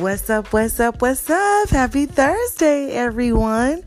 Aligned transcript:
What's 0.00 0.30
up? 0.30 0.50
What's 0.54 0.80
up? 0.80 1.02
What's 1.02 1.28
up? 1.28 1.68
Happy 1.68 2.06
Thursday, 2.06 2.90
everyone. 2.92 3.82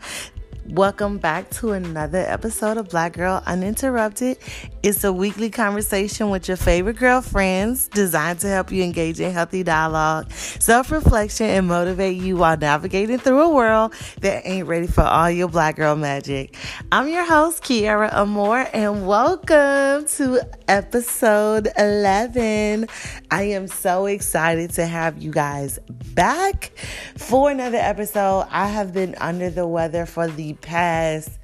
Welcome 0.74 1.20
back 1.20 1.52
to 1.52 1.74
another 1.74 2.18
episode 2.18 2.78
of 2.78 2.90
Black 2.90 3.14
Girl 3.14 3.44
Uninterrupted. 3.46 4.40
It's 4.82 5.04
a 5.04 5.14
weekly 5.14 5.52
conversation 5.52 6.32
with 6.32 6.48
your 6.48 6.58
favorite 6.58 6.96
girlfriends 6.96 7.88
designed 7.90 8.40
to 8.40 8.48
help 8.48 8.72
you 8.72 8.84
engage 8.84 9.20
in 9.20 9.32
healthy 9.32 9.62
dialogue, 9.62 10.32
self 10.32 10.92
reflection, 10.92 11.46
and 11.46 11.68
motivate 11.68 12.18
you 12.18 12.38
while 12.38 12.58
navigating 12.58 13.20
through 13.20 13.42
a 13.42 13.50
world 13.50 13.94
that 14.22 14.48
ain't 14.48 14.68
ready 14.68 14.88
for 14.88 15.04
all 15.04 15.30
your 15.30 15.48
black 15.48 15.76
girl 15.76 15.96
magic. 15.96 16.56
I'm 16.92 17.08
your 17.08 17.24
host, 17.24 17.62
Kiara 17.62 18.12
Amore, 18.12 18.68
and 18.74 19.06
welcome 19.06 20.08
to 20.08 20.42
episode 20.68 21.70
11. 21.78 22.88
I 23.30 23.44
am 23.44 23.68
so 23.68 24.08
excited 24.08 24.72
to 24.72 24.88
have 24.88 25.22
you 25.22 25.30
guys 25.30 25.78
back 26.16 26.72
for 27.16 27.52
another 27.52 27.78
episode. 27.78 28.48
I 28.50 28.70
have 28.70 28.92
been 28.92 29.14
under 29.20 29.52
the 29.52 29.68
weather 29.68 30.08
for 30.08 30.28
the 30.28 30.56
past 30.64 31.38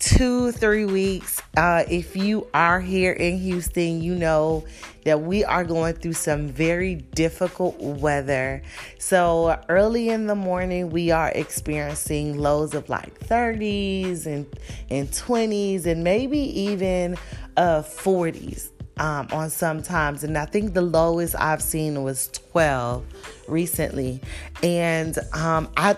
two, 0.00 0.50
three 0.50 0.86
weeks. 0.86 1.40
Uh, 1.56 1.84
if 1.88 2.16
you 2.16 2.46
are 2.54 2.80
here 2.80 3.12
in 3.12 3.38
Houston, 3.38 4.02
you 4.02 4.14
know 4.14 4.64
that 5.04 5.20
we 5.20 5.44
are 5.44 5.62
going 5.62 5.94
through 5.94 6.14
some 6.14 6.48
very 6.48 6.94
difficult 6.94 7.78
weather. 7.78 8.62
So, 8.98 9.60
early 9.68 10.08
in 10.08 10.26
the 10.26 10.34
morning, 10.34 10.90
we 10.90 11.10
are 11.10 11.28
experiencing 11.28 12.38
lows 12.38 12.74
of 12.74 12.88
like 12.88 13.18
30s 13.20 14.26
and, 14.26 14.46
and 14.88 15.08
20s 15.10 15.86
and 15.86 16.02
maybe 16.02 16.38
even 16.38 17.16
uh, 17.56 17.82
40s. 17.82 18.70
Um, 18.98 19.28
on 19.32 19.48
some 19.48 19.80
times, 19.82 20.24
and 20.24 20.36
I 20.36 20.44
think 20.44 20.74
the 20.74 20.82
lowest 20.82 21.34
I've 21.34 21.62
seen 21.62 22.02
was 22.02 22.28
12 22.52 23.02
recently, 23.48 24.20
and 24.62 25.16
um, 25.32 25.70
I 25.74 25.96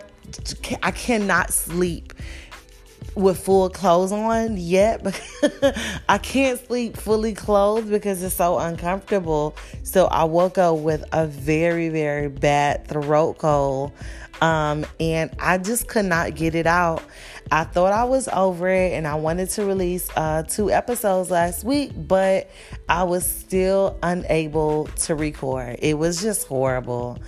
I 0.85 0.93
cannot 0.93 1.53
sleep 1.53 2.13
with 3.15 3.39
full 3.39 3.69
clothes 3.69 4.13
on 4.13 4.57
yet 4.57 5.05
I 6.09 6.19
can't 6.19 6.65
sleep 6.67 6.97
fully 6.97 7.35
clothed 7.35 7.91
because 7.91 8.23
it's 8.23 8.35
so 8.35 8.59
uncomfortable. 8.59 9.57
So 9.83 10.07
I 10.07 10.25
woke 10.25 10.59
up 10.59 10.79
with 10.79 11.05
a 11.13 11.27
very, 11.27 11.89
very 11.89 12.29
bad 12.29 12.87
throat 12.89 13.39
cold. 13.39 13.93
Um, 14.41 14.85
and 14.99 15.31
I 15.39 15.59
just 15.59 15.87
could 15.87 16.05
not 16.05 16.35
get 16.35 16.55
it 16.55 16.67
out. 16.67 17.03
I 17.53 17.65
thought 17.65 17.93
I 17.93 18.05
was 18.05 18.29
over 18.29 18.69
it 18.69 18.93
and 18.93 19.07
I 19.07 19.15
wanted 19.15 19.51
to 19.51 19.65
release 19.65 20.09
uh, 20.17 20.43
two 20.43 20.71
episodes 20.71 21.31
last 21.31 21.65
week, 21.65 21.93
but 21.95 22.51
I 22.89 23.05
was 23.05 23.25
still 23.25 23.99
unable 24.03 24.87
to 24.87 25.15
record. 25.15 25.77
It 25.81 25.99
was 25.99 26.21
just 26.21 26.49
horrible. 26.49 27.19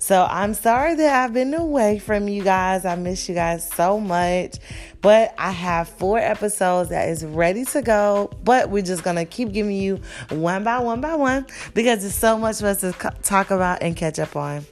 So 0.00 0.26
I'm 0.30 0.54
sorry 0.54 0.94
that 0.94 1.24
I've 1.24 1.34
been 1.34 1.52
away 1.52 1.98
from 1.98 2.26
you 2.26 2.42
guys. 2.42 2.86
I 2.86 2.94
miss 2.96 3.28
you 3.28 3.34
guys 3.34 3.68
so 3.68 4.00
much. 4.00 4.56
But 5.02 5.34
I 5.36 5.50
have 5.50 5.90
four 5.90 6.18
episodes 6.18 6.88
that 6.88 7.10
is 7.10 7.22
ready 7.22 7.66
to 7.66 7.82
go. 7.82 8.30
But 8.42 8.70
we're 8.70 8.82
just 8.82 9.04
gonna 9.04 9.26
keep 9.26 9.52
giving 9.52 9.76
you 9.76 10.00
one 10.30 10.64
by 10.64 10.78
one 10.78 11.02
by 11.02 11.16
one 11.16 11.46
because 11.74 12.00
there's 12.00 12.14
so 12.14 12.38
much 12.38 12.60
for 12.60 12.68
us 12.68 12.80
to 12.80 12.92
talk 13.22 13.50
about 13.50 13.82
and 13.82 13.94
catch 13.94 14.18
up 14.18 14.34
on. 14.36 14.64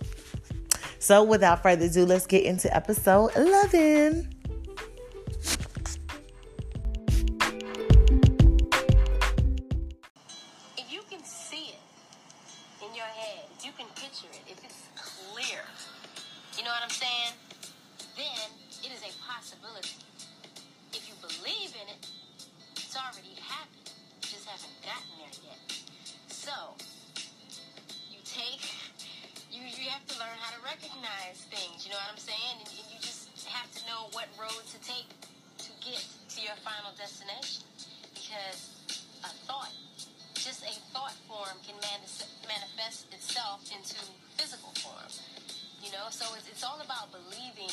So 0.98 1.22
without 1.22 1.62
further 1.62 1.84
ado, 1.84 2.06
let's 2.06 2.26
get 2.26 2.44
into 2.44 2.74
episode 2.74 3.30
11. 3.36 4.37
already 22.98 23.38
happened. 23.38 23.90
You 24.22 24.28
just 24.34 24.46
haven't 24.50 24.74
gotten 24.82 25.12
there 25.22 25.36
yet. 25.46 25.60
So 26.26 26.74
you 28.10 28.18
take 28.26 28.62
you 29.50 29.62
you 29.62 29.88
have 29.90 30.04
to 30.10 30.16
learn 30.18 30.36
how 30.42 30.50
to 30.54 30.60
recognize 30.66 31.46
things. 31.48 31.86
You 31.86 31.94
know 31.94 32.00
what 32.02 32.10
I'm 32.12 32.20
saying? 32.20 32.58
And, 32.60 32.68
and 32.68 32.86
you 32.90 32.98
just 33.00 33.30
have 33.48 33.70
to 33.78 33.80
know 33.86 34.10
what 34.12 34.26
road 34.34 34.62
to 34.74 34.78
take 34.82 35.08
to 35.62 35.70
get 35.80 36.02
to 36.02 36.38
your 36.42 36.54
final 36.66 36.92
destination. 36.98 37.64
Because 38.14 38.74
a 39.24 39.32
thought, 39.46 39.72
just 40.34 40.62
a 40.66 40.74
thought 40.92 41.16
form, 41.26 41.56
can 41.66 41.74
manifest 41.82 43.08
itself 43.14 43.64
into 43.72 43.96
physical 44.36 44.70
form. 44.82 45.10
You 45.82 45.90
know, 45.92 46.10
so 46.10 46.26
it's, 46.34 46.48
it's 46.48 46.64
all 46.64 46.80
about 46.84 47.10
believing 47.14 47.72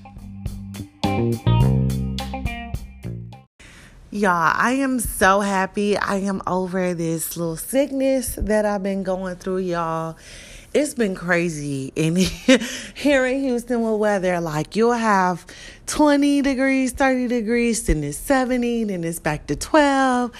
Y'all, 4.21 4.53
I 4.55 4.73
am 4.73 4.99
so 4.99 5.39
happy. 5.39 5.97
I 5.97 6.17
am 6.17 6.43
over 6.45 6.93
this 6.93 7.35
little 7.35 7.55
sickness 7.55 8.35
that 8.35 8.65
I've 8.65 8.83
been 8.83 9.01
going 9.01 9.37
through, 9.37 9.61
y'all. 9.61 10.15
It's 10.75 10.93
been 10.93 11.15
crazy 11.15 11.91
in 11.95 12.15
here 12.93 13.25
in 13.25 13.41
Houston 13.41 13.81
with 13.81 13.99
weather. 13.99 14.39
Like 14.39 14.75
you'll 14.75 14.91
have 14.91 15.47
20 15.87 16.43
degrees, 16.43 16.91
30 16.91 17.29
degrees, 17.29 17.83
then 17.87 18.03
it's 18.03 18.15
70, 18.19 18.83
then 18.83 19.03
it's 19.03 19.17
back 19.17 19.47
to 19.47 19.55
12. 19.55 20.31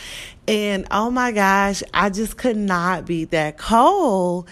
And 0.48 0.86
oh 0.92 1.10
my 1.10 1.32
gosh, 1.32 1.82
I 1.92 2.12
just 2.12 2.38
could 2.38 2.58
not 2.58 3.08
beat 3.08 3.32
that 3.32 3.58
cold. 3.58 4.48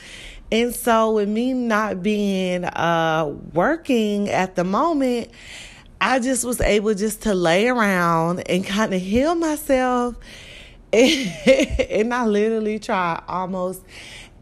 And 0.52 0.74
so 0.74 1.12
with 1.12 1.30
me 1.30 1.54
not 1.54 2.02
being 2.02 2.66
uh 2.66 3.32
working 3.54 4.28
at 4.30 4.56
the 4.56 4.64
moment, 4.64 5.30
I 6.02 6.20
just 6.20 6.46
was 6.46 6.62
able 6.62 6.94
just 6.94 7.24
to 7.24 7.34
lay 7.34 7.68
around 7.68 8.42
and 8.50 8.66
kind 8.66 8.94
of 8.94 9.02
heal 9.02 9.36
myself. 9.36 10.16
and 10.94 12.14
I 12.14 12.26
literally 12.26 12.80
tried 12.80 13.22
almost 13.28 13.84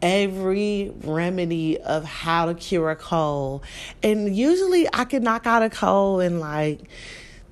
every 0.01 0.91
remedy 1.03 1.79
of 1.79 2.03
how 2.03 2.45
to 2.45 2.53
cure 2.53 2.91
a 2.91 2.95
cold. 2.95 3.63
And 4.03 4.35
usually 4.35 4.87
I 4.93 5.05
can 5.05 5.23
knock 5.23 5.47
out 5.47 5.63
a 5.63 5.69
cold 5.69 6.21
in 6.21 6.39
like 6.39 6.81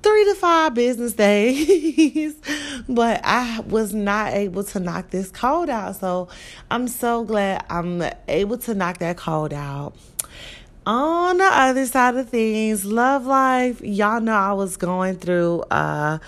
three 0.02 0.24
to 0.26 0.34
five 0.36 0.74
business 0.74 1.12
days, 1.14 2.36
but 2.88 3.20
I 3.24 3.60
was 3.60 3.92
not 3.92 4.34
able 4.34 4.62
to 4.64 4.80
knock 4.80 5.10
this 5.10 5.30
cold 5.30 5.68
out. 5.68 5.96
So 5.96 6.28
I'm 6.70 6.86
so 6.86 7.24
glad 7.24 7.64
I'm 7.68 8.04
able 8.28 8.58
to 8.58 8.74
knock 8.74 8.98
that 8.98 9.16
cold 9.16 9.52
out. 9.52 9.94
On 10.86 11.36
the 11.38 11.44
other 11.44 11.84
side 11.84 12.14
of 12.14 12.28
things, 12.28 12.84
love 12.84 13.26
life, 13.26 13.80
y'all 13.80 14.20
know 14.20 14.34
I 14.34 14.52
was 14.52 14.76
going 14.76 15.16
through 15.16 15.62
uh 15.62 16.18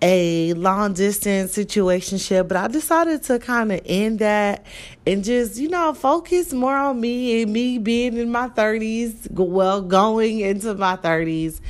a 0.00 0.52
long 0.52 0.92
distance 0.92 1.52
situation, 1.52 2.18
but 2.46 2.56
I 2.56 2.68
decided 2.68 3.24
to 3.24 3.40
kind 3.40 3.72
of 3.72 3.80
end 3.84 4.20
that 4.20 4.64
and 5.04 5.24
just, 5.24 5.56
you 5.56 5.68
know, 5.68 5.92
focus 5.92 6.52
more 6.52 6.76
on 6.76 7.00
me 7.00 7.42
and 7.42 7.52
me 7.52 7.78
being 7.78 8.16
in 8.16 8.30
my 8.30 8.48
30s, 8.48 9.28
well, 9.32 9.82
going 9.82 10.38
into 10.38 10.74
my 10.74 10.94
30s, 10.94 11.60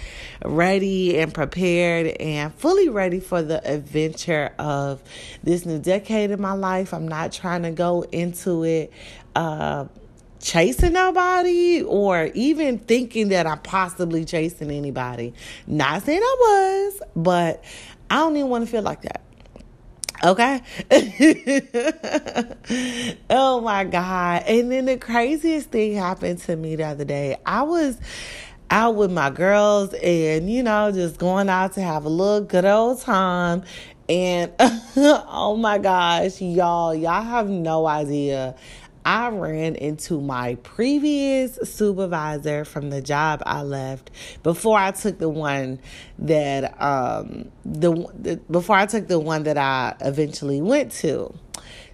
ready 0.44 1.18
and 1.18 1.32
prepared 1.32 2.08
and 2.20 2.52
fully 2.52 2.90
ready 2.90 3.20
for 3.20 3.40
the 3.40 3.66
adventure 3.66 4.52
of 4.58 5.02
this 5.42 5.64
new 5.64 5.78
decade 5.78 6.30
in 6.30 6.42
my 6.42 6.52
life. 6.52 6.92
I'm 6.92 7.08
not 7.08 7.32
trying 7.32 7.62
to 7.62 7.70
go 7.70 8.02
into 8.12 8.64
it. 8.64 8.92
Uh, 9.34 9.86
chasing 10.40 10.92
nobody 10.92 11.82
or 11.82 12.30
even 12.34 12.78
thinking 12.78 13.28
that 13.28 13.46
I'm 13.46 13.60
possibly 13.60 14.24
chasing 14.24 14.70
anybody. 14.70 15.34
Not 15.66 16.02
saying 16.02 16.20
I 16.22 16.36
was, 16.40 17.02
but 17.16 17.64
I 18.10 18.16
don't 18.16 18.36
even 18.36 18.48
want 18.48 18.66
to 18.66 18.70
feel 18.70 18.82
like 18.82 19.02
that. 19.02 19.22
Okay. 20.24 20.60
oh 23.30 23.60
my 23.60 23.84
God. 23.84 24.42
And 24.46 24.72
then 24.72 24.86
the 24.86 24.96
craziest 24.96 25.70
thing 25.70 25.94
happened 25.94 26.40
to 26.40 26.56
me 26.56 26.76
the 26.76 26.84
other 26.84 27.04
day. 27.04 27.36
I 27.46 27.62
was 27.62 28.00
out 28.70 28.96
with 28.96 29.12
my 29.12 29.30
girls 29.30 29.94
and, 29.94 30.50
you 30.50 30.62
know, 30.62 30.90
just 30.90 31.18
going 31.18 31.48
out 31.48 31.74
to 31.74 31.82
have 31.82 32.04
a 32.04 32.08
little 32.08 32.40
good 32.40 32.64
old 32.64 33.00
time. 33.00 33.62
And 34.08 34.52
oh 34.96 35.56
my 35.56 35.78
gosh, 35.78 36.40
y'all, 36.40 36.94
y'all 36.94 37.22
have 37.22 37.48
no 37.48 37.86
idea. 37.86 38.56
I 39.08 39.30
ran 39.30 39.74
into 39.74 40.20
my 40.20 40.56
previous 40.56 41.54
supervisor 41.62 42.66
from 42.66 42.90
the 42.90 43.00
job 43.00 43.42
I 43.46 43.62
left 43.62 44.10
before 44.42 44.78
I 44.78 44.90
took 44.90 45.18
the 45.18 45.30
one 45.30 45.80
that 46.18 46.78
um 46.78 47.50
the, 47.64 48.06
the 48.18 48.36
before 48.50 48.76
I 48.76 48.84
took 48.84 49.08
the 49.08 49.18
one 49.18 49.44
that 49.44 49.56
I 49.56 49.96
eventually 50.02 50.60
went 50.60 50.92
to. 51.00 51.32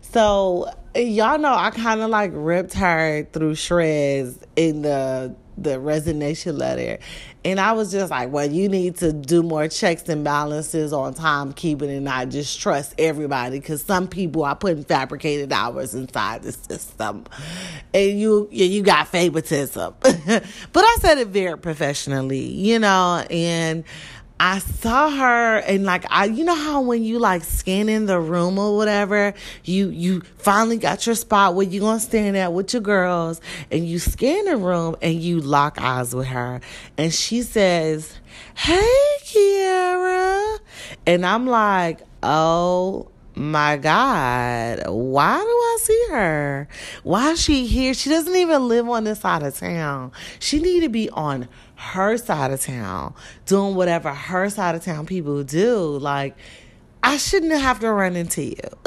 So 0.00 0.68
y'all 0.96 1.38
know 1.38 1.54
I 1.54 1.70
kind 1.70 2.00
of 2.00 2.10
like 2.10 2.32
ripped 2.34 2.74
her 2.74 3.28
through 3.32 3.54
shreds 3.54 4.36
in 4.56 4.82
the 4.82 5.36
the 5.56 5.78
resignation 5.78 6.58
letter. 6.58 6.98
And 7.44 7.60
I 7.60 7.72
was 7.72 7.92
just 7.92 8.10
like, 8.10 8.30
well, 8.30 8.50
you 8.50 8.68
need 8.68 8.96
to 8.96 9.12
do 9.12 9.42
more 9.42 9.68
checks 9.68 10.08
and 10.08 10.24
balances 10.24 10.92
on 10.92 11.14
timekeeping 11.14 11.94
and 11.94 12.04
not 12.04 12.30
just 12.30 12.58
trust 12.58 12.94
everybody 12.98 13.60
because 13.60 13.82
some 13.82 14.08
people 14.08 14.44
are 14.44 14.56
putting 14.56 14.84
fabricated 14.84 15.52
hours 15.52 15.94
inside 15.94 16.42
the 16.42 16.52
system. 16.52 17.24
And 17.92 18.18
you 18.18 18.48
you 18.50 18.82
got 18.82 19.08
favoritism. 19.08 19.94
but 20.00 20.44
I 20.76 20.96
said 21.00 21.18
it 21.18 21.28
very 21.28 21.58
professionally, 21.58 22.46
you 22.46 22.78
know, 22.78 23.24
and 23.30 23.84
I 24.40 24.58
saw 24.58 25.10
her 25.10 25.58
and 25.58 25.84
like 25.84 26.04
I 26.10 26.24
you 26.24 26.44
know 26.44 26.56
how 26.56 26.80
when 26.80 27.04
you 27.04 27.18
like 27.18 27.44
scanning 27.44 28.06
the 28.06 28.18
room 28.18 28.58
or 28.58 28.76
whatever, 28.76 29.32
you 29.64 29.90
you 29.90 30.22
finally 30.38 30.76
got 30.76 31.06
your 31.06 31.14
spot 31.14 31.54
where 31.54 31.66
you 31.66 31.80
gonna 31.80 32.00
stand 32.00 32.36
at 32.36 32.52
with 32.52 32.72
your 32.72 32.82
girls 32.82 33.40
and 33.70 33.88
you 33.88 33.98
scan 33.98 34.46
the 34.46 34.56
room 34.56 34.96
and 35.00 35.14
you 35.14 35.40
lock 35.40 35.80
eyes 35.80 36.14
with 36.14 36.26
her 36.26 36.60
and 36.98 37.14
she 37.14 37.42
says, 37.42 38.18
Hey 38.56 39.16
Kiara 39.22 40.58
and 41.06 41.24
I'm 41.24 41.46
like, 41.46 42.00
Oh 42.22 43.08
my 43.36 43.76
God, 43.76 44.82
why 44.88 45.38
do 45.38 45.44
I 45.44 45.78
see 45.80 46.06
her? 46.10 46.68
Why 47.02 47.30
is 47.30 47.40
she 47.40 47.66
here? 47.66 47.94
She 47.94 48.10
doesn't 48.10 48.34
even 48.34 48.68
live 48.68 48.88
on 48.88 49.04
this 49.04 49.20
side 49.20 49.42
of 49.42 49.56
town. 49.56 50.12
She 50.38 50.60
need 50.60 50.80
to 50.80 50.88
be 50.88 51.10
on 51.10 51.48
her 51.84 52.16
side 52.16 52.50
of 52.50 52.60
town, 52.60 53.14
doing 53.46 53.74
whatever 53.74 54.12
her 54.12 54.48
side 54.50 54.74
of 54.74 54.84
town 54.84 55.06
people 55.06 55.42
do. 55.44 55.98
Like, 55.98 56.36
I 57.02 57.18
shouldn't 57.18 57.52
have 57.52 57.80
to 57.80 57.92
run 57.92 58.16
into 58.16 58.42
you. 58.42 58.56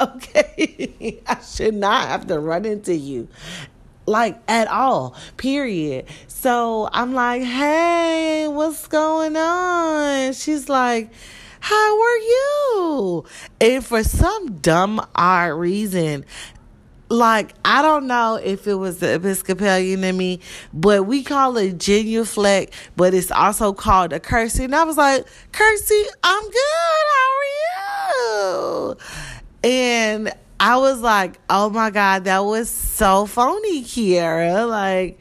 okay? 0.00 1.20
I 1.26 1.40
should 1.40 1.74
not 1.74 2.08
have 2.08 2.26
to 2.28 2.38
run 2.38 2.64
into 2.64 2.94
you. 2.94 3.28
Like 4.06 4.40
at 4.48 4.68
all, 4.68 5.14
period. 5.36 6.06
So 6.28 6.88
I'm 6.90 7.12
like, 7.12 7.42
hey, 7.42 8.48
what's 8.48 8.86
going 8.86 9.36
on? 9.36 10.32
She's 10.32 10.70
like, 10.70 11.12
how 11.60 12.00
are 12.00 12.18
you? 12.18 13.24
And 13.60 13.84
for 13.84 14.02
some 14.02 14.54
dumb, 14.60 15.06
odd 15.14 15.52
reason, 15.52 16.24
like 17.10 17.54
I 17.64 17.82
don't 17.82 18.06
know 18.06 18.36
if 18.36 18.66
it 18.66 18.74
was 18.74 18.98
the 18.98 19.14
Episcopalian 19.14 20.04
in 20.04 20.16
me, 20.16 20.40
but 20.72 21.06
we 21.06 21.22
call 21.22 21.56
it 21.56 21.78
genuflect, 21.78 22.74
but 22.96 23.14
it's 23.14 23.30
also 23.30 23.72
called 23.72 24.12
a 24.12 24.20
curtsy. 24.20 24.64
And 24.64 24.74
I 24.74 24.84
was 24.84 24.96
like, 24.96 25.26
curtsy, 25.52 26.02
I'm 26.22 26.42
good. 26.42 27.04
How 27.14 27.28
are 27.38 28.92
you? 28.92 28.96
And 29.64 30.32
I 30.60 30.76
was 30.76 31.00
like, 31.00 31.38
oh 31.48 31.70
my 31.70 31.90
God, 31.90 32.24
that 32.24 32.40
was 32.40 32.68
so 32.68 33.26
phony, 33.26 33.82
Kiara. 33.82 34.68
Like, 34.68 35.18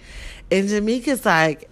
and 0.51 0.67
Jamaica's 0.67 1.25
like, 1.25 1.69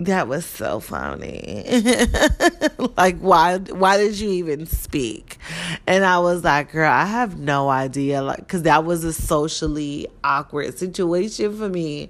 that 0.00 0.28
was 0.28 0.44
so 0.44 0.80
funny. 0.80 1.64
like 2.96 3.18
why 3.18 3.58
why 3.58 3.96
did 3.96 4.18
you 4.18 4.30
even 4.30 4.66
speak? 4.66 5.38
And 5.86 6.04
I 6.04 6.18
was 6.18 6.44
like, 6.44 6.72
girl, 6.72 6.90
I 6.90 7.06
have 7.06 7.38
no 7.38 7.68
idea 7.68 8.22
like 8.22 8.46
cuz 8.46 8.62
that 8.62 8.84
was 8.84 9.04
a 9.04 9.12
socially 9.12 10.06
awkward 10.22 10.78
situation 10.78 11.56
for 11.56 11.68
me. 11.68 12.08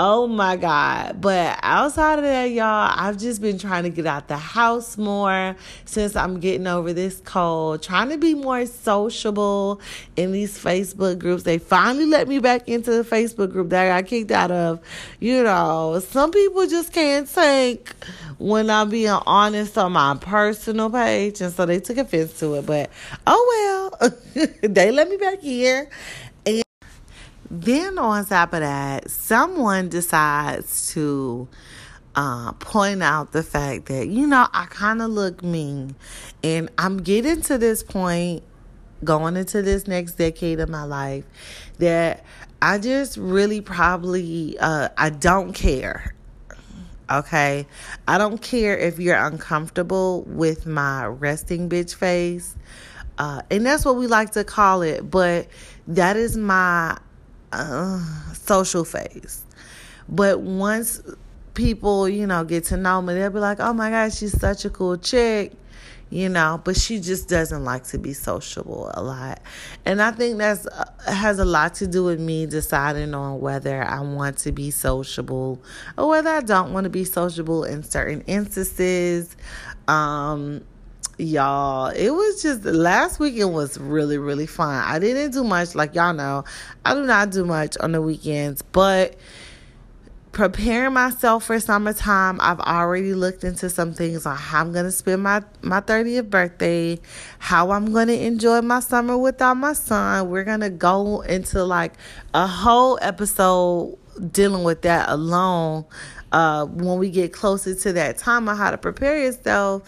Oh 0.00 0.28
my 0.28 0.54
God. 0.54 1.20
But 1.20 1.58
outside 1.60 2.20
of 2.20 2.24
that, 2.24 2.52
y'all, 2.52 2.94
I've 2.94 3.18
just 3.18 3.42
been 3.42 3.58
trying 3.58 3.82
to 3.82 3.90
get 3.90 4.06
out 4.06 4.28
the 4.28 4.36
house 4.36 4.96
more 4.96 5.56
since 5.86 6.14
I'm 6.14 6.38
getting 6.38 6.68
over 6.68 6.92
this 6.92 7.20
cold, 7.24 7.82
trying 7.82 8.10
to 8.10 8.16
be 8.16 8.36
more 8.36 8.64
sociable 8.64 9.80
in 10.14 10.30
these 10.30 10.56
Facebook 10.56 11.18
groups. 11.18 11.42
They 11.42 11.58
finally 11.58 12.06
let 12.06 12.28
me 12.28 12.38
back 12.38 12.68
into 12.68 12.92
the 12.92 13.02
Facebook 13.02 13.50
group 13.50 13.70
that 13.70 13.90
I 13.90 14.00
got 14.00 14.08
kicked 14.08 14.30
out 14.30 14.52
of. 14.52 14.78
You 15.18 15.42
know, 15.42 16.00
some 16.08 16.30
people 16.30 16.64
just 16.68 16.92
can't 16.92 17.28
take 17.28 17.92
when 18.38 18.70
I'm 18.70 18.90
being 18.90 19.08
honest 19.10 19.76
on 19.76 19.94
my 19.94 20.16
personal 20.20 20.90
page. 20.90 21.40
And 21.40 21.52
so 21.52 21.66
they 21.66 21.80
took 21.80 21.98
offense 21.98 22.38
to 22.38 22.54
it. 22.54 22.66
But 22.66 22.90
oh 23.26 23.90
well, 24.00 24.46
they 24.62 24.92
let 24.92 25.08
me 25.08 25.16
back 25.16 25.40
here. 25.40 25.90
Then 27.50 27.98
on 27.98 28.26
top 28.26 28.52
of 28.52 28.60
that, 28.60 29.10
someone 29.10 29.88
decides 29.88 30.92
to 30.92 31.48
uh, 32.14 32.52
point 32.52 33.02
out 33.02 33.32
the 33.32 33.42
fact 33.42 33.86
that, 33.86 34.08
you 34.08 34.26
know, 34.26 34.48
I 34.52 34.66
kind 34.66 35.00
of 35.00 35.10
look 35.10 35.42
mean. 35.42 35.96
And 36.42 36.68
I'm 36.76 36.98
getting 36.98 37.42
to 37.42 37.56
this 37.56 37.82
point, 37.82 38.42
going 39.02 39.36
into 39.36 39.62
this 39.62 39.86
next 39.86 40.12
decade 40.14 40.60
of 40.60 40.68
my 40.68 40.82
life, 40.82 41.24
that 41.78 42.24
I 42.60 42.78
just 42.78 43.16
really 43.16 43.60
probably, 43.60 44.58
uh, 44.58 44.88
I 44.98 45.10
don't 45.10 45.52
care. 45.52 46.14
Okay. 47.10 47.66
I 48.06 48.18
don't 48.18 48.42
care 48.42 48.76
if 48.76 48.98
you're 48.98 49.16
uncomfortable 49.16 50.24
with 50.24 50.66
my 50.66 51.06
resting 51.06 51.70
bitch 51.70 51.94
face. 51.94 52.54
Uh, 53.16 53.42
and 53.50 53.64
that's 53.64 53.84
what 53.84 53.96
we 53.96 54.06
like 54.06 54.32
to 54.32 54.44
call 54.44 54.82
it. 54.82 55.10
But 55.10 55.48
that 55.86 56.16
is 56.16 56.36
my 56.36 56.98
uh, 57.52 58.02
social 58.32 58.84
phase. 58.84 59.44
But 60.08 60.40
once 60.40 61.02
people, 61.54 62.08
you 62.08 62.26
know, 62.26 62.44
get 62.44 62.64
to 62.64 62.76
know 62.76 63.02
me, 63.02 63.14
they'll 63.14 63.30
be 63.30 63.40
like, 63.40 63.60
oh 63.60 63.72
my 63.72 63.90
God, 63.90 64.12
she's 64.12 64.38
such 64.38 64.64
a 64.64 64.70
cool 64.70 64.96
chick, 64.96 65.52
you 66.08 66.28
know, 66.28 66.60
but 66.64 66.76
she 66.76 67.00
just 67.00 67.28
doesn't 67.28 67.64
like 67.64 67.84
to 67.84 67.98
be 67.98 68.12
sociable 68.12 68.90
a 68.94 69.02
lot. 69.02 69.40
And 69.84 70.00
I 70.00 70.12
think 70.12 70.38
that's 70.38 70.66
uh, 70.66 70.90
has 71.06 71.38
a 71.38 71.44
lot 71.44 71.74
to 71.74 71.86
do 71.86 72.04
with 72.04 72.20
me 72.20 72.46
deciding 72.46 73.12
on 73.12 73.40
whether 73.40 73.82
I 73.82 74.00
want 74.00 74.38
to 74.38 74.52
be 74.52 74.70
sociable 74.70 75.60
or 75.98 76.08
whether 76.08 76.30
I 76.30 76.40
don't 76.40 76.72
want 76.72 76.84
to 76.84 76.90
be 76.90 77.04
sociable 77.04 77.64
in 77.64 77.82
certain 77.82 78.22
instances. 78.22 79.36
Um, 79.88 80.62
y'all 81.18 81.88
it 81.88 82.10
was 82.10 82.40
just 82.42 82.64
last 82.64 83.18
weekend 83.18 83.52
was 83.52 83.78
really 83.78 84.18
really 84.18 84.46
fun. 84.46 84.84
I 84.86 84.98
didn't 84.98 85.32
do 85.32 85.44
much 85.44 85.74
like 85.74 85.94
y'all 85.94 86.14
know. 86.14 86.44
I 86.84 86.94
do 86.94 87.04
not 87.04 87.30
do 87.30 87.44
much 87.44 87.76
on 87.78 87.92
the 87.92 88.00
weekends 88.00 88.62
but 88.62 89.16
preparing 90.30 90.92
myself 90.92 91.44
for 91.44 91.58
summertime 91.58 92.38
i've 92.40 92.60
already 92.60 93.12
looked 93.14 93.42
into 93.42 93.68
some 93.68 93.92
things 93.92 94.26
on 94.26 94.36
how 94.36 94.60
i'm 94.60 94.72
to 94.84 94.92
spend 94.92 95.22
my 95.22 95.42
my 95.62 95.80
30th 95.80 96.30
birthday 96.30 96.96
how 97.38 97.70
i'm 97.70 97.92
to 98.06 98.24
enjoy 98.24 98.60
my 98.60 98.78
summer 98.78 99.16
without 99.18 99.54
my 99.54 99.72
son. 99.72 100.28
We're 100.30 100.44
to 100.60 100.70
go 100.70 101.22
into 101.22 101.64
like 101.64 101.94
a 102.34 102.46
whole 102.46 102.98
episode 103.02 103.98
dealing 104.32 104.64
with 104.64 104.82
that 104.82 105.08
alone 105.08 105.84
uh, 106.32 106.66
when 106.66 106.98
we 106.98 107.10
get 107.10 107.32
closer 107.32 107.74
to 107.74 107.92
that 107.94 108.18
time 108.18 108.48
on 108.48 108.56
how 108.56 108.70
to 108.70 108.78
prepare 108.78 109.18
yourself 109.18 109.82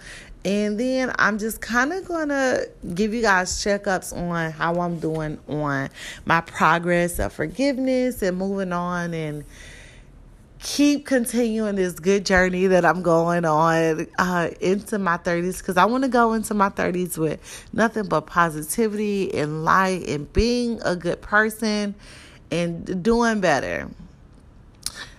and 0.44 0.80
then 0.80 1.12
I'm 1.18 1.38
just 1.38 1.60
kind 1.60 1.92
of 1.92 2.06
going 2.06 2.30
to 2.30 2.68
give 2.94 3.12
you 3.12 3.20
guys 3.20 3.52
checkups 3.62 4.16
on 4.16 4.52
how 4.52 4.80
I'm 4.80 4.98
doing 4.98 5.38
on 5.48 5.90
my 6.24 6.40
progress 6.40 7.18
of 7.18 7.32
forgiveness 7.32 8.22
and 8.22 8.38
moving 8.38 8.72
on 8.72 9.12
and 9.12 9.44
keep 10.62 11.06
continuing 11.06 11.76
this 11.76 11.98
good 11.98 12.24
journey 12.24 12.66
that 12.68 12.84
I'm 12.84 13.02
going 13.02 13.44
on 13.44 14.06
uh, 14.18 14.50
into 14.60 14.98
my 14.98 15.18
30s 15.18 15.58
because 15.58 15.76
I 15.76 15.84
want 15.84 16.04
to 16.04 16.10
go 16.10 16.32
into 16.32 16.54
my 16.54 16.70
30s 16.70 17.18
with 17.18 17.68
nothing 17.72 18.06
but 18.08 18.22
positivity 18.22 19.34
and 19.34 19.64
light 19.64 20.06
and 20.06 20.30
being 20.32 20.80
a 20.84 20.96
good 20.96 21.20
person 21.20 21.94
and 22.50 23.02
doing 23.02 23.40
better. 23.40 23.88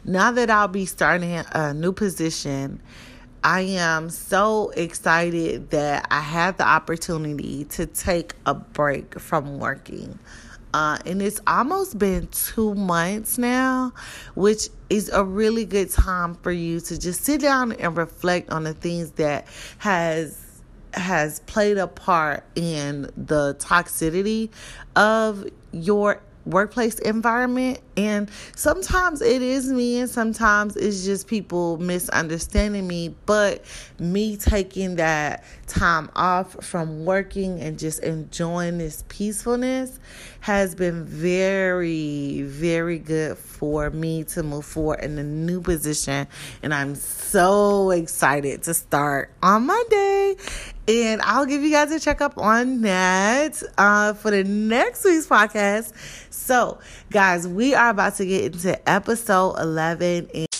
Now 0.03 0.31
that 0.31 0.49
I'll 0.49 0.67
be 0.67 0.85
starting 0.85 1.43
a 1.51 1.73
new 1.73 1.91
position, 1.91 2.81
I 3.43 3.61
am 3.61 4.09
so 4.11 4.69
excited 4.75 5.71
that 5.71 6.07
I 6.11 6.19
had 6.19 6.57
the 6.57 6.67
opportunity 6.67 7.65
to 7.65 7.87
take 7.87 8.35
a 8.45 8.53
break 8.53 9.19
from 9.19 9.59
working. 9.59 10.19
Uh, 10.73 10.99
and 11.05 11.21
it's 11.21 11.41
almost 11.47 11.97
been 11.97 12.27
two 12.27 12.75
months 12.75 13.37
now, 13.37 13.93
which 14.35 14.69
is 14.89 15.09
a 15.09 15.23
really 15.23 15.65
good 15.65 15.89
time 15.89 16.35
for 16.35 16.51
you 16.51 16.79
to 16.81 16.99
just 16.99 17.23
sit 17.23 17.41
down 17.41 17.71
and 17.73 17.97
reflect 17.97 18.51
on 18.51 18.63
the 18.63 18.73
things 18.73 19.11
that 19.11 19.47
has 19.79 20.37
has 20.93 21.39
played 21.41 21.77
a 21.77 21.87
part 21.87 22.43
in 22.55 23.09
the 23.15 23.55
toxicity 23.55 24.49
of 24.95 25.45
your 25.71 26.21
workplace 26.45 26.99
environment. 26.99 27.79
And 27.97 28.29
sometimes 28.55 29.21
it 29.21 29.41
is 29.41 29.71
me, 29.71 29.99
and 29.99 30.09
sometimes 30.09 30.75
it's 30.75 31.03
just 31.03 31.27
people 31.27 31.77
misunderstanding 31.77 32.87
me. 32.87 33.15
But 33.25 33.63
me 33.99 34.37
taking 34.37 34.95
that 34.95 35.43
time 35.67 36.09
off 36.15 36.63
from 36.63 37.05
working 37.05 37.59
and 37.59 37.77
just 37.77 38.03
enjoying 38.03 38.77
this 38.77 39.03
peacefulness 39.07 39.99
has 40.41 40.73
been 40.73 41.05
very, 41.05 42.41
very 42.41 42.97
good 42.97 43.37
for 43.37 43.89
me 43.91 44.23
to 44.23 44.41
move 44.41 44.65
forward 44.65 44.99
in 45.01 45.17
a 45.19 45.23
new 45.23 45.61
position. 45.61 46.27
And 46.63 46.73
I'm 46.73 46.95
so 46.95 47.91
excited 47.91 48.63
to 48.63 48.73
start 48.73 49.31
on 49.43 49.67
Monday. 49.67 50.35
And 50.91 51.21
I'll 51.21 51.45
give 51.45 51.61
you 51.61 51.71
guys 51.71 51.89
a 51.91 51.99
checkup 51.99 52.37
on 52.37 52.81
that 52.81 53.63
uh, 53.77 54.13
for 54.13 54.29
the 54.31 54.43
next 54.43 55.05
week's 55.05 55.25
podcast. 55.25 55.93
So, 56.29 56.79
guys, 57.09 57.47
we 57.47 57.73
are 57.73 57.89
about 57.89 58.15
to 58.15 58.25
get 58.25 58.53
into 58.53 58.89
episode 58.89 59.55
11. 59.57 60.29
And- 60.33 60.50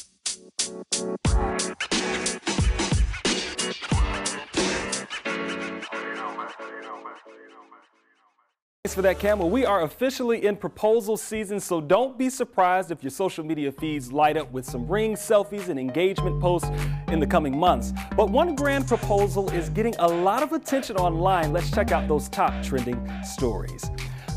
Thanks 8.91 8.97
for 8.97 9.03
that, 9.03 9.19
Camel. 9.19 9.49
We 9.49 9.63
are 9.65 9.83
officially 9.83 10.45
in 10.45 10.57
proposal 10.57 11.15
season, 11.15 11.61
so 11.61 11.79
don't 11.79 12.17
be 12.17 12.29
surprised 12.29 12.91
if 12.91 13.01
your 13.01 13.09
social 13.09 13.41
media 13.41 13.71
feeds 13.71 14.11
light 14.11 14.35
up 14.35 14.51
with 14.51 14.65
some 14.65 14.85
ring 14.85 15.13
selfies 15.13 15.69
and 15.69 15.79
engagement 15.79 16.41
posts 16.41 16.69
in 17.07 17.21
the 17.21 17.25
coming 17.25 17.57
months. 17.57 17.93
But 18.17 18.31
one 18.31 18.53
grand 18.53 18.89
proposal 18.89 19.49
is 19.51 19.69
getting 19.69 19.95
a 19.99 20.07
lot 20.09 20.43
of 20.43 20.51
attention 20.51 20.97
online. 20.97 21.53
Let's 21.53 21.71
check 21.71 21.93
out 21.93 22.09
those 22.09 22.27
top 22.27 22.51
trending 22.65 23.09
stories. 23.23 23.89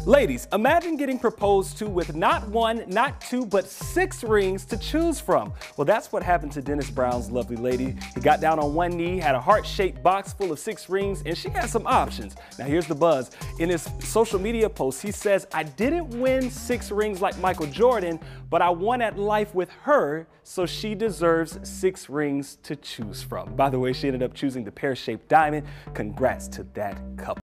Ladies, 0.07 0.47
imagine 0.53 0.99
getting 0.99 1.19
proposed 1.19 1.79
to 1.79 1.87
with 1.87 2.15
not 2.15 2.47
one, 2.49 2.85
not 2.89 3.23
two, 3.23 3.47
but 3.47 3.67
six 3.67 4.23
rings 4.23 4.67
to 4.67 4.77
choose 4.77 5.19
from. 5.19 5.51
Well, 5.79 5.87
that's 5.87 6.13
what 6.13 6.23
happened 6.23 6.53
to 6.53 6.61
Dennis 6.61 6.91
Brown's 6.91 7.31
lovely 7.31 7.57
lady. 7.57 7.97
He 8.15 8.21
got 8.21 8.39
down 8.39 8.59
on 8.59 8.75
one 8.75 8.99
knee, 8.99 9.19
had 9.19 9.35
a 9.35 9.41
heart 9.41 9.67
shaped 9.67 10.03
box 10.03 10.35
full 10.35 10.53
of 10.53 10.59
six 10.59 10.91
rings, 10.91 11.23
and 11.25 11.39
she 11.39 11.49
had 11.49 11.71
some 11.71 11.87
options. 11.87 12.37
Now, 12.59 12.67
here's 12.67 12.87
the 12.87 12.95
buzz. 12.95 13.31
In 13.59 13.71
his 13.71 13.89
social 14.01 14.39
media 14.39 14.69
post, 14.69 15.01
he 15.01 15.11
says, 15.11 15.47
I 15.55 15.63
didn't 15.63 16.11
win 16.11 16.51
six 16.51 16.91
rings 16.91 17.23
like 17.23 17.39
Michael 17.39 17.69
Jordan, 17.69 18.21
but 18.51 18.61
I 18.61 18.69
won 18.69 19.01
at 19.01 19.19
life 19.19 19.55
with 19.55 19.71
her, 19.85 20.27
so 20.43 20.67
she 20.67 20.95
deserves 20.95 21.59
six 21.67 22.11
rings 22.11 22.59
to 22.65 22.77
choose 22.77 23.23
from. 23.23 23.57
By 23.57 23.71
the 23.71 23.79
way, 23.79 23.95
she 23.95 24.09
ended 24.09 24.23
up 24.23 24.35
choosing 24.35 24.65
the 24.65 24.73
pear 24.73 24.95
shaped 24.95 25.31
diamond. 25.31 25.67
Congrats 25.95 26.47
to 26.49 26.65
that 26.75 27.01
couple. 27.17 27.44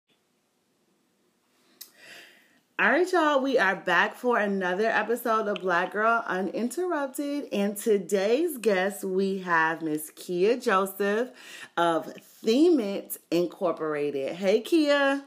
All 2.79 2.91
right, 2.91 3.11
y'all, 3.11 3.41
we 3.41 3.57
are 3.57 3.75
back 3.75 4.13
for 4.13 4.37
another 4.37 4.85
episode 4.85 5.47
of 5.47 5.61
Black 5.61 5.93
Girl 5.93 6.23
Uninterrupted. 6.27 7.47
And 7.51 7.75
today's 7.75 8.59
guest, 8.59 9.03
we 9.03 9.39
have 9.39 9.81
Miss 9.81 10.11
Kia 10.11 10.57
Joseph 10.57 11.31
of 11.75 12.13
Theme 12.21 12.79
It 12.79 13.17
Incorporated. 13.31 14.35
Hey, 14.35 14.61
Kia. 14.61 15.23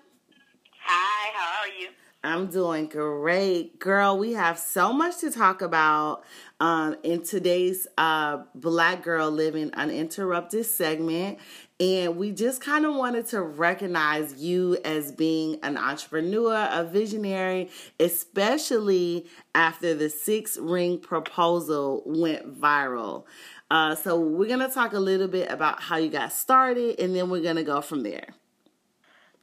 Hi, 0.84 1.30
how 1.34 1.62
are 1.62 1.68
you? 1.76 1.88
I'm 2.22 2.46
doing 2.46 2.86
great. 2.86 3.80
Girl, 3.80 4.16
we 4.16 4.34
have 4.34 4.56
so 4.56 4.92
much 4.92 5.18
to 5.18 5.32
talk 5.32 5.60
about 5.60 6.22
um, 6.60 6.96
in 7.02 7.22
today's 7.22 7.86
uh, 7.98 8.42
Black 8.54 9.02
Girl 9.02 9.30
Living 9.30 9.72
Uninterrupted 9.72 10.66
segment. 10.66 11.38
And 11.80 12.18
we 12.18 12.32
just 12.32 12.60
kind 12.60 12.84
of 12.84 12.94
wanted 12.94 13.26
to 13.28 13.40
recognize 13.40 14.34
you 14.34 14.76
as 14.84 15.10
being 15.12 15.58
an 15.62 15.78
entrepreneur, 15.78 16.68
a 16.70 16.84
visionary, 16.84 17.70
especially 17.98 19.26
after 19.54 19.94
the 19.94 20.10
six 20.10 20.58
ring 20.58 20.98
proposal 20.98 22.02
went 22.04 22.60
viral. 22.60 23.24
Uh, 23.70 23.94
so, 23.94 24.20
we're 24.20 24.48
going 24.48 24.60
to 24.60 24.68
talk 24.68 24.92
a 24.92 24.98
little 24.98 25.28
bit 25.28 25.50
about 25.50 25.80
how 25.80 25.96
you 25.96 26.10
got 26.10 26.32
started, 26.32 26.98
and 27.00 27.14
then 27.14 27.30
we're 27.30 27.40
going 27.40 27.56
to 27.56 27.62
go 27.62 27.80
from 27.80 28.02
there. 28.02 28.34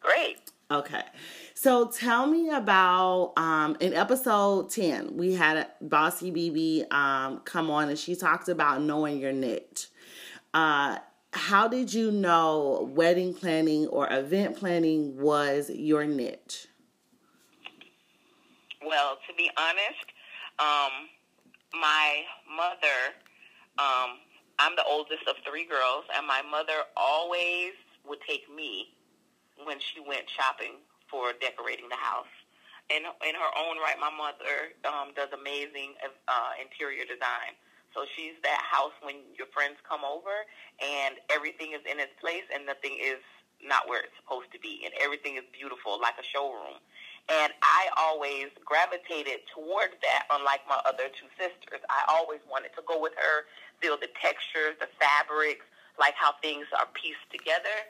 Great. 0.02 0.38
Okay. 0.70 1.04
So 1.60 1.88
tell 1.88 2.28
me 2.28 2.52
about 2.52 3.34
um, 3.36 3.78
in 3.80 3.96
episode 3.96 4.70
10, 4.70 5.18
we 5.18 5.34
had 5.34 5.68
Bossy 5.82 6.32
BB 6.32 6.94
um, 6.94 7.40
come 7.46 7.72
on 7.72 7.90
and 7.90 7.98
she 7.98 8.16
talked 8.16 8.48
about 8.48 8.84
knowing 8.84 9.18
your 9.18 9.34
niche. 9.34 9.88
Uh, 10.54 11.00
how 11.34 11.68
did 11.68 11.92
you 11.92 12.12
know 12.12 12.88
wedding 12.94 13.34
planning 13.34 13.88
or 13.88 14.08
event 14.14 14.56
planning 14.56 15.20
was 15.20 15.72
your 15.72 16.06
niche? 16.06 16.68
Well, 18.86 19.18
to 19.28 19.34
be 19.36 19.50
honest, 19.58 20.06
um, 20.60 21.10
my 21.74 22.22
mother, 22.56 23.16
um, 23.80 24.20
I'm 24.60 24.76
the 24.76 24.86
oldest 24.88 25.24
of 25.28 25.38
three 25.44 25.66
girls, 25.66 26.04
and 26.16 26.28
my 26.28 26.44
mother 26.44 26.84
always 26.96 27.72
would 28.08 28.20
take 28.30 28.44
me 28.56 28.90
when 29.66 29.80
she 29.80 30.00
went 30.00 30.30
shopping 30.30 30.74
for 31.10 31.34
decorating 31.40 31.90
the 31.90 32.00
house. 32.00 32.32
In, 32.88 33.04
in 33.04 33.36
her 33.36 33.52
own 33.60 33.76
right, 33.84 34.00
my 34.00 34.12
mother 34.12 34.72
um, 34.88 35.12
does 35.12 35.28
amazing 35.36 36.00
uh, 36.04 36.52
interior 36.56 37.04
design. 37.04 37.60
So 37.92 38.08
she's 38.16 38.38
that 38.44 38.62
house 38.64 38.96
when 39.02 39.26
your 39.36 39.48
friends 39.52 39.82
come 39.84 40.06
over 40.08 40.46
and 40.80 41.20
everything 41.34 41.74
is 41.74 41.84
in 41.90 42.00
its 42.00 42.14
place 42.22 42.46
and 42.54 42.64
nothing 42.64 42.96
is 43.00 43.20
not 43.60 43.90
where 43.90 44.06
it's 44.06 44.14
supposed 44.22 44.54
to 44.54 44.60
be 44.62 44.86
and 44.86 44.94
everything 45.02 45.36
is 45.36 45.44
beautiful 45.52 46.00
like 46.00 46.16
a 46.22 46.24
showroom. 46.24 46.80
And 47.28 47.52
I 47.60 47.92
always 47.98 48.54
gravitated 48.64 49.44
towards 49.52 50.00
that, 50.00 50.32
unlike 50.32 50.64
my 50.70 50.80
other 50.88 51.12
two 51.12 51.28
sisters. 51.36 51.84
I 51.92 52.08
always 52.08 52.40
wanted 52.48 52.72
to 52.80 52.84
go 52.88 53.02
with 53.02 53.18
her, 53.20 53.50
feel 53.84 54.00
the 54.00 54.08
textures, 54.16 54.80
the 54.80 54.88
fabrics, 54.96 55.66
like 56.00 56.16
how 56.16 56.40
things 56.40 56.70
are 56.78 56.88
pieced 56.94 57.28
together. 57.34 57.84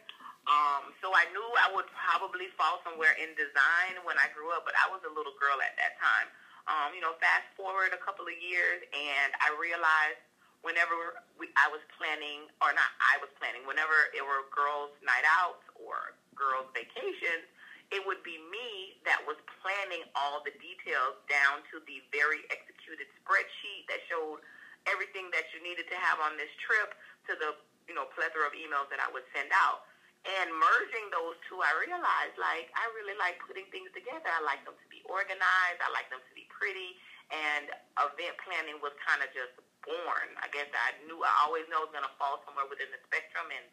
Um, 0.47 0.95
so 1.03 1.11
I 1.11 1.27
knew 1.35 1.43
I 1.59 1.67
would 1.75 1.91
probably 1.91 2.47
fall 2.55 2.79
somewhere 2.87 3.11
in 3.19 3.35
design 3.35 3.99
when 4.07 4.15
I 4.15 4.31
grew 4.31 4.55
up, 4.55 4.63
but 4.63 4.79
I 4.79 4.87
was 4.87 5.03
a 5.03 5.11
little 5.11 5.35
girl 5.35 5.59
at 5.59 5.75
that 5.75 5.99
time. 5.99 6.31
Um, 6.71 6.95
you 6.95 7.03
know, 7.03 7.15
fast 7.19 7.47
forward 7.59 7.91
a 7.91 7.99
couple 7.99 8.27
of 8.27 8.35
years, 8.39 8.79
and 8.95 9.35
I 9.43 9.51
realized 9.59 10.23
whenever 10.63 11.19
we, 11.35 11.51
I 11.59 11.67
was 11.67 11.83
planning, 11.99 12.47
or 12.63 12.71
not 12.71 12.91
I 12.99 13.19
was 13.19 13.31
planning, 13.39 13.67
whenever 13.67 14.11
it 14.15 14.23
were 14.23 14.47
girls' 14.51 14.95
night 15.03 15.27
outs 15.43 15.63
or 15.75 16.15
girls' 16.35 16.71
vacations, 16.71 17.47
it 17.91 18.03
would 18.03 18.19
be 18.23 18.35
me 18.51 18.99
that 19.07 19.19
was 19.23 19.39
planning 19.63 20.03
all 20.11 20.43
the 20.43 20.51
details 20.59 21.15
down 21.31 21.63
to 21.71 21.79
the 21.87 22.03
very 22.11 22.43
executed 22.51 23.07
spreadsheet 23.23 23.87
that 23.87 24.03
showed 24.11 24.43
everything 24.87 25.31
that 25.31 25.47
you 25.55 25.63
needed 25.63 25.87
to 25.87 25.97
have 25.99 26.19
on 26.19 26.35
this 26.35 26.51
trip 26.59 26.95
to 27.31 27.35
the 27.39 27.55
you 27.87 27.95
know 27.95 28.07
plethora 28.11 28.47
of 28.47 28.55
emails 28.55 28.91
that 28.91 28.99
I 28.99 29.07
would 29.11 29.23
send 29.31 29.51
out. 29.55 29.87
And 30.27 30.51
merging 30.51 31.07
those 31.15 31.39
two, 31.47 31.63
I 31.63 31.71
realized 31.79 32.35
like 32.35 32.67
I 32.75 32.83
really 32.99 33.15
like 33.15 33.39
putting 33.47 33.63
things 33.71 33.87
together. 33.95 34.27
I 34.27 34.43
like 34.43 34.59
them 34.67 34.75
to 34.75 34.87
be 34.91 34.99
organized. 35.07 35.79
I 35.79 35.87
like 35.95 36.11
them 36.11 36.19
to 36.19 36.33
be 36.35 36.43
pretty. 36.51 36.99
And 37.31 37.71
event 37.95 38.35
planning 38.43 38.79
was 38.83 38.91
kind 39.07 39.23
of 39.23 39.31
just 39.31 39.55
born. 39.87 40.27
I 40.43 40.51
guess 40.51 40.67
I 40.71 40.99
knew 41.07 41.23
I 41.23 41.31
always 41.47 41.63
knew 41.71 41.79
I 41.79 41.83
was 41.87 41.95
going 41.95 42.07
to 42.07 42.15
fall 42.19 42.43
somewhere 42.43 42.67
within 42.67 42.91
the 42.91 42.99
spectrum, 43.07 43.47
and 43.51 43.65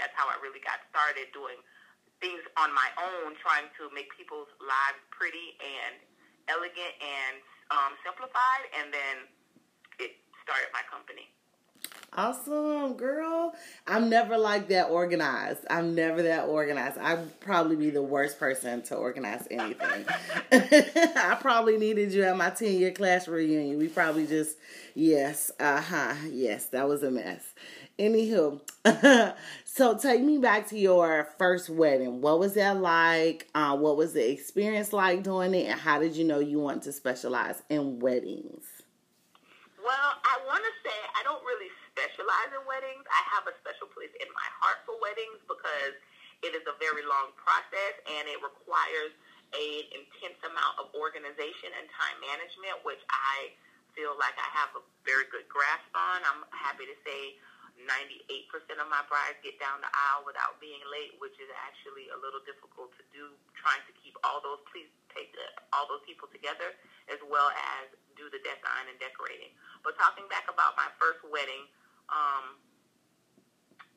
that's 0.00 0.12
how 0.16 0.28
I 0.28 0.36
really 0.40 0.64
got 0.64 0.80
started 0.88 1.28
doing 1.36 1.60
things 2.24 2.40
on 2.56 2.72
my 2.72 2.88
own, 2.98 3.36
trying 3.38 3.68
to 3.78 3.92
make 3.92 4.08
people's 4.16 4.50
lives 4.58 5.00
pretty 5.12 5.60
and 5.60 6.00
elegant 6.48 6.94
and 7.04 7.36
um, 7.68 7.92
simplified. 8.00 8.64
And 8.80 8.90
then 8.90 9.16
it 10.00 10.16
started 10.40 10.72
my 10.72 10.82
company. 10.88 11.28
Awesome, 12.14 12.94
girl. 12.94 13.54
I'm 13.86 14.08
never 14.08 14.36
like 14.38 14.68
that 14.68 14.88
organized. 14.88 15.60
I'm 15.70 15.94
never 15.94 16.22
that 16.22 16.48
organized. 16.48 16.98
I'd 16.98 17.38
probably 17.38 17.76
be 17.76 17.90
the 17.90 18.02
worst 18.02 18.40
person 18.40 18.82
to 18.84 18.96
organize 18.96 19.46
anything. 19.50 20.04
I 20.50 21.36
probably 21.40 21.76
needed 21.76 22.12
you 22.12 22.24
at 22.24 22.36
my 22.36 22.50
10 22.50 22.72
year 22.72 22.90
class 22.90 23.28
reunion. 23.28 23.78
We 23.78 23.88
probably 23.88 24.26
just, 24.26 24.56
yes, 24.94 25.52
uh 25.60 25.80
huh, 25.80 26.14
yes, 26.30 26.66
that 26.66 26.88
was 26.88 27.02
a 27.04 27.10
mess. 27.10 27.42
Anywho, 27.98 28.60
so 29.64 29.96
take 29.96 30.22
me 30.22 30.38
back 30.38 30.66
to 30.68 30.78
your 30.78 31.28
first 31.38 31.68
wedding. 31.68 32.20
What 32.20 32.40
was 32.40 32.54
that 32.54 32.80
like? 32.80 33.48
Uh, 33.54 33.76
what 33.76 33.96
was 33.96 34.14
the 34.14 34.28
experience 34.30 34.92
like 34.92 35.22
doing 35.22 35.54
it? 35.54 35.66
And 35.66 35.78
how 35.78 36.00
did 36.00 36.16
you 36.16 36.24
know 36.24 36.40
you 36.40 36.58
want 36.58 36.82
to 36.84 36.92
specialize 36.92 37.62
in 37.68 38.00
weddings? 38.00 38.64
Well, 39.88 40.20
I 40.20 40.36
want 40.44 40.60
to 40.60 40.74
say 40.84 40.92
I 41.16 41.24
don't 41.24 41.40
really 41.48 41.72
specialize 41.88 42.52
in 42.52 42.60
weddings. 42.68 43.08
I 43.08 43.24
have 43.32 43.48
a 43.48 43.56
special 43.64 43.88
place 43.88 44.12
in 44.20 44.28
my 44.36 44.48
heart 44.60 44.84
for 44.84 45.00
weddings 45.00 45.40
because 45.48 45.96
it 46.44 46.52
is 46.52 46.60
a 46.68 46.76
very 46.76 47.00
long 47.08 47.32
process 47.40 47.96
and 48.04 48.28
it 48.28 48.36
requires 48.44 49.16
an 49.56 49.80
intense 49.96 50.36
amount 50.44 50.76
of 50.76 50.92
organization 50.92 51.72
and 51.72 51.88
time 51.96 52.20
management, 52.20 52.84
which 52.84 53.00
I 53.08 53.56
feel 53.96 54.12
like 54.20 54.36
I 54.36 54.48
have 54.60 54.76
a 54.76 54.84
very 55.08 55.24
good 55.32 55.48
grasp 55.48 55.88
on. 55.96 56.20
I'm 56.20 56.44
happy 56.52 56.84
to 56.84 56.96
say, 57.00 57.40
98% 57.86 58.50
of 58.82 58.88
my 58.90 59.06
brides 59.06 59.38
get 59.46 59.54
down 59.62 59.78
the 59.78 59.90
aisle 59.90 60.26
without 60.26 60.58
being 60.58 60.82
late, 60.90 61.14
which 61.22 61.38
is 61.38 61.46
actually 61.62 62.10
a 62.10 62.18
little 62.18 62.42
difficult 62.42 62.90
to 62.98 63.04
do, 63.14 63.30
trying 63.54 63.82
to 63.86 63.92
keep 64.02 64.18
all 64.26 64.42
those 64.42 64.58
please 64.70 64.90
take 65.14 65.30
all 65.70 65.86
those 65.86 66.02
people 66.02 66.26
together, 66.30 66.74
as 67.06 67.18
well 67.30 67.48
as 67.78 67.90
do 68.18 68.26
the 68.34 68.42
design 68.42 68.84
and 68.90 68.98
decorating. 68.98 69.54
But 69.86 69.94
talking 69.94 70.26
back 70.26 70.50
about 70.50 70.74
my 70.74 70.90
first 70.98 71.22
wedding, 71.26 71.70
um, 72.10 72.58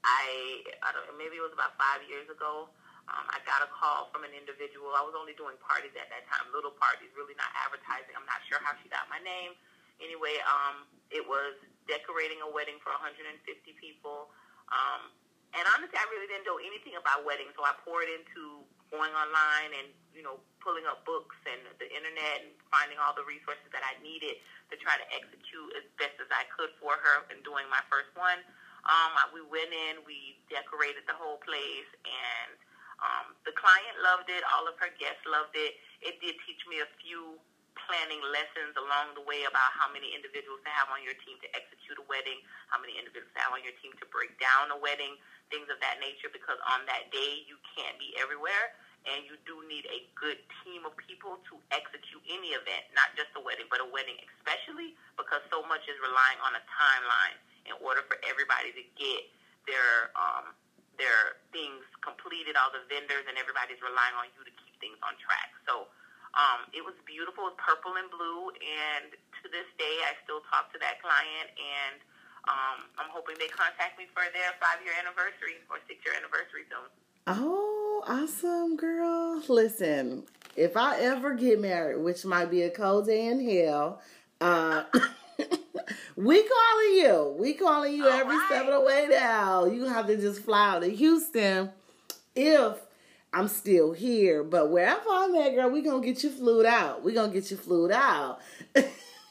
I, 0.05 0.65
I 0.81 0.89
don't 0.93 1.17
maybe 1.17 1.37
it 1.37 1.43
was 1.45 1.53
about 1.53 1.77
five 1.77 2.05
years 2.05 2.29
ago. 2.29 2.69
Um, 3.09 3.25
I 3.33 3.41
got 3.43 3.65
a 3.65 3.69
call 3.73 4.13
from 4.13 4.23
an 4.23 4.31
individual. 4.31 4.93
I 4.93 5.01
was 5.01 5.17
only 5.17 5.33
doing 5.35 5.57
parties 5.59 5.91
at 5.97 6.07
that 6.13 6.23
time, 6.29 6.47
little 6.53 6.71
parties, 6.71 7.09
really 7.17 7.33
not 7.35 7.49
advertising. 7.57 8.13
I'm 8.13 8.29
not 8.29 8.39
sure 8.45 8.61
how 8.61 8.77
she 8.79 8.87
got 8.93 9.09
my 9.09 9.19
name. 9.19 9.57
Anyway, 9.99 10.37
um, 10.47 10.85
it 11.11 11.25
was 11.25 11.57
decorating 11.89 12.41
a 12.43 12.49
wedding 12.49 12.77
for 12.81 12.93
150 12.93 13.37
people. 13.77 14.29
Um, 14.69 15.11
and 15.51 15.67
honestly, 15.75 15.99
I 15.99 16.07
really 16.07 16.31
didn't 16.31 16.47
know 16.47 16.59
anything 16.63 16.95
about 16.95 17.27
weddings, 17.27 17.51
so 17.59 17.67
I 17.67 17.75
poured 17.83 18.07
into 18.07 18.63
going 18.91 19.11
online 19.15 19.71
and 19.71 19.87
you 20.11 20.19
know 20.19 20.39
pulling 20.59 20.83
up 20.83 21.03
books 21.07 21.35
and 21.47 21.63
the 21.79 21.87
internet 21.87 22.43
and 22.43 22.51
finding 22.67 22.99
all 22.99 23.15
the 23.15 23.23
resources 23.23 23.65
that 23.71 23.83
I 23.83 23.95
needed 24.03 24.39
to 24.71 24.75
try 24.79 24.95
to 24.95 25.07
execute 25.11 25.71
as 25.79 25.83
best 25.99 26.15
as 26.19 26.29
I 26.31 26.47
could 26.55 26.71
for 26.79 26.95
her 26.95 27.27
in 27.33 27.39
doing 27.43 27.67
my 27.67 27.81
first 27.91 28.11
one. 28.15 28.39
Um, 28.87 29.13
we 29.35 29.41
went 29.45 29.69
in, 29.69 30.01
we 30.07 30.39
decorated 30.49 31.05
the 31.05 31.13
whole 31.13 31.37
place, 31.43 31.89
and 32.01 32.57
um, 33.01 33.33
the 33.45 33.53
client 33.53 33.95
loved 34.01 34.29
it. 34.29 34.41
All 34.53 34.65
of 34.65 34.77
her 34.81 34.89
guests 34.97 35.21
loved 35.25 35.53
it. 35.53 35.77
It 36.01 36.17
did 36.21 36.37
teach 36.45 36.61
me 36.65 36.81
a 36.81 36.89
few 37.01 37.37
planning 37.75 38.21
lessons 38.31 38.75
along 38.75 39.15
the 39.15 39.23
way 39.23 39.47
about 39.47 39.71
how 39.75 39.87
many 39.91 40.11
individuals 40.11 40.59
to 40.63 40.71
have 40.71 40.91
on 40.91 41.03
your 41.03 41.15
team 41.23 41.39
to 41.43 41.49
execute 41.55 41.95
a 41.99 42.05
wedding, 42.07 42.39
how 42.71 42.79
many 42.79 42.95
individuals 42.95 43.31
to 43.35 43.41
have 43.43 43.51
on 43.55 43.63
your 43.63 43.75
team 43.79 43.91
to 43.99 44.05
break 44.11 44.35
down 44.39 44.71
a 44.71 44.77
wedding, 44.79 45.15
things 45.51 45.67
of 45.71 45.79
that 45.83 45.99
nature, 45.99 46.31
because 46.31 46.59
on 46.67 46.83
that 46.87 47.11
day 47.11 47.43
you 47.47 47.55
can't 47.75 47.95
be 47.99 48.15
everywhere 48.19 48.75
and 49.09 49.25
you 49.25 49.33
do 49.49 49.57
need 49.65 49.87
a 49.89 50.05
good 50.13 50.37
team 50.61 50.85
of 50.85 50.93
people 51.01 51.41
to 51.49 51.57
execute 51.73 52.21
any 52.29 52.53
event, 52.53 52.85
not 52.93 53.09
just 53.17 53.33
a 53.33 53.41
wedding, 53.41 53.65
but 53.73 53.81
a 53.81 53.87
wedding 53.89 54.19
especially 54.37 54.93
because 55.17 55.41
so 55.49 55.65
much 55.65 55.81
is 55.89 55.97
relying 56.01 56.39
on 56.45 56.53
a 56.57 56.63
timeline 56.69 57.37
in 57.65 57.73
order 57.81 58.05
for 58.05 58.17
everybody 58.25 58.73
to 58.73 58.83
get 58.97 59.21
their 59.69 60.13
um, 60.17 60.53
their 60.99 61.41
things 61.49 61.81
completed, 62.05 62.53
all 62.53 62.69
the 62.69 62.83
vendors 62.85 63.25
and 63.25 63.37
everybody's 63.39 63.81
relying 63.81 64.13
on 64.21 64.29
you 64.37 64.45
to 64.45 64.53
keep 64.53 64.73
things 64.77 64.97
on 65.01 65.17
track. 65.17 65.49
So 65.65 65.89
um, 66.35 66.67
it 66.71 66.83
was 66.83 66.95
beautiful. 67.03 67.51
It 67.51 67.55
was 67.55 67.59
purple 67.59 67.99
and 67.99 68.07
blue, 68.07 68.55
and 68.55 69.11
to 69.11 69.45
this 69.51 69.67
day, 69.75 69.95
I 70.07 70.15
still 70.23 70.39
talk 70.47 70.71
to 70.71 70.79
that 70.79 71.03
client, 71.03 71.49
and 71.59 71.97
um, 72.47 72.77
I'm 72.95 73.11
hoping 73.11 73.35
they 73.39 73.51
contact 73.51 73.99
me 73.99 74.07
for 74.15 74.23
their 74.31 74.55
five 74.63 74.79
year 74.83 74.95
anniversary 74.95 75.59
or 75.67 75.83
six 75.87 75.99
year 76.07 76.15
anniversary 76.15 76.63
soon. 76.71 76.87
Oh, 77.27 78.03
awesome, 78.07 78.77
girl! 78.77 79.43
Listen, 79.47 80.23
if 80.55 80.77
I 80.77 80.99
ever 81.01 81.33
get 81.35 81.59
married, 81.59 81.99
which 81.99 82.23
might 82.25 82.49
be 82.49 82.63
a 82.63 82.69
cold 82.69 83.07
day 83.07 83.27
in 83.27 83.43
hell, 83.43 84.01
uh, 84.39 84.83
we 86.15 86.43
calling 86.43 86.93
you. 86.93 87.35
We 87.37 87.53
calling 87.53 87.93
you 87.93 88.05
All 88.07 88.19
every 88.19 88.37
right. 88.37 88.45
step 88.47 88.67
of 88.67 88.73
the 88.73 88.81
way 88.81 89.07
now. 89.09 89.65
You 89.65 89.85
have 89.85 90.07
to 90.07 90.17
just 90.17 90.41
fly 90.41 90.75
out 90.75 90.81
to 90.81 90.89
Houston 90.89 91.71
if 92.35 92.77
I'm 93.33 93.47
still 93.47 93.93
here, 93.93 94.43
but 94.43 94.69
wherever 94.69 95.09
I'm 95.09 95.33
at, 95.35 95.55
girl, 95.55 95.69
we 95.69 95.81
gonna 95.81 96.05
get 96.05 96.21
you 96.23 96.29
flued 96.29 96.65
out. 96.65 97.01
We 97.03 97.13
gonna 97.13 97.31
get 97.31 97.49
you 97.49 97.55
flued 97.57 97.91
out. 97.91 98.39
I 98.75 98.83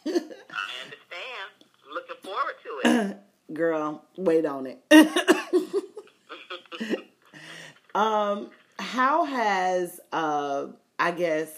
understand. 0.04 1.50
looking 1.92 2.16
forward 2.23 2.54
to 2.64 2.80
it. 3.11 3.19
girl, 3.54 4.04
wait 4.16 4.47
on 4.47 4.66
it. 4.66 4.83
um, 7.95 8.50
how 8.78 9.25
has 9.25 10.00
uh, 10.12 10.66
I 10.99 11.11
guess, 11.12 11.50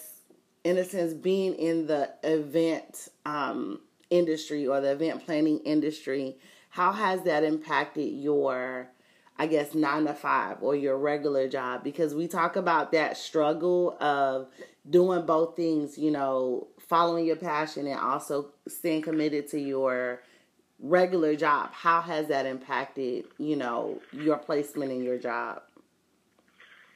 in 0.63 0.77
a 0.77 0.85
sense, 0.85 1.13
being 1.13 1.55
in 1.55 1.87
the 1.87 2.13
event 2.23 3.09
um 3.25 3.79
industry 4.09 4.67
or 4.67 4.81
the 4.81 4.91
event 4.91 5.25
planning 5.25 5.59
industry, 5.59 6.35
how 6.69 6.91
has 6.91 7.23
that 7.23 7.43
impacted 7.43 8.13
your 8.13 8.89
I 9.37 9.47
guess, 9.47 9.73
nine 9.73 10.05
to 10.05 10.13
five 10.13 10.57
or 10.61 10.75
your 10.75 10.97
regular 10.97 11.47
job 11.47 11.83
because 11.83 12.13
we 12.13 12.27
talk 12.27 12.55
about 12.55 12.91
that 12.91 13.17
struggle 13.17 13.97
of 13.99 14.47
doing 14.87 15.25
both 15.25 15.55
things, 15.55 15.97
you 15.97 16.11
know, 16.11 16.67
following 16.79 17.25
your 17.25 17.35
passion 17.35 17.87
and 17.87 17.99
also 17.99 18.51
staying 18.67 19.01
committed 19.01 19.47
to 19.49 19.59
your 19.59 20.21
regular 20.79 21.35
job. 21.35 21.71
How 21.73 22.01
has 22.01 22.27
that 22.27 22.45
impacted, 22.45 23.25
you 23.39 23.55
know, 23.55 23.99
your 24.11 24.37
placement 24.37 24.91
in 24.91 25.03
your 25.03 25.17
job? 25.17 25.63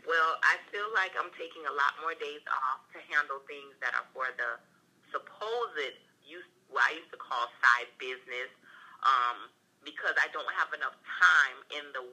Well, 0.06 0.38
I 0.44 0.62
feel 0.72 0.88
like 0.94 1.12
I'm 1.20 1.32
taking 1.34 1.66
a 1.66 1.74
lot 1.74 1.98
more 2.02 2.14
days 2.14 2.46
off 2.48 2.86
to 2.94 3.00
handle 3.12 3.42
things 3.48 3.74
that 3.82 3.98
are 3.98 4.06
for 4.14 4.30
the 4.38 4.62
supposed, 5.10 5.98
use 6.24 6.46
what 6.70 6.84
I 6.86 6.96
used 7.02 7.10
to 7.12 7.18
call 7.18 7.50
side 7.60 7.90
business. 7.98 8.54
Um, 9.02 9.50
because 9.88 10.20
I 10.20 10.28
don't 10.36 10.52
have 10.52 10.68
enough 10.76 11.00
time 11.00 11.58
in 11.72 11.86
the 11.96 12.04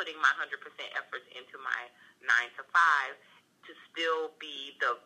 putting 0.00 0.16
my 0.24 0.32
100% 0.40 0.56
efforts 0.96 1.28
into 1.36 1.60
my 1.60 1.80
9 2.24 2.56
to 2.56 2.64
5 2.64 2.72
to 3.68 3.70
still 3.92 4.32
be 4.40 4.72
the 4.80 4.96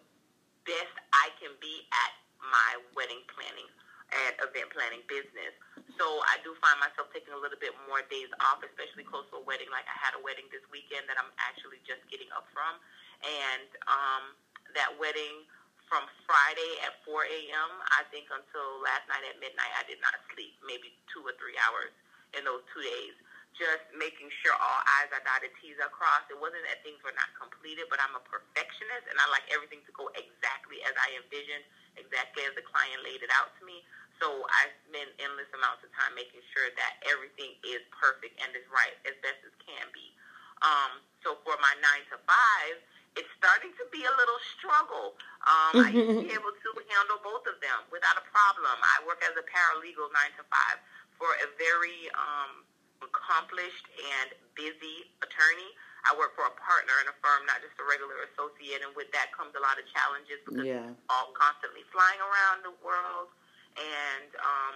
best 0.63 0.95
I 1.11 1.35
can 1.43 1.51
be 1.59 1.83
at 1.91 2.15
my 2.39 2.79
wedding 2.95 3.27
planning 3.35 3.67
and 4.15 4.39
event 4.39 4.71
planning 4.71 5.03
business. 5.11 5.51
So 5.99 6.07
I 6.31 6.39
do 6.47 6.55
find 6.63 6.79
myself 6.79 7.11
taking 7.11 7.35
a 7.35 7.41
little 7.43 7.59
bit 7.59 7.75
more 7.91 8.07
days 8.07 8.31
off, 8.39 8.63
especially 8.63 9.03
close 9.03 9.27
to 9.35 9.43
a 9.43 9.45
wedding. 9.45 9.67
Like 9.75 9.91
I 9.91 9.99
had 9.99 10.15
a 10.15 10.23
wedding 10.23 10.47
this 10.55 10.63
weekend 10.71 11.11
that 11.11 11.19
I'm 11.19 11.35
actually 11.43 11.83
just 11.83 12.07
getting 12.07 12.31
up 12.31 12.47
from. 12.55 12.79
And 13.27 13.67
um, 13.91 14.25
that 14.79 14.95
wedding 15.03 15.43
from 15.91 16.07
Friday 16.23 16.73
at 16.87 17.03
4 17.03 17.19
a.m. 17.27 17.71
I 17.99 18.07
think 18.15 18.31
until 18.31 18.79
last 18.87 19.11
night 19.11 19.27
at 19.27 19.43
midnight, 19.43 19.75
I 19.75 19.83
did 19.91 19.99
not 19.99 20.15
sleep, 20.31 20.55
maybe 20.63 20.95
two 21.11 21.27
or 21.27 21.35
three 21.43 21.59
hours 21.67 21.91
in 22.39 22.43
those 22.47 22.63
two 22.75 22.83
days, 22.83 23.15
just 23.55 23.87
making 23.95 24.27
sure 24.43 24.55
all 24.59 24.81
I's 25.03 25.11
are 25.14 25.23
dotted, 25.23 25.55
T's 25.62 25.79
are 25.79 25.90
crossed. 25.90 26.27
It 26.31 26.38
wasn't 26.38 26.67
that 26.67 26.83
things 26.83 26.99
were 27.07 27.14
not 27.14 27.31
completed, 27.38 27.87
but 27.87 28.03
I'm 28.03 28.19
a 28.19 28.23
perfectionist 28.27 29.07
and 29.07 29.17
I 29.19 29.27
like 29.31 29.47
everything 29.55 29.83
to 29.87 29.93
go 29.95 30.11
exactly 30.19 30.83
as 30.83 30.95
I 30.99 31.14
envisioned, 31.23 31.62
exactly 31.95 32.43
as 32.47 32.53
the 32.59 32.67
client 32.67 33.07
laid 33.07 33.23
it 33.23 33.31
out 33.31 33.55
to 33.59 33.62
me. 33.62 33.87
So 34.19 34.47
I 34.51 34.71
spend 34.87 35.11
endless 35.23 35.51
amounts 35.55 35.87
of 35.87 35.90
time 35.95 36.14
making 36.19 36.43
sure 36.55 36.71
that 36.75 37.03
everything 37.07 37.55
is 37.62 37.83
perfect 37.95 38.35
and 38.43 38.51
is 38.55 38.67
right 38.71 38.95
as 39.07 39.14
best 39.23 39.38
as 39.47 39.55
can 39.62 39.87
be. 39.95 40.14
Um, 40.62 41.03
so 41.23 41.38
for 41.43 41.55
my 41.59 41.75
nine 41.83 42.07
to 42.14 42.19
five, 42.27 42.77
it's 43.14 43.31
starting 43.38 43.71
to 43.79 43.87
be 43.95 44.03
a 44.03 44.14
little 44.19 44.40
struggle. 44.59 45.14
Um, 45.47 45.87
I 45.87 45.88
used 45.95 46.11
to 46.11 46.27
be 46.27 46.35
able 46.38 46.51
to 46.51 46.69
handle 46.90 47.23
both 47.23 47.47
of 47.47 47.59
them 47.62 47.87
without 47.95 48.19
a 48.19 48.25
problem. 48.27 48.75
I 48.75 49.03
work 49.07 49.23
as 49.23 49.35
a 49.38 49.45
paralegal 49.47 50.11
nine 50.11 50.35
to 50.38 50.45
five 50.51 50.83
for 51.19 51.31
a 51.43 51.49
very 51.59 52.11
um, 52.19 52.67
accomplished 53.03 53.87
and 53.99 54.35
busy 54.55 55.09
attorney. 55.25 55.71
I 56.05 56.13
work 56.21 56.37
for 56.37 56.45
a 56.45 56.55
partner 56.61 56.93
in 57.01 57.09
a 57.09 57.17
firm, 57.25 57.49
not 57.49 57.65
just 57.65 57.73
a 57.81 57.85
regular 57.89 58.29
associate, 58.29 58.85
and 58.85 58.93
with 58.93 59.09
that 59.17 59.33
comes 59.33 59.57
a 59.57 59.63
lot 59.65 59.81
of 59.81 59.89
challenges 59.89 60.37
because 60.45 60.69
yeah. 60.69 60.93
all 61.09 61.33
constantly 61.33 61.81
flying 61.89 62.21
around 62.21 62.61
the 62.61 62.77
world, 62.85 63.33
and 63.81 64.29
um, 64.37 64.75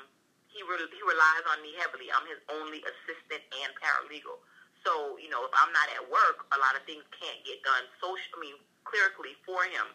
he 0.48 0.64
re- 0.64 0.88
he 0.88 1.02
relies 1.04 1.44
on 1.52 1.60
me 1.60 1.76
heavily. 1.76 2.08
I'm 2.08 2.24
his 2.24 2.40
only 2.48 2.80
assistant 2.80 3.44
and 3.60 3.70
paralegal. 3.76 4.40
So, 4.86 5.20
you 5.20 5.28
know, 5.28 5.44
if 5.44 5.52
I'm 5.52 5.68
not 5.74 5.90
at 5.92 6.04
work, 6.08 6.48
a 6.54 6.58
lot 6.58 6.78
of 6.78 6.82
things 6.88 7.04
can't 7.12 7.40
get 7.44 7.60
done 7.60 7.84
social, 8.00 8.38
I 8.38 8.40
mean, 8.40 8.56
clerically 8.88 9.36
for 9.44 9.66
him. 9.68 9.92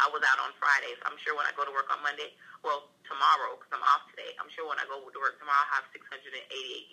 I 0.00 0.08
was 0.08 0.24
out 0.24 0.40
on 0.40 0.56
Fridays. 0.56 0.96
I'm 1.04 1.20
sure 1.20 1.36
when 1.36 1.44
I 1.44 1.52
go 1.52 1.68
to 1.68 1.74
work 1.76 1.92
on 1.92 2.00
Monday, 2.00 2.32
well, 2.64 2.88
tomorrow, 3.10 3.58
because 3.58 3.74
I'm 3.74 3.82
off 3.82 4.06
today, 4.14 4.32
I'm 4.38 4.48
sure 4.54 4.64
when 4.70 4.78
I 4.78 4.86
go 4.86 5.02
to 5.02 5.18
work 5.18 5.36
tomorrow, 5.42 5.66
I'll 5.66 5.82
have 5.82 5.86
688 5.90 6.46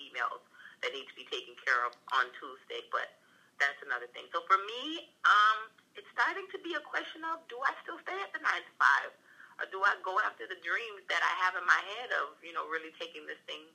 emails 0.09 0.41
that 0.81 0.89
need 0.91 1.05
to 1.05 1.15
be 1.15 1.29
taken 1.29 1.53
care 1.61 1.85
of 1.85 1.93
on 2.17 2.27
Tuesday. 2.41 2.81
But 2.89 3.13
that's 3.61 3.77
another 3.85 4.09
thing. 4.11 4.25
So 4.33 4.41
for 4.49 4.57
me, 4.65 5.13
um, 5.23 5.69
it's 5.93 6.09
starting 6.17 6.49
to 6.49 6.57
be 6.65 6.73
a 6.73 6.83
question 6.83 7.21
of 7.29 7.45
do 7.47 7.61
I 7.61 7.71
still 7.85 8.01
stay 8.01 8.17
at 8.17 8.33
the 8.33 8.41
9 8.41 8.49
to 8.49 8.73
5? 9.13 9.13
Or 9.57 9.65
do 9.73 9.81
I 9.81 9.97
go 10.05 10.17
after 10.21 10.45
the 10.45 10.57
dreams 10.61 11.01
that 11.09 11.21
I 11.21 11.33
have 11.45 11.57
in 11.57 11.65
my 11.65 11.81
head 11.97 12.13
of, 12.21 12.37
you 12.45 12.53
know, 12.53 12.69
really 12.69 12.93
taking 13.01 13.25
this 13.25 13.41
thing 13.49 13.65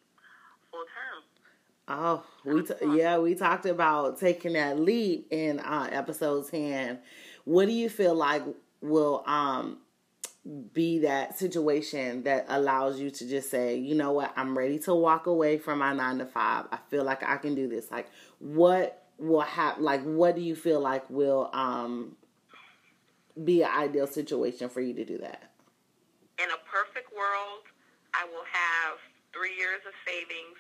full 0.71 0.87
term? 0.95 1.27
Oh, 1.89 2.23
we 2.45 2.63
t- 2.63 2.99
yeah, 2.99 3.19
we 3.19 3.35
talked 3.35 3.67
about 3.67 4.21
taking 4.21 4.53
that 4.53 4.79
leap 4.79 5.27
in 5.31 5.59
uh, 5.59 5.89
episode 5.91 6.49
ten. 6.49 7.01
What 7.45 7.67
do 7.67 7.73
you 7.73 7.91
feel 7.91 8.15
like 8.15 8.43
will 8.81 9.23
um 9.27 9.79
be 10.73 10.99
that 11.01 11.39
situation 11.39 12.25
that 12.25 12.47
allows 12.49 12.99
you 12.99 13.11
to 13.11 13.29
just 13.29 13.49
say, 13.51 13.77
you 13.77 13.95
know 13.95 14.11
what, 14.13 14.33
I'm 14.37 14.59
ready 14.59 14.79
to 14.81 14.95
walk 14.95 15.27
away 15.27 15.59
from 15.59 15.79
my 15.79 15.93
nine 15.93 16.19
to 16.19 16.27
five. 16.27 16.67
I 16.73 16.79
feel 16.91 17.05
like 17.05 17.23
I 17.23 17.37
can 17.37 17.55
do 17.55 17.69
this. 17.69 17.91
Like, 17.91 18.09
what 18.39 19.07
will 19.19 19.41
happen? 19.41 19.85
Like, 19.85 20.03
what 20.03 20.35
do 20.35 20.43
you 20.43 20.57
feel 20.57 20.81
like 20.81 21.09
will 21.09 21.49
um 21.53 22.17
be 23.45 23.63
an 23.63 23.71
ideal 23.71 24.07
situation 24.07 24.69
for 24.69 24.81
you 24.81 24.93
to 24.95 25.05
do 25.05 25.19
that? 25.19 25.53
In 26.43 26.51
a 26.51 26.59
perfect 26.67 27.15
world, 27.15 27.63
I 28.13 28.25
will 28.25 28.45
have 28.51 28.99
three 29.33 29.55
years 29.55 29.81
of 29.87 29.95
savings 30.05 30.59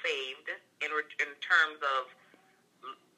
saved 0.00 0.48
in 0.80 0.88
in 0.88 1.30
terms 1.44 1.78
of 1.84 2.08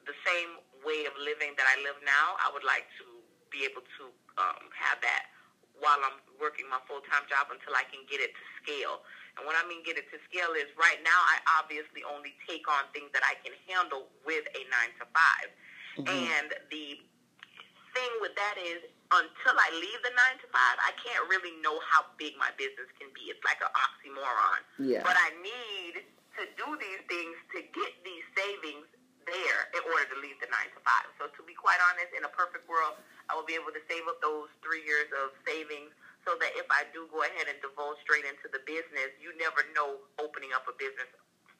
the 0.03 0.13
same 0.27 0.59
way 0.83 1.07
of 1.07 1.13
living 1.23 1.55
that 1.55 1.67
I 1.71 1.79
live 1.87 1.95
now. 2.03 2.35
I 2.43 2.51
would 2.51 2.65
like 2.67 2.83
to 2.99 3.05
be 3.47 3.63
able 3.63 3.85
to 3.85 4.03
um, 4.35 4.67
have 4.75 4.99
that 4.99 5.31
while 5.81 5.99
I'm 6.01 6.21
working 6.37 6.69
my 6.69 6.79
full 6.85 7.01
time 7.09 7.25
job 7.27 7.49
until 7.49 7.73
I 7.75 7.83
can 7.89 8.05
get 8.07 8.21
it 8.21 8.31
to 8.31 8.43
scale. 8.61 9.01
And 9.35 9.47
what 9.47 9.57
I 9.57 9.63
mean 9.67 9.81
get 9.81 9.97
it 9.97 10.07
to 10.13 10.17
scale 10.29 10.53
is 10.55 10.69
right 10.77 10.99
now 11.01 11.15
I 11.15 11.61
obviously 11.61 12.05
only 12.05 12.37
take 12.45 12.67
on 12.69 12.87
things 12.93 13.09
that 13.11 13.25
I 13.25 13.35
can 13.41 13.55
handle 13.67 14.07
with 14.23 14.43
a 14.53 14.61
nine 14.69 14.91
to 14.99 15.05
5 15.07 16.03
mm-hmm. 16.03 16.07
And 16.07 16.49
the 16.69 16.99
thing 17.95 18.11
with 18.23 18.35
that 18.35 18.55
is 18.59 18.87
until 19.11 19.55
I 19.59 19.69
leave 19.75 19.99
the 20.07 20.13
nine 20.15 20.39
to 20.39 20.47
five, 20.55 20.79
I 20.79 20.95
can't 20.95 21.27
really 21.27 21.51
know 21.59 21.75
how 21.83 22.07
big 22.15 22.39
my 22.39 22.47
business 22.55 22.87
can 22.95 23.11
be. 23.11 23.27
It's 23.27 23.43
like 23.43 23.59
an 23.59 23.71
oxymoron. 23.75 24.61
Yeah. 24.79 25.03
But 25.03 25.19
I 25.19 25.35
need 25.43 26.07
to 26.39 26.43
do 26.55 26.67
these 26.79 27.03
things 27.11 27.35
to 27.55 27.59
get 27.59 27.91
these 28.07 28.23
savings 28.31 28.87
there 29.31 29.71
in 29.73 29.81
order 29.87 30.05
to 30.11 30.17
leave 30.19 30.35
the 30.43 30.51
nine 30.51 30.69
to 30.75 30.79
five. 30.83 31.07
So 31.15 31.31
to 31.31 31.41
be 31.47 31.55
quite 31.55 31.79
honest, 31.91 32.11
in 32.11 32.27
a 32.27 32.31
perfect 32.35 32.67
world, 32.67 32.99
I 33.31 33.35
will 33.39 33.47
be 33.47 33.55
able 33.55 33.71
to 33.71 33.83
save 33.87 34.03
up 34.11 34.19
those 34.19 34.51
three 34.59 34.83
years 34.83 35.07
of 35.23 35.31
savings 35.47 35.95
so 36.27 36.37
that 36.37 36.53
if 36.59 36.67
I 36.69 36.85
do 36.93 37.09
go 37.09 37.25
ahead 37.25 37.49
and 37.49 37.57
divulge 37.63 37.97
straight 38.05 38.27
into 38.27 38.45
the 38.51 38.61
business, 38.67 39.09
you 39.17 39.33
never 39.41 39.65
know 39.73 40.03
opening 40.21 40.53
up 40.53 40.67
a 40.69 40.75
business 40.77 41.09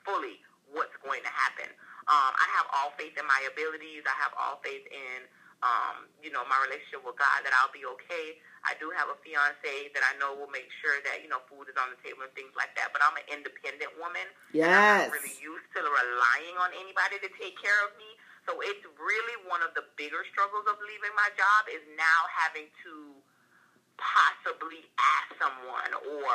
fully 0.06 0.44
what's 0.70 0.94
going 1.02 1.24
to 1.26 1.34
happen. 1.34 1.68
Um, 2.10 2.32
I 2.34 2.48
have 2.60 2.68
all 2.76 2.90
faith 3.00 3.16
in 3.18 3.26
my 3.26 3.42
abilities. 3.50 4.04
I 4.06 4.16
have 4.22 4.34
all 4.38 4.62
faith 4.62 4.86
in 4.90 5.26
um, 5.62 6.10
you 6.26 6.34
know, 6.34 6.41
my 6.50 6.58
relationship 6.65 7.06
with 7.06 7.17
God, 7.21 7.45
that 7.45 7.54
I'll 7.62 7.74
be 7.74 7.86
okay. 7.86 8.41
I 8.65 8.78
do 8.78 8.89
have 8.93 9.10
a 9.10 9.17
fiance 9.21 9.93
that 9.93 10.04
I 10.06 10.13
know 10.17 10.34
will 10.38 10.50
make 10.50 10.69
sure 10.82 10.97
that, 11.06 11.21
you 11.21 11.30
know, 11.30 11.41
food 11.50 11.69
is 11.69 11.78
on 11.78 11.93
the 11.93 12.00
table 12.02 12.26
and 12.26 12.34
things 12.38 12.54
like 12.58 12.74
that. 12.78 12.93
But 12.93 13.02
I'm 13.02 13.17
an 13.17 13.26
independent 13.30 13.93
woman. 13.97 14.26
Yes. 14.54 14.69
I'm 14.69 15.10
not 15.10 15.17
really 15.17 15.38
used 15.41 15.69
to 15.78 15.82
relying 15.82 16.56
on 16.62 16.69
anybody 16.78 17.21
to 17.21 17.30
take 17.38 17.58
care 17.58 17.78
of 17.86 17.93
me. 17.97 18.10
So 18.50 18.58
it's 18.62 18.82
really 18.97 19.38
one 19.45 19.62
of 19.62 19.74
the 19.78 19.86
bigger 19.97 20.26
struggles 20.34 20.65
of 20.65 20.82
leaving 20.82 21.13
my 21.13 21.30
job 21.38 21.69
is 21.69 21.82
now 21.93 22.21
having 22.34 22.69
to 22.86 22.93
possibly 24.02 24.82
ask 24.97 25.38
someone 25.38 25.93
or 26.17 26.34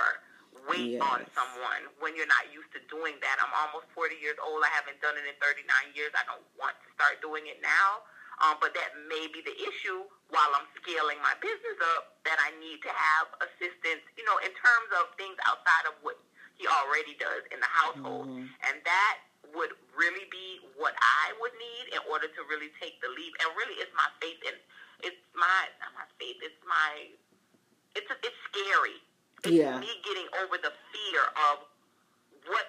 wait 0.70 0.98
yes. 0.98 1.02
on 1.02 1.26
someone 1.34 1.82
when 1.98 2.14
you're 2.14 2.30
not 2.30 2.46
used 2.54 2.70
to 2.74 2.80
doing 2.86 3.18
that. 3.22 3.42
I'm 3.42 3.50
almost 3.66 3.90
40 3.92 4.18
years 4.22 4.38
old. 4.38 4.62
I 4.62 4.70
haven't 4.70 5.02
done 5.02 5.18
it 5.18 5.26
in 5.26 5.34
39 5.42 5.66
years. 5.98 6.14
I 6.14 6.22
don't 6.30 6.46
want 6.54 6.78
to 6.78 6.88
start 6.94 7.18
doing 7.18 7.50
it 7.50 7.58
now. 7.58 8.06
Um, 8.44 8.60
but 8.60 8.76
that 8.76 8.92
may 9.08 9.32
be 9.32 9.40
the 9.40 9.56
issue 9.56 10.04
while 10.28 10.52
I'm 10.52 10.68
scaling 10.82 11.16
my 11.24 11.32
business 11.40 11.78
up 11.96 12.20
that 12.28 12.36
I 12.36 12.52
need 12.60 12.84
to 12.84 12.92
have 12.92 13.32
assistance, 13.40 14.04
you 14.18 14.28
know, 14.28 14.36
in 14.44 14.52
terms 14.52 14.90
of 15.00 15.14
things 15.16 15.40
outside 15.48 15.88
of 15.88 15.96
what 16.04 16.20
he 16.60 16.68
already 16.68 17.16
does 17.16 17.48
in 17.48 17.60
the 17.60 17.70
household. 17.72 18.28
Mm-hmm. 18.28 18.48
And 18.68 18.76
that 18.84 19.14
would 19.56 19.72
really 19.96 20.28
be 20.28 20.60
what 20.76 20.92
I 21.00 21.32
would 21.40 21.54
need 21.56 21.96
in 21.96 22.02
order 22.12 22.28
to 22.28 22.40
really 22.50 22.68
take 22.76 23.00
the 23.00 23.08
leap. 23.08 23.32
And 23.40 23.48
really, 23.56 23.80
it's 23.80 23.92
my 23.96 24.08
faith 24.20 24.40
in 24.44 24.56
it's 25.04 25.20
my 25.36 25.68
not 25.80 25.92
my 25.92 26.06
faith. 26.16 26.40
It's 26.40 26.60
my 26.64 27.12
it's 27.96 28.08
it's 28.24 28.40
scary. 28.52 29.00
It's 29.44 29.52
yeah. 29.52 29.76
me 29.76 29.92
getting 30.04 30.28
over 30.40 30.56
the 30.56 30.72
fear 30.92 31.22
of 31.52 31.68
what 32.48 32.66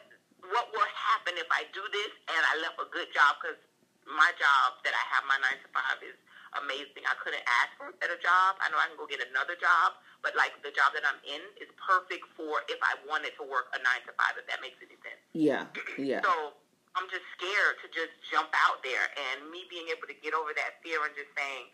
what 0.52 0.68
will 0.72 0.92
happen 0.96 1.36
if 1.40 1.48
I 1.52 1.68
do 1.76 1.84
this 1.92 2.12
and 2.32 2.40
I 2.40 2.54
left 2.64 2.80
a 2.80 2.88
good 2.92 3.12
job 3.12 3.40
because 3.40 3.60
my 4.08 4.32
job 4.40 4.80
that 4.88 4.96
I 4.96 5.04
have, 5.16 5.24
my 5.28 5.38
nine 5.44 5.60
to 5.60 5.70
five, 5.76 6.00
is 6.02 6.16
amazing. 6.56 7.04
I 7.04 7.16
couldn't 7.20 7.44
ask 7.44 7.76
for 7.76 7.92
a 7.92 7.96
better 8.00 8.16
job. 8.18 8.56
I 8.64 8.72
know 8.72 8.80
I 8.80 8.88
can 8.88 8.96
go 8.96 9.06
get 9.06 9.20
another 9.20 9.60
job, 9.60 10.00
but 10.24 10.34
like 10.40 10.56
the 10.64 10.72
job 10.72 10.96
that 10.96 11.04
I'm 11.04 11.20
in 11.28 11.44
is 11.60 11.68
perfect 11.76 12.24
for 12.40 12.64
if 12.72 12.80
I 12.80 12.96
wanted 13.04 13.36
to 13.38 13.44
work 13.44 13.70
a 13.76 13.80
nine 13.84 14.02
to 14.08 14.16
five, 14.16 14.40
if 14.40 14.48
that 14.48 14.64
makes 14.64 14.80
any 14.80 14.96
sense. 15.04 15.22
Yeah, 15.36 15.68
yeah. 16.00 16.24
So 16.24 16.56
I'm 16.96 17.06
just 17.12 17.28
scared 17.38 17.78
to 17.84 17.88
just 17.94 18.16
jump 18.32 18.50
out 18.66 18.82
there, 18.82 19.12
and 19.14 19.52
me 19.52 19.68
being 19.70 19.92
able 19.92 20.08
to 20.10 20.18
get 20.18 20.34
over 20.34 20.56
that 20.56 20.80
fear 20.82 21.04
and 21.04 21.14
just 21.14 21.30
saying, 21.36 21.70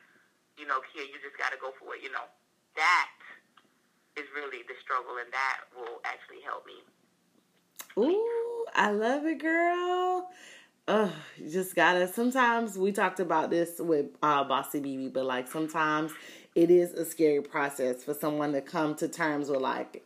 you 0.58 0.65
know, 0.65 0.84
Kia, 0.91 1.06
you 1.06 1.22
just 1.22 1.38
got 1.38 1.54
to 1.54 1.60
go 1.62 1.72
for 1.80 1.96
it. 1.96 2.04
You 2.04 2.12
know, 2.12 2.28
that 2.76 3.13
is 4.17 4.26
really 4.36 4.65
the 4.65 4.76
struggle, 4.82 5.22
and 5.22 5.30
that 5.32 5.69
will 5.78 6.02
actually 6.04 6.41
help 6.41 6.65
me. 6.65 6.82
Ooh, 7.98 8.65
I 8.74 8.91
love 8.91 9.26
it, 9.26 9.39
girl. 9.39 10.30
Ugh, 10.88 11.12
just 11.50 11.76
gotta. 11.76 12.08
Sometimes 12.12 12.78
we 12.78 12.91
talked 12.91 13.22
about 13.22 13.50
this 13.50 13.80
with 13.80 14.08
uh, 14.22 14.43
Bossy 14.43 14.82
BB, 14.82 15.13
but 15.13 15.26
like 15.26 15.48
sometimes 15.50 16.12
it 16.56 16.69
is 16.69 16.93
a 16.93 17.06
scary 17.06 17.41
process 17.41 18.04
for 18.04 18.13
someone 18.13 18.52
to 18.52 18.62
come 18.62 18.93
to 18.96 19.08
terms 19.08 19.50
with 19.50 19.62
like, 19.62 20.04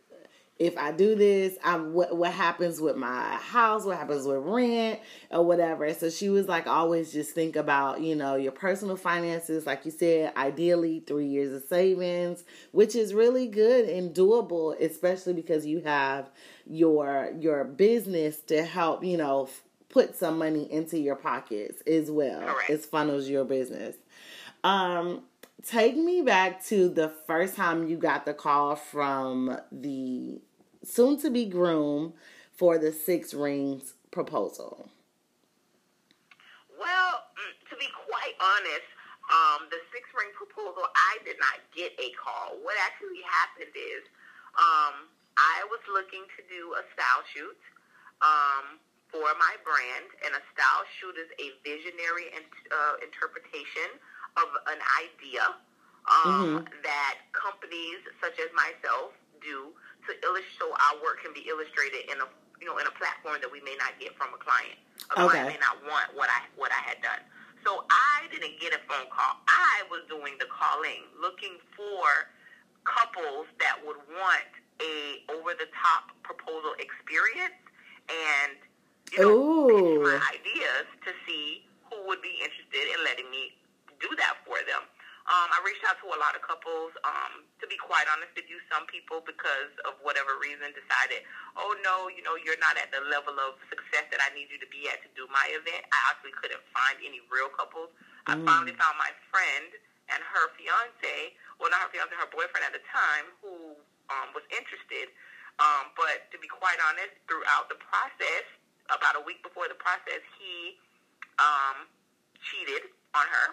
if 0.60 0.78
I 0.78 0.92
do 0.92 1.16
this, 1.16 1.56
I'm 1.64 1.92
what 1.94 2.16
what 2.16 2.32
happens 2.32 2.80
with 2.80 2.96
my 2.96 3.34
house, 3.36 3.84
what 3.84 3.96
happens 3.98 4.24
with 4.24 4.38
rent 4.38 5.00
or 5.32 5.44
whatever. 5.44 5.92
So 5.94 6.10
she 6.10 6.28
was 6.28 6.46
like, 6.46 6.68
always 6.68 7.12
just 7.12 7.32
think 7.34 7.56
about 7.56 8.00
you 8.00 8.14
know 8.14 8.36
your 8.36 8.52
personal 8.52 8.96
finances, 8.96 9.66
like 9.66 9.84
you 9.84 9.90
said, 9.90 10.32
ideally 10.36 11.02
three 11.06 11.26
years 11.26 11.52
of 11.60 11.68
savings, 11.68 12.44
which 12.70 12.94
is 12.94 13.14
really 13.14 13.48
good 13.48 13.88
and 13.88 14.14
doable, 14.14 14.80
especially 14.80 15.32
because 15.32 15.66
you 15.66 15.80
have 15.80 16.30
your 16.68 17.32
your 17.40 17.64
business 17.64 18.38
to 18.42 18.62
help 18.64 19.02
you 19.04 19.16
know 19.16 19.48
put 19.88 20.16
some 20.16 20.38
money 20.38 20.70
into 20.70 20.98
your 20.98 21.16
pockets 21.16 21.82
as 21.86 22.10
well 22.10 22.40
Correct. 22.40 22.70
as 22.70 22.86
funnels 22.86 23.28
your 23.28 23.44
business. 23.44 23.96
Um, 24.64 25.22
take 25.64 25.96
me 25.96 26.22
back 26.22 26.64
to 26.66 26.88
the 26.88 27.08
first 27.26 27.56
time 27.56 27.88
you 27.88 27.96
got 27.96 28.26
the 28.26 28.34
call 28.34 28.76
from 28.76 29.58
the 29.72 30.40
soon 30.84 31.18
to 31.20 31.30
be 31.30 31.46
groom 31.46 32.14
for 32.52 32.78
the 32.78 32.92
six 32.92 33.32
rings 33.32 33.94
proposal. 34.10 34.90
Well, 36.78 37.22
mm, 37.38 37.54
to 37.70 37.76
be 37.76 37.86
quite 38.06 38.34
honest, 38.40 38.88
um, 39.28 39.68
the 39.68 39.78
six 39.92 40.08
ring 40.16 40.32
proposal, 40.32 40.88
I 40.88 41.20
did 41.24 41.36
not 41.38 41.60
get 41.76 41.92
a 42.00 42.08
call. 42.16 42.56
What 42.62 42.76
actually 42.80 43.20
happened 43.22 43.74
is 43.76 44.02
um, 44.56 45.06
I 45.36 45.62
was 45.68 45.80
looking 45.92 46.24
to 46.24 46.40
do 46.48 46.72
a 46.74 46.82
style 46.96 47.22
shoot. 47.34 47.60
Um, 48.18 48.82
for 49.08 49.28
my 49.40 49.54
brand, 49.64 50.08
and 50.24 50.36
a 50.36 50.42
style 50.52 50.84
shoot 51.00 51.16
is 51.16 51.30
a 51.40 51.56
visionary 51.64 52.28
uh, 52.34 52.94
interpretation 53.00 53.96
of 54.36 54.48
an 54.68 54.80
idea 55.00 55.44
um, 56.08 56.62
mm-hmm. 56.62 56.64
that 56.84 57.16
companies 57.32 58.00
such 58.20 58.36
as 58.40 58.48
myself 58.52 59.16
do 59.40 59.72
to 60.08 60.12
illustrate 60.24 60.56
so 60.60 60.72
our 60.72 60.96
work 61.04 61.20
can 61.20 61.32
be 61.36 61.44
illustrated 61.46 62.08
in 62.08 62.18
a 62.20 62.28
you 62.58 62.66
know 62.66 62.80
in 62.80 62.86
a 62.88 62.94
platform 62.98 63.38
that 63.40 63.50
we 63.50 63.62
may 63.62 63.76
not 63.78 63.96
get 64.00 64.16
from 64.16 64.32
a 64.34 64.40
client. 64.40 64.78
A 65.14 65.24
okay. 65.24 65.40
client 65.40 65.56
may 65.56 65.60
not 65.60 65.78
want 65.84 66.12
what 66.16 66.28
I 66.32 66.44
what 66.56 66.72
I 66.72 66.82
had 66.84 67.00
done. 67.00 67.22
So 67.66 67.84
I 67.90 68.28
didn't 68.30 68.60
get 68.62 68.72
a 68.72 68.80
phone 68.86 69.10
call. 69.10 69.42
I 69.50 69.82
was 69.90 70.06
doing 70.06 70.38
the 70.38 70.46
calling, 70.46 71.10
looking 71.18 71.58
for 71.74 72.30
couples 72.86 73.50
that 73.58 73.76
would 73.82 73.98
want 74.14 74.50
a 74.80 75.26
over 75.34 75.52
the 75.58 75.66
top 75.74 76.14
proposal 76.22 76.72
experience 76.78 77.58
and 78.08 78.56
you 79.12 79.24
know, 79.24 80.02
my 80.04 80.20
ideas 80.32 80.86
to 81.04 81.10
see 81.26 81.64
who 81.88 81.96
would 82.08 82.20
be 82.20 82.34
interested 82.42 82.84
in 82.92 82.98
letting 83.04 83.28
me 83.30 83.54
do 84.00 84.10
that 84.16 84.38
for 84.44 84.58
them. 84.68 84.84
Um, 85.28 85.52
I 85.52 85.60
reached 85.60 85.84
out 85.84 86.00
to 86.00 86.08
a 86.08 86.16
lot 86.16 86.32
of 86.32 86.40
couples. 86.40 86.96
Um, 87.04 87.44
to 87.60 87.68
be 87.68 87.76
quite 87.76 88.08
honest 88.08 88.32
with 88.32 88.48
you, 88.48 88.56
some 88.72 88.88
people, 88.88 89.20
because 89.20 89.72
of 89.84 90.00
whatever 90.00 90.40
reason, 90.40 90.72
decided, 90.72 91.20
oh 91.52 91.76
no, 91.84 92.08
you 92.08 92.24
know, 92.24 92.40
you're 92.40 92.56
not 92.64 92.80
at 92.80 92.88
the 92.88 93.04
level 93.12 93.36
of 93.36 93.60
success 93.68 94.08
that 94.08 94.24
I 94.24 94.32
need 94.32 94.48
you 94.48 94.56
to 94.56 94.70
be 94.72 94.88
at 94.88 95.04
to 95.04 95.10
do 95.12 95.28
my 95.28 95.44
event. 95.52 95.84
I 95.92 96.00
actually 96.08 96.32
couldn't 96.32 96.64
find 96.72 96.96
any 97.04 97.20
real 97.28 97.52
couples. 97.52 97.92
Mm. 98.24 98.24
I 98.24 98.32
finally 98.40 98.76
found 98.80 98.96
my 98.96 99.12
friend 99.28 99.68
and 100.08 100.24
her 100.24 100.48
fiance, 100.56 101.36
well, 101.60 101.68
not 101.68 101.84
her 101.84 101.92
fiance, 101.92 102.16
her 102.16 102.32
boyfriend 102.32 102.64
at 102.64 102.72
the 102.72 102.84
time, 102.88 103.28
who 103.44 103.76
um, 104.08 104.32
was 104.32 104.48
interested. 104.48 105.12
Um, 105.60 105.92
but 105.92 106.24
to 106.32 106.40
be 106.40 106.48
quite 106.48 106.80
honest, 106.88 107.12
throughout 107.28 107.68
the 107.68 107.76
process, 107.76 108.48
about 108.88 109.16
a 109.16 109.22
week 109.22 109.40
before 109.44 109.68
the 109.68 109.78
process, 109.78 110.20
he 110.40 110.76
um, 111.38 111.88
cheated 112.40 112.88
on 113.12 113.26
her, 113.28 113.48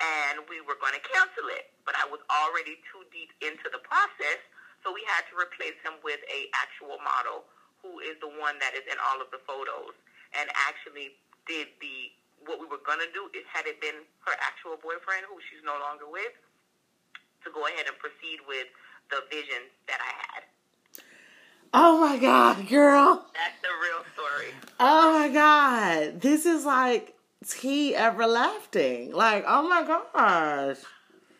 and 0.00 0.46
we 0.46 0.62
were 0.62 0.78
going 0.78 0.94
to 0.94 1.02
cancel 1.02 1.50
it. 1.54 1.70
But 1.82 1.98
I 1.98 2.06
was 2.06 2.22
already 2.30 2.78
too 2.90 3.02
deep 3.10 3.32
into 3.42 3.70
the 3.70 3.82
process, 3.82 4.40
so 4.84 4.94
we 4.94 5.02
had 5.10 5.26
to 5.30 5.34
replace 5.34 5.76
him 5.82 5.98
with 6.04 6.20
a 6.30 6.50
actual 6.54 7.00
model 7.02 7.48
who 7.82 8.02
is 8.02 8.18
the 8.22 8.30
one 8.30 8.58
that 8.58 8.74
is 8.74 8.84
in 8.90 8.98
all 9.10 9.22
of 9.22 9.30
the 9.30 9.40
photos 9.46 9.94
and 10.34 10.50
actually 10.68 11.14
did 11.46 11.70
the 11.80 12.12
what 12.46 12.60
we 12.62 12.66
were 12.70 12.82
going 12.86 13.02
to 13.02 13.10
do 13.10 13.26
it 13.34 13.42
had 13.50 13.66
it 13.66 13.80
been 13.82 14.06
her 14.22 14.36
actual 14.38 14.78
boyfriend 14.78 15.26
who 15.26 15.38
she's 15.50 15.62
no 15.66 15.74
longer 15.82 16.06
with 16.06 16.30
to 17.42 17.50
go 17.50 17.66
ahead 17.66 17.86
and 17.86 17.96
proceed 17.98 18.38
with 18.46 18.68
the 19.10 19.24
vision 19.30 19.66
that 19.88 19.98
I 19.98 20.12
had. 20.30 20.42
Oh 21.74 22.00
my 22.00 22.16
God, 22.18 22.66
girl. 22.68 23.26
That's 23.34 23.60
the 23.62 23.68
real 23.82 24.04
story. 24.14 24.52
Oh 24.80 25.12
my 25.18 25.28
God. 25.28 26.20
This 26.20 26.46
is 26.46 26.64
like 26.64 27.14
tea 27.46 27.94
everlasting. 27.94 29.12
Like, 29.12 29.44
oh 29.46 29.68
my 29.68 29.84
gosh. 29.84 30.78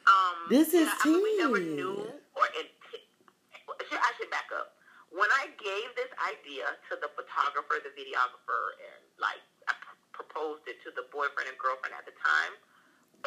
Um, 0.09 0.37
this 0.49 0.73
is 0.73 0.89
yeah, 0.89 1.03
tea. 1.03 1.11
I 1.11 1.13
mean, 1.13 1.23
we 1.23 1.37
never 1.39 1.61
knew, 1.61 1.97
or 2.37 2.47
it, 2.57 2.73
I 3.93 4.11
should 4.17 4.31
back 4.33 4.49
up. 4.57 4.73
when 5.13 5.29
I 5.37 5.53
gave 5.61 5.89
this 5.97 6.09
idea 6.25 6.65
to 6.89 6.97
the 7.01 7.13
photographer, 7.13 7.81
the 7.85 7.93
videographer, 7.93 8.63
and 8.89 9.01
like 9.21 9.41
I 9.69 9.77
proposed 10.17 10.65
it 10.65 10.81
to 10.85 10.93
the 10.97 11.05
boyfriend 11.13 11.53
and 11.53 11.59
girlfriend 11.61 11.93
at 11.93 12.09
the 12.09 12.17
time, 12.25 12.53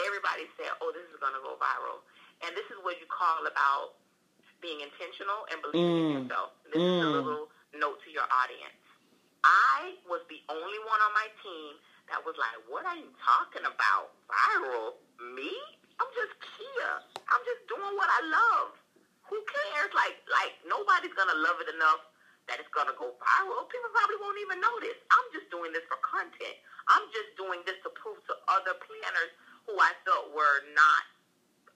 everybody 0.01 0.49
said, 0.57 0.73
"Oh, 0.81 0.89
this 0.89 1.05
is 1.13 1.17
going 1.21 1.37
to 1.37 1.43
go 1.45 1.57
viral." 1.61 2.01
And 2.41 2.57
this 2.57 2.65
is 2.73 2.81
what 2.81 2.97
you 2.97 3.05
call 3.05 3.45
about 3.45 4.01
being 4.61 4.81
intentional 4.81 5.45
and 5.51 5.61
believing 5.61 5.97
in 5.97 6.05
Mm. 6.05 6.23
yourself. 6.23 6.51
This 6.65 6.81
is 6.81 7.01
a 7.01 7.05
Mm. 7.05 7.13
little 7.13 7.49
note 7.73 7.99
to 8.05 8.11
your 8.11 8.25
audience. 8.31 8.77
I 9.43 9.97
was 10.05 10.21
the 10.29 10.41
only 10.49 10.79
one 10.79 11.01
on 11.01 11.13
my 11.13 11.27
team 11.43 11.79
that 12.09 12.23
was 12.23 12.37
like, 12.37 12.55
"What 12.67 12.85
are 12.85 12.95
you 12.95 13.11
talking 13.25 13.65
about? 13.65 14.11
Viral? 14.29 14.95
Me? 15.19 15.57
I'm 15.99 16.07
just 16.13 16.33
Kia. 16.41 17.01
I'm 17.29 17.43
just 17.45 17.65
doing 17.67 17.95
what 17.97 18.09
I 18.09 18.21
love. 18.21 18.77
Who 19.29 19.41
cares? 19.43 19.93
Like, 19.93 20.17
like 20.27 20.55
nobody's 20.65 21.13
gonna 21.13 21.35
love 21.35 21.61
it 21.61 21.69
enough 21.69 22.01
that 22.47 22.59
it's 22.59 22.69
gonna 22.69 22.93
go 22.93 23.13
viral. 23.21 23.67
People 23.69 23.89
probably 23.91 24.17
won't 24.17 24.37
even 24.39 24.59
notice. 24.59 24.97
I'm 25.11 25.31
just 25.31 25.49
doing 25.49 25.71
this 25.71 25.83
for 25.87 25.97
content. 25.97 26.57
I'm 26.89 27.09
just 27.11 27.35
doing 27.37 27.63
this 27.65 27.77
to 27.83 27.89
prove 27.91 28.17
to 28.27 28.35
other 28.49 28.73
planners 28.75 29.31
who 29.67 29.79
I 29.79 29.93
felt 30.05 30.29
were 30.31 30.61
not 30.73 31.03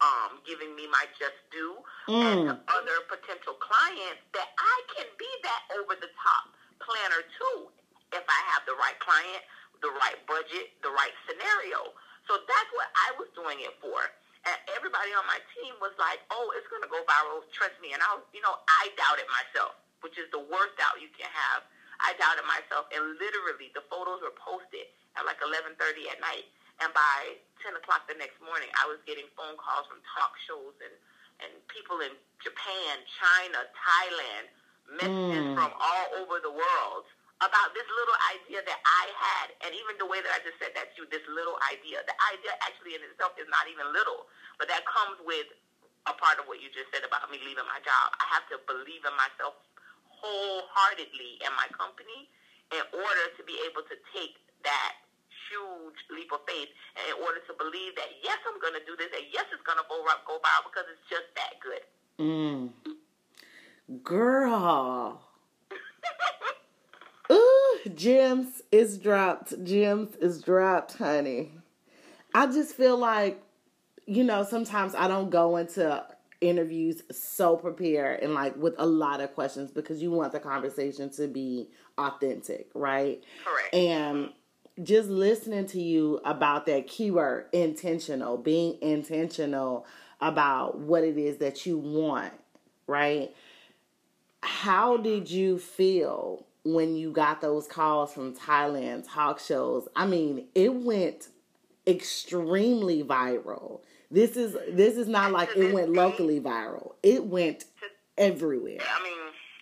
um, 0.02 0.40
giving 0.46 0.76
me 0.76 0.88
my 0.88 1.06
just 1.20 1.38
due, 1.52 1.78
and 2.10 2.48
to 2.50 2.54
Mm. 2.56 2.60
other 2.76 2.98
potential 3.08 3.56
clients 3.56 4.22
that 4.34 4.50
I 4.58 4.78
can 4.96 5.08
be 5.18 5.30
that 5.44 5.64
over 5.80 5.96
the 5.96 6.10
top 6.20 6.50
planner 6.80 7.24
too 7.40 7.72
if 8.14 8.24
I 8.28 8.42
have 8.54 8.66
the 8.66 8.76
right 8.76 8.98
client, 9.00 9.44
the 9.82 9.92
right 9.92 10.20
budget, 10.28 10.72
the 10.82 10.92
right 10.92 11.14
scenario. 11.28 11.94
So 12.28 12.38
that's 12.48 12.72
what 12.74 12.90
I 13.08 13.12
was 13.20 13.30
doing 13.36 13.60
it 13.62 13.74
for. 13.82 14.00
And 14.46 14.56
everybody 14.78 15.12
on 15.14 15.26
my 15.28 15.42
team 15.58 15.74
was 15.82 15.92
like, 15.98 16.22
oh, 16.32 16.54
it's 16.56 16.68
going 16.70 16.84
to 16.86 16.90
go 16.92 17.02
viral. 17.10 17.42
Trust 17.52 17.76
me. 17.82 17.94
And 17.94 18.02
I 18.02 18.16
was, 18.16 18.26
you 18.34 18.42
know, 18.46 18.56
I 18.70 18.90
doubted 18.96 19.26
myself, 19.30 19.76
which 20.06 20.18
is 20.22 20.30
the 20.32 20.40
worst 20.40 20.78
doubt 20.78 21.02
you 21.02 21.10
can 21.18 21.28
have. 21.34 21.66
I 22.02 22.14
doubted 22.22 22.46
myself. 22.46 22.86
And 22.94 23.18
literally, 23.18 23.74
the 23.74 23.82
photos 23.90 24.22
were 24.22 24.34
posted 24.38 24.86
at 25.18 25.26
like 25.26 25.42
11.30 25.42 25.76
at 26.14 26.22
night. 26.22 26.46
And 26.84 26.92
by 26.94 27.40
10 27.64 27.76
o'clock 27.80 28.06
the 28.12 28.18
next 28.20 28.38
morning, 28.44 28.68
I 28.76 28.86
was 28.90 29.00
getting 29.08 29.28
phone 29.40 29.56
calls 29.56 29.88
from 29.88 30.04
talk 30.18 30.36
shows 30.48 30.76
and, 30.84 30.96
and 31.44 31.52
people 31.72 32.04
in 32.04 32.12
Japan, 32.44 33.00
China, 33.20 33.64
Thailand, 33.76 34.46
messages 34.92 35.46
Mm. 35.50 35.56
from 35.56 35.72
all 35.82 36.08
over 36.22 36.40
the 36.40 36.52
world 36.52 37.06
about 37.42 37.74
this 37.76 37.88
little 37.92 38.16
idea 38.38 38.62
that 38.64 38.80
I 38.86 39.06
had. 39.18 39.48
And 39.66 39.76
even 39.76 39.98
the 40.00 40.06
way 40.08 40.22
that 40.22 40.32
I 40.32 40.40
just 40.46 40.56
said 40.62 40.72
that 40.76 40.96
to 40.96 41.04
you, 41.04 41.06
this 41.12 41.26
little 41.28 41.58
idea, 41.68 42.00
the 42.08 42.16
idea 42.32 42.54
actually 42.64 42.96
in 42.96 43.04
itself 43.04 43.36
is 43.36 43.48
not 43.52 43.68
even 43.68 43.92
little, 43.92 44.28
but 44.60 44.68
that 44.72 44.86
comes 44.88 45.20
with 45.26 45.48
a 46.08 46.14
part 46.16 46.40
of 46.40 46.48
what 46.48 46.62
you 46.62 46.70
just 46.72 46.88
said 46.94 47.04
about 47.04 47.28
me 47.32 47.40
leaving 47.44 47.66
my 47.68 47.82
job. 47.84 48.14
I 48.22 48.26
have 48.32 48.46
to 48.54 48.62
believe 48.70 49.04
in 49.04 49.16
myself 49.18 49.58
wholeheartedly 50.08 51.42
in 51.44 51.52
my 51.58 51.68
company 51.76 52.30
in 52.72 52.84
order 52.94 53.26
to 53.36 53.42
be 53.44 53.60
able 53.68 53.84
to 53.90 53.96
take 54.16 54.38
that 54.64 54.96
huge 55.50 56.00
leap 56.12 56.32
of 56.34 56.42
faith 56.48 56.70
in 57.10 57.16
order 57.24 57.40
to 57.48 57.54
believe 57.58 57.96
that 57.96 58.10
yes, 58.24 58.38
I'm 58.48 58.60
going 58.60 58.74
to 58.74 58.86
do 58.86 58.96
this 58.98 59.10
and 59.16 59.26
yes, 59.32 59.46
it's 59.54 59.64
going 59.64 59.78
to 59.78 59.86
go 59.90 60.02
viral 60.06 60.64
because 60.68 60.86
it's 60.92 61.06
just 61.10 61.30
that 61.36 61.54
good. 61.62 61.84
Mm. 62.20 62.70
Girl. 64.04 65.22
Ooh, 67.32 67.80
gems 67.94 68.62
is 68.72 68.98
dropped. 68.98 69.64
Gems 69.64 70.16
is 70.18 70.42
dropped, 70.42 70.98
honey. 70.98 71.52
I 72.34 72.48
just 72.48 72.76
feel 72.76 72.98
like, 72.98 73.42
you 74.06 74.24
know, 74.24 74.44
sometimes 74.44 74.96
I 74.96 75.08
don't 75.08 75.30
go 75.30 75.58
into 75.58 76.06
interviews 76.42 77.02
so 77.12 77.56
prepared 77.56 78.22
and 78.22 78.34
like 78.34 78.56
with 78.58 78.76
a 78.78 78.86
lot 78.86 79.22
of 79.22 79.34
questions 79.34 79.72
because 79.72 80.02
you 80.02 80.12
want 80.12 80.32
the 80.32 80.40
conversation 80.40 81.10
to 81.12 81.28
be 81.28 81.70
authentic, 81.98 82.70
right? 82.74 83.24
Correct. 83.44 83.74
And 83.74 84.30
just 84.84 85.10
listening 85.10 85.66
to 85.68 85.82
you 85.82 86.20
about 86.26 86.66
that 86.66 86.88
keyword 86.88 87.46
intentional, 87.54 88.38
being 88.38 88.78
intentional 88.82 89.86
about 90.20 90.80
what 90.80 91.04
it 91.04 91.18
is 91.18 91.38
that 91.38 91.66
you 91.66 91.78
want, 91.78 92.34
right? 92.88 93.34
How 94.42 94.98
did 94.98 95.30
you 95.30 95.58
feel 95.58 96.46
when 96.64 96.96
you 96.96 97.12
got 97.12 97.42
those 97.42 97.68
calls 97.68 98.14
from 98.14 98.36
Thailand 98.36 99.06
talk 99.08 99.40
shows? 99.40 99.88
I 99.96 100.06
mean, 100.06 100.48
it 100.56 100.74
went 100.74 101.30
extremely 101.88 103.04
viral. 103.04 103.82
This 104.12 104.38
is 104.38 104.56
this 104.72 104.98
is 104.98 105.08
not 105.08 105.32
like 105.32 105.50
it 105.56 105.74
went 105.74 105.92
locally 105.92 106.40
viral. 106.40 106.94
It 107.02 107.26
went 107.26 107.66
everywhere. 108.18 108.80
I 108.80 109.04
mean, 109.04 109.18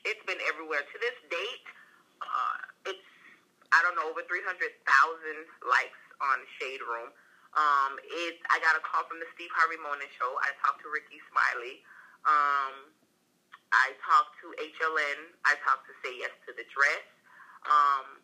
it's 0.05 0.25
been 0.25 0.37
everywhere. 0.53 0.79
To 0.79 0.99
this 0.99 1.29
date, 1.29 1.72
I 3.73 3.81
don't 3.81 3.97
know 3.97 4.05
over 4.05 4.21
three 4.29 4.45
hundred 4.45 4.69
thousand 4.85 5.49
likes 5.65 6.01
on 6.21 6.37
Shade 6.61 6.85
Room. 6.85 7.09
Um, 7.57 7.97
it's 8.05 8.41
I 8.53 8.61
got 8.61 8.77
a 8.77 8.81
call 8.85 9.05
from 9.09 9.17
the 9.17 9.29
Steve 9.33 9.49
Harvey 9.53 9.81
Morning 9.81 10.09
Show. 10.17 10.29
I 10.45 10.53
talked 10.61 10.85
to 10.85 10.89
Rickey 10.93 11.17
Smiley. 11.33 11.81
Um, 12.25 12.93
I 13.73 13.97
talked 14.05 14.37
to 14.45 14.53
HLN. 14.61 15.33
I 15.49 15.57
talked 15.65 15.89
to 15.89 15.93
Say 16.05 16.21
Yes 16.21 16.33
to 16.45 16.53
the 16.53 16.65
Dress. 16.69 17.05
Um, 17.65 18.21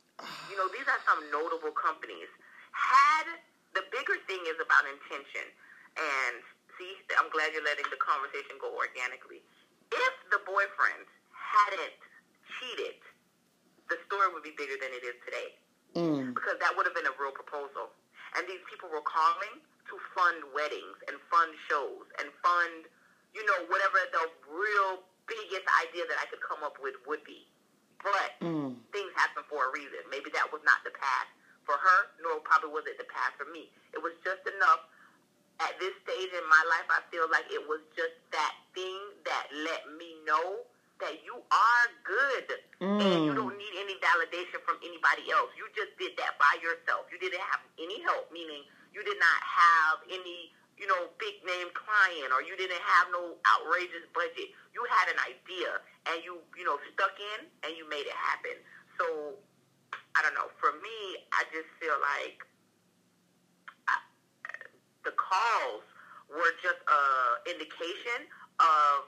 you 0.51 0.55
know, 0.59 0.69
these 0.69 0.85
are 0.85 1.01
some 1.09 1.25
notable 1.33 1.73
companies. 1.73 2.29
Had 2.73 3.25
the 3.73 3.81
bigger 3.89 4.17
thing 4.29 4.45
is 4.45 4.57
about 4.61 4.85
intention, 4.85 5.45
and 5.97 6.45
see, 6.77 6.93
I'm 7.17 7.33
glad 7.33 7.57
you're 7.57 7.65
letting 7.65 7.89
the 7.89 7.97
conversation 8.01 8.61
go 8.61 8.69
organically. 8.77 9.41
If 9.89 10.13
the 10.29 10.41
boyfriend 10.45 11.09
hadn't 11.33 11.97
cheated, 12.59 12.98
the 13.89 13.97
story 14.05 14.29
would 14.33 14.45
be 14.45 14.53
bigger 14.57 14.77
than 14.79 14.93
it 14.93 15.03
is 15.03 15.17
today 15.25 15.57
Mm. 15.97 16.33
because 16.37 16.57
that 16.61 16.75
would 16.77 16.85
have 16.85 16.93
been 16.93 17.07
a 17.09 17.15
real 17.17 17.33
proposal. 17.33 17.89
And 18.37 18.47
these 18.47 18.61
people 18.69 18.89
were 18.89 19.01
calling 19.01 19.59
to 19.89 19.99
fund 20.13 20.37
weddings 20.53 20.97
and 21.09 21.17
fund 21.33 21.49
shows 21.67 22.05
and 22.21 22.29
fund, 22.45 22.85
you 23.33 23.43
know, 23.45 23.65
whatever 23.65 23.97
the 24.13 24.29
real 24.47 25.01
biggest 25.25 25.65
idea 25.81 26.05
that 26.05 26.17
I 26.21 26.25
could 26.29 26.41
come 26.41 26.61
up 26.63 26.77
with 26.79 26.93
would 27.07 27.23
be. 27.23 27.49
But 28.03 28.37
Mm. 28.39 28.77
things 28.93 29.11
happen 29.15 29.43
for 29.49 29.65
a 29.65 29.69
reason. 29.71 30.07
Maybe 30.09 30.29
that 30.31 30.51
was 30.51 30.61
not 30.63 30.83
the 30.83 30.91
path 30.91 31.27
for 31.65 31.77
her, 31.77 32.09
nor 32.19 32.39
probably 32.41 32.69
was 32.69 32.85
it 32.85 32.97
the 32.97 33.05
path 33.05 33.33
for 33.37 33.45
me. 33.45 33.71
It 33.93 34.01
was 34.01 34.13
just 34.23 34.45
enough. 34.47 34.81
At 35.59 35.77
this 35.79 35.93
stage 36.03 36.31
in 36.31 36.45
my 36.47 36.63
life, 36.69 36.85
I 36.89 37.01
feel 37.11 37.27
like 37.29 37.51
it 37.51 37.67
was 37.67 37.81
just 37.95 38.13
that 38.31 38.55
thing 38.73 38.99
that 39.25 39.47
let 39.51 39.89
me 39.97 40.15
know 40.23 40.65
that 40.99 41.23
you 41.23 41.35
are 41.51 41.85
good 42.03 42.47
and 42.99 43.23
you 43.23 43.31
Mm. 43.31 43.35
don't 43.35 43.57
need 43.57 43.75
any 43.79 43.95
validation 43.99 44.59
from 44.67 44.77
anybody 44.83 45.31
else. 45.31 45.49
You 45.55 45.67
just 45.75 45.95
did 45.97 46.15
that 46.17 46.37
by 46.37 46.59
yourself. 46.61 47.07
You 47.11 47.17
didn't 47.19 47.39
have 47.39 47.61
any 47.79 48.01
help, 48.01 48.31
meaning 48.31 48.65
you 48.93 49.03
did 49.03 49.19
not 49.19 49.39
have 49.41 50.03
any, 50.09 50.53
you 50.77 50.87
know, 50.87 51.09
big 51.17 51.43
name 51.45 51.71
client 51.73 52.33
or 52.33 52.41
you 52.43 52.55
didn't 52.57 52.81
have 52.81 53.07
no 53.11 53.37
outrageous 53.47 54.03
budget. 54.13 54.51
You 54.73 54.83
had 54.89 55.07
an 55.09 55.19
idea 55.23 55.79
and 56.11 56.23
you, 56.23 56.41
you 56.57 56.65
know, 56.65 56.77
stuck 56.93 57.15
in 57.19 57.47
and 57.63 57.77
you 57.77 57.87
made 57.87 58.05
it 58.07 58.15
happen. 58.15 58.59
So 58.97 59.39
I 60.15 60.21
don't 60.21 60.33
know. 60.35 60.51
For 60.59 60.73
me, 60.83 60.99
I 61.31 61.43
just 61.55 61.69
feel 61.79 61.95
like 62.01 62.43
I, 63.87 63.95
the 65.05 65.11
calls 65.15 65.83
were 66.27 66.51
just 66.61 66.81
a 66.83 67.01
indication 67.49 68.27
of 68.59 69.07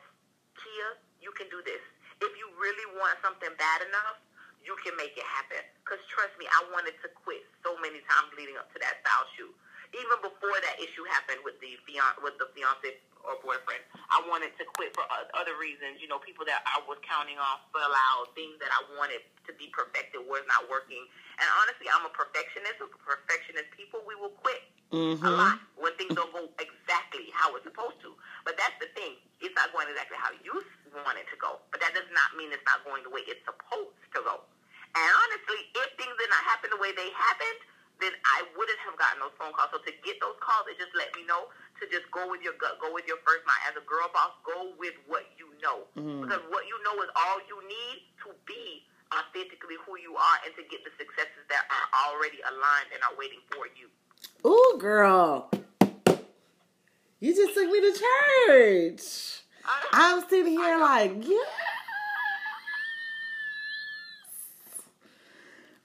Kia, 0.55 0.89
you 1.21 1.31
can 1.37 1.47
do 1.53 1.61
this. 1.63 1.81
If 2.19 2.33
you 2.37 2.49
really 2.57 2.87
want 2.97 3.17
something 3.21 3.49
bad 3.57 3.85
enough, 3.85 4.17
you 4.61 4.77
can 4.85 4.93
make 4.97 5.17
it 5.17 5.25
happen. 5.25 5.61
Because 5.81 6.01
trust 6.09 6.33
me, 6.37 6.45
I 6.49 6.61
wanted 6.73 6.97
to 7.01 7.09
quit 7.13 7.41
so 7.65 7.73
many 7.81 8.01
times 8.05 8.29
leading 8.37 8.57
up 8.57 8.69
to 8.73 8.77
that 8.81 9.01
style 9.01 9.25
shoot. 9.37 9.53
Even 9.93 10.17
before 10.23 10.55
that 10.63 10.77
issue 10.79 11.03
happened 11.09 11.41
with 11.43 11.59
the 11.59 11.75
fian- 11.83 12.17
with 12.23 12.37
the 12.39 12.47
fiance 12.55 12.95
or 13.27 13.35
boyfriend, 13.43 13.83
I 14.09 14.23
wanted 14.25 14.55
to 14.57 14.63
quit 14.77 14.95
for 14.95 15.03
other 15.35 15.55
reasons. 15.59 15.99
You 16.01 16.07
know, 16.07 16.17
people 16.19 16.45
that 16.47 16.63
I 16.65 16.79
was 16.87 16.97
counting 17.03 17.37
on 17.37 17.59
fell 17.75 17.91
out, 17.91 18.31
things 18.33 18.55
that 18.63 18.71
I 18.71 18.81
wanted 18.95 19.21
to 19.45 19.51
be 19.59 19.67
perfected 19.75 20.23
was 20.25 20.41
not 20.47 20.69
working. 20.69 21.03
And 21.41 21.47
honestly, 21.61 21.91
I'm 21.91 22.05
a 22.07 22.13
perfectionist. 22.13 22.79
With 22.79 22.95
perfectionist 23.03 23.69
people, 23.75 23.99
we 24.07 24.15
will 24.15 24.33
quit 24.39 24.63
a 24.91 24.95
Mm-hmm. 24.95 25.23
lot 25.25 25.57
when 25.79 25.93
things 25.95 26.11
don't 26.15 26.31
go 26.35 26.47
exactly 26.59 27.27
how 27.33 27.55
it's 27.55 27.63
supposed 27.63 27.99
to. 28.03 28.11
But 28.43 28.57
that's 28.57 28.75
the 28.79 28.87
thing. 28.95 29.15
It's 29.39 29.55
not 29.55 29.71
going 29.71 29.87
exactly 29.87 30.17
how 30.19 30.31
you 30.43 30.63
want 30.93 31.17
it 31.17 31.27
to 31.31 31.37
go. 31.39 31.59
But 31.71 31.79
that 31.79 31.95
does 31.95 32.07
not 32.11 32.35
mean 32.35 32.51
it's 32.51 32.63
not 32.67 32.83
going 32.83 33.03
the 33.03 33.11
way 33.11 33.23
it's 33.27 33.43
supposed 33.47 33.95
to 34.15 34.19
go. 34.23 34.43
And 34.91 35.07
honestly, 35.07 35.71
if 35.71 35.87
things 35.95 36.11
did 36.19 36.29
not 36.29 36.43
happen 36.43 36.67
the 36.71 36.81
way 36.81 36.91
they 36.91 37.09
happened, 37.15 37.59
then 38.03 38.11
I 38.27 38.43
wouldn't 38.57 38.81
have 38.83 38.97
gotten 38.99 39.23
those 39.23 39.35
phone 39.39 39.53
calls. 39.55 39.71
So 39.71 39.79
to 39.79 39.93
get 40.03 40.19
those 40.19 40.35
calls, 40.43 40.67
it 40.67 40.75
just 40.75 40.91
let 40.97 41.13
me 41.15 41.23
know 41.23 41.47
to 41.79 41.83
just 41.87 42.09
go 42.11 42.27
with 42.27 42.41
your 42.43 42.57
gut, 42.59 42.81
go 42.81 42.91
with 42.91 43.07
your 43.07 43.21
first 43.23 43.45
mind. 43.47 43.61
As 43.71 43.77
a 43.79 43.85
girl 43.87 44.09
boss, 44.11 44.35
go 44.43 44.73
with 44.75 44.97
what 45.07 45.23
you 45.37 45.53
know. 45.63 45.87
Mhm. 45.95 46.27
Because 46.27 46.43
what 46.51 46.67
you 46.67 46.75
know 46.83 46.99
is 47.01 47.09
all 47.15 47.39
you 47.47 47.61
need 47.63 48.09
to 48.25 48.33
be 48.45 48.83
authentically 49.13 49.77
who 49.85 49.97
you 49.97 50.17
are 50.17 50.37
and 50.43 50.55
to 50.55 50.63
get 50.63 50.83
the 50.83 50.91
successes 50.97 51.45
that 51.47 51.67
are 51.69 51.87
already 52.09 52.41
aligned 52.41 52.91
and 52.91 53.03
are 53.03 53.15
waiting 53.15 53.41
for 53.51 53.67
you. 53.79 53.87
Ooh, 54.43 54.77
girl. 54.77 55.49
You 57.19 57.35
just 57.35 57.53
took 57.53 57.69
me 57.69 57.79
to 57.81 57.93
church. 57.93 59.43
I'm 59.93 60.27
sitting 60.29 60.53
here 60.53 60.79
like. 60.79 61.23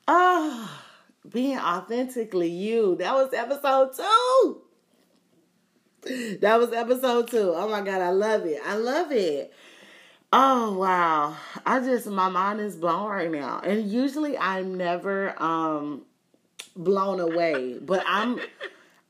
Oh, 0.09 0.71
being 1.29 1.59
authentically 1.59 2.51
you. 2.51 2.97
That 2.97 3.15
was 3.15 3.33
episode 3.33 3.95
two. 3.97 4.63
That 6.41 6.61
was 6.61 6.73
episode 6.73 7.29
two. 7.29 7.53
Oh 7.55 7.69
my 7.69 7.81
God, 7.81 8.01
I 8.01 8.11
love 8.11 8.47
it. 8.47 8.61
I 8.65 8.77
love 8.77 9.11
it. 9.11 9.53
Oh 10.33 10.79
wow. 10.79 11.37
I 11.65 11.81
just 11.81 12.07
my 12.07 12.29
mind 12.29 12.61
is 12.61 12.77
blown 12.77 13.09
right 13.09 13.31
now. 13.31 13.61
And 13.65 13.91
usually 13.91 14.39
I'm 14.39 14.77
never 14.77 15.35
um 15.43 16.03
blown 16.77 17.19
away, 17.19 17.79
but 17.81 18.05
I'm 18.07 18.39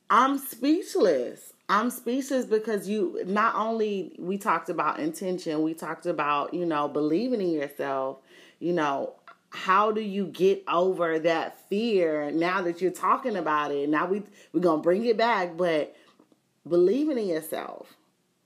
I'm 0.08 0.38
speechless. 0.38 1.52
I'm 1.68 1.90
speechless 1.90 2.46
because 2.46 2.88
you 2.88 3.22
not 3.26 3.56
only 3.56 4.14
we 4.18 4.38
talked 4.38 4.68
about 4.68 5.00
intention, 5.00 5.62
we 5.62 5.74
talked 5.74 6.06
about, 6.06 6.54
you 6.54 6.64
know, 6.64 6.86
believing 6.86 7.40
in 7.40 7.50
yourself, 7.50 8.18
you 8.60 8.72
know, 8.72 9.14
how 9.50 9.90
do 9.90 10.00
you 10.00 10.26
get 10.26 10.62
over 10.68 11.18
that 11.18 11.68
fear 11.68 12.30
now 12.30 12.62
that 12.62 12.80
you're 12.80 12.92
talking 12.92 13.36
about 13.36 13.72
it? 13.72 13.88
Now 13.88 14.06
we 14.06 14.22
we're 14.52 14.60
going 14.60 14.78
to 14.78 14.82
bring 14.82 15.04
it 15.06 15.16
back, 15.16 15.56
but 15.56 15.96
believing 16.68 17.18
in 17.18 17.26
yourself. 17.26 17.96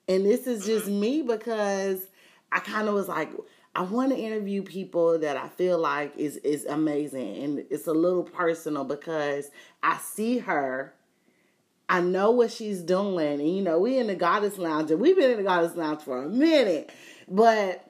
And 0.08 0.24
this 0.24 0.46
is 0.46 0.64
just 0.64 0.86
mm-hmm. 0.86 1.00
me 1.00 1.22
because 1.22 2.06
I 2.52 2.60
kind 2.60 2.88
of 2.88 2.94
was 2.94 3.08
like 3.08 3.30
I 3.74 3.82
want 3.82 4.10
to 4.10 4.18
interview 4.18 4.62
people 4.62 5.18
that 5.20 5.36
I 5.36 5.48
feel 5.48 5.78
like 5.78 6.16
is 6.16 6.36
is 6.38 6.64
amazing 6.64 7.42
and 7.42 7.58
it's 7.70 7.86
a 7.86 7.92
little 7.92 8.24
personal 8.24 8.84
because 8.84 9.50
I 9.82 9.98
see 9.98 10.38
her 10.38 10.94
I 11.90 12.00
know 12.00 12.30
what 12.30 12.52
she's 12.52 12.80
doing. 12.80 13.40
And, 13.40 13.56
you 13.56 13.62
know, 13.62 13.80
we 13.80 13.98
in 13.98 14.06
the 14.06 14.14
Goddess 14.14 14.58
Lounge, 14.58 14.92
and 14.92 15.00
we've 15.00 15.16
been 15.16 15.32
in 15.32 15.38
the 15.38 15.42
Goddess 15.42 15.74
Lounge 15.74 16.02
for 16.02 16.22
a 16.22 16.28
minute. 16.28 16.90
But 17.28 17.84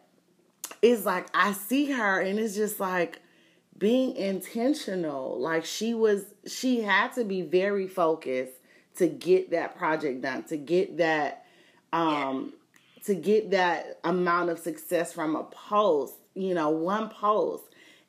it's 0.81 1.05
like, 1.05 1.29
I 1.35 1.53
see 1.53 1.91
her, 1.91 2.19
and 2.19 2.39
it's 2.39 2.55
just 2.55 2.81
like 2.81 3.21
being 3.77 4.17
intentional. 4.17 5.39
Like, 5.39 5.67
she 5.67 5.93
was, 5.93 6.25
she 6.47 6.81
had 6.81 7.13
to 7.13 7.25
be 7.25 7.43
very 7.43 7.87
focused 7.87 8.55
to 8.97 9.07
get 9.07 9.51
that 9.51 9.77
project 9.77 10.23
done, 10.23 10.45
to 10.45 10.57
get 10.57 10.97
that, 10.97 11.45
um, 11.93 12.55
to 13.05 13.15
get 13.15 13.51
that 13.51 14.01
amount 14.03 14.49
of 14.49 14.59
success 14.59 15.13
from 15.13 15.37
a 15.37 15.45
post, 15.45 16.15
you 16.35 16.55
know, 16.55 16.71
one 16.71 17.11
post 17.11 17.65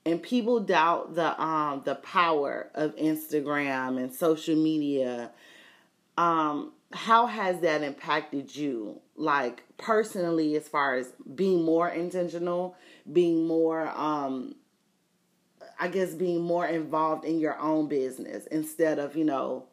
and 0.05 0.21
people 0.21 0.59
doubt 0.59 1.13
the 1.13 1.39
um 1.41 1.83
the 1.85 1.95
power 1.95 2.69
of 2.73 2.95
Instagram 2.95 4.01
and 4.01 4.11
social 4.11 4.55
media 4.55 5.31
um, 6.17 6.73
how 6.93 7.25
has 7.25 7.61
that 7.61 7.83
impacted 7.83 8.55
you? 8.55 9.01
Like 9.15 9.63
personally 9.77 10.55
as 10.55 10.67
far 10.67 10.95
as 10.95 11.13
being 11.35 11.63
more 11.63 11.89
intentional 11.89 12.75
being 13.11 13.47
more 13.47 13.87
um 13.97 14.53
i 15.79 15.87
guess 15.87 16.13
being 16.13 16.39
more 16.39 16.67
involved 16.67 17.25
in 17.25 17.39
your 17.39 17.59
own 17.59 17.87
business 17.87 18.45
instead 18.51 18.99
of 18.99 19.15
you 19.15 19.25
know 19.25 19.65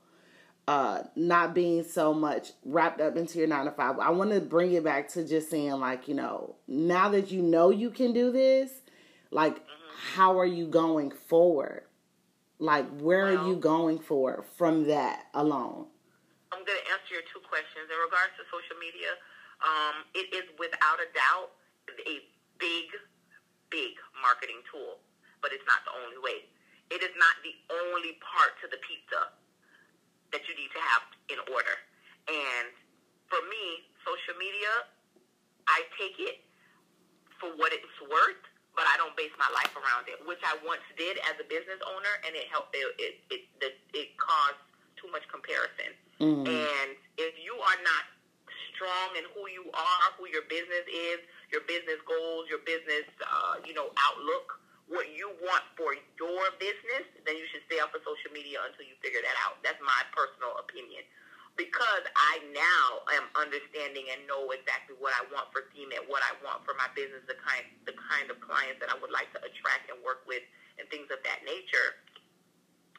uh 0.66 1.02
not 1.14 1.54
being 1.54 1.84
so 1.84 2.14
much 2.14 2.52
wrapped 2.64 3.02
up 3.02 3.18
into 3.18 3.38
your 3.38 3.46
nine 3.46 3.66
to 3.66 3.70
five 3.70 3.98
i 3.98 4.08
want 4.08 4.30
to 4.30 4.40
bring 4.40 4.72
it 4.72 4.82
back 4.82 5.08
to 5.08 5.22
just 5.26 5.50
saying 5.50 5.72
like 5.72 6.08
you 6.08 6.14
know 6.14 6.56
now 6.66 7.10
that 7.10 7.30
you 7.30 7.42
know 7.42 7.68
you 7.68 7.90
can 7.90 8.14
do 8.14 8.32
this 8.32 8.70
like 9.30 9.56
mm-hmm. 9.56 10.14
how 10.14 10.38
are 10.38 10.46
you 10.46 10.66
going 10.66 11.10
forward? 11.10 11.84
Like 12.58 12.88
where 12.98 13.26
well, 13.26 13.38
are 13.38 13.48
you 13.48 13.56
going 13.56 13.98
for 13.98 14.44
from 14.56 14.88
that 14.88 15.26
alone 15.34 15.86
I'm 16.52 16.64
going 16.64 16.78
to 16.80 16.88
answer 16.92 17.20
your 17.20 17.26
two 17.28 17.42
questions. 17.44 17.88
In 17.88 17.98
regards 18.00 18.32
to 18.40 18.42
social 18.48 18.76
media, 18.80 19.12
um, 19.60 20.06
it 20.16 20.32
is 20.32 20.46
without 20.56 20.98
a 21.02 21.08
doubt 21.12 21.52
a 22.06 22.20
big, 22.60 22.88
big 23.72 23.96
marketing 24.20 24.60
tool, 24.68 25.00
but 25.40 25.52
it's 25.52 25.64
not 25.64 25.80
the 25.88 25.94
only 26.04 26.20
way. 26.20 26.44
It 26.92 27.04
is 27.04 27.12
not 27.16 27.36
the 27.44 27.52
only 27.72 28.16
part 28.24 28.56
to 28.64 28.66
the 28.68 28.80
pizza 28.84 29.32
that 30.32 30.44
you 30.48 30.54
need 30.56 30.72
to 30.72 30.80
have 30.80 31.02
in 31.32 31.40
order. 31.52 31.76
And 32.28 32.72
for 33.28 33.40
me, 33.48 33.88
social 34.04 34.36
media, 34.36 34.88
I 35.68 35.84
take 35.96 36.16
it 36.20 36.44
for 37.40 37.52
what 37.56 37.72
it's 37.72 37.98
worth, 38.04 38.40
but 38.76 38.88
I 38.88 38.96
don't 38.96 39.16
base 39.16 39.32
my 39.36 39.48
life 39.52 39.72
around 39.76 40.08
it, 40.08 40.20
which 40.24 40.40
I 40.44 40.56
once 40.64 40.84
did 40.96 41.20
as 41.28 41.36
a 41.40 41.46
business 41.48 41.80
owner, 41.88 42.14
and 42.24 42.32
it 42.36 42.48
helped. 42.48 42.72
It 42.76 42.88
it 42.96 43.14
it, 43.28 43.42
it, 43.60 43.74
it 43.92 44.08
caused 44.16 44.60
too 44.96 45.08
much 45.12 45.24
comparison. 45.28 45.92
Mm. 46.18 46.46
And 46.46 46.90
if 47.16 47.34
you 47.38 47.54
are 47.54 47.80
not 47.86 48.04
strong 48.74 49.14
in 49.18 49.26
who 49.34 49.46
you 49.50 49.66
are, 49.74 50.06
who 50.18 50.26
your 50.30 50.46
business 50.50 50.86
is, 50.86 51.18
your 51.50 51.62
business 51.66 51.98
goals, 52.06 52.46
your 52.50 52.62
business, 52.62 53.06
uh, 53.22 53.58
you 53.66 53.74
know, 53.74 53.90
outlook, 54.10 54.58
what 54.88 55.04
you 55.12 55.28
want 55.44 55.62
for 55.76 55.92
your 56.16 56.48
business, 56.56 57.04
then 57.28 57.36
you 57.36 57.44
should 57.52 57.62
stay 57.68 57.78
off 57.78 57.92
of 57.92 58.00
social 58.02 58.32
media 58.32 58.56
until 58.64 58.88
you 58.88 58.96
figure 59.04 59.20
that 59.20 59.36
out. 59.44 59.60
That's 59.60 59.78
my 59.84 60.00
personal 60.16 60.56
opinion. 60.56 61.04
Because 61.60 62.06
I 62.14 62.38
now 62.54 63.02
am 63.18 63.26
understanding 63.34 64.06
and 64.14 64.22
know 64.30 64.54
exactly 64.54 64.94
what 65.02 65.10
I 65.18 65.26
want 65.34 65.50
for 65.50 65.66
Themit, 65.74 66.06
what 66.06 66.22
I 66.22 66.30
want 66.46 66.62
for 66.62 66.78
my 66.78 66.86
business, 66.94 67.26
the 67.26 67.34
kind 67.42 67.66
the 67.82 67.98
kind 67.98 68.30
of 68.30 68.38
clients 68.38 68.78
that 68.78 68.94
I 68.94 68.96
would 69.02 69.10
like 69.10 69.26
to 69.34 69.42
attract 69.42 69.90
and 69.90 69.98
work 70.06 70.22
with, 70.30 70.46
and 70.78 70.86
things 70.86 71.10
of 71.10 71.18
that 71.26 71.42
nature 71.42 71.98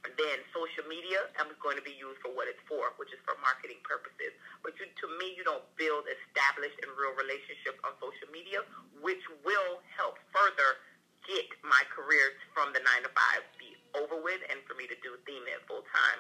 then 0.04 0.38
social 0.56 0.88
media 0.88 1.28
is 1.36 1.60
going 1.60 1.76
to 1.76 1.84
be 1.84 1.96
used 1.96 2.24
for 2.24 2.32
what 2.32 2.48
it's 2.48 2.62
for, 2.72 2.96
which 2.96 3.12
is 3.12 3.20
for 3.28 3.36
marketing 3.44 3.84
purposes. 3.84 4.32
But 4.64 4.76
you, 4.80 4.88
to 4.88 5.08
me, 5.20 5.36
you 5.36 5.44
don't 5.44 5.64
build 5.76 6.08
established 6.08 6.80
and 6.84 6.92
real 6.96 7.12
relationships 7.20 7.80
on 7.84 7.92
social 8.00 8.32
media, 8.32 8.64
which 9.04 9.22
will 9.44 9.84
help 10.00 10.16
further 10.32 10.80
get 11.28 11.52
my 11.68 11.84
career 11.92 12.40
from 12.56 12.72
the 12.72 12.80
nine 12.80 13.04
to 13.04 13.12
five 13.12 13.44
be 13.60 13.76
over 13.92 14.24
with 14.24 14.40
and 14.48 14.64
for 14.64 14.74
me 14.80 14.88
to 14.88 14.96
do 15.04 15.20
Themit 15.28 15.60
full 15.68 15.84
time. 15.92 16.20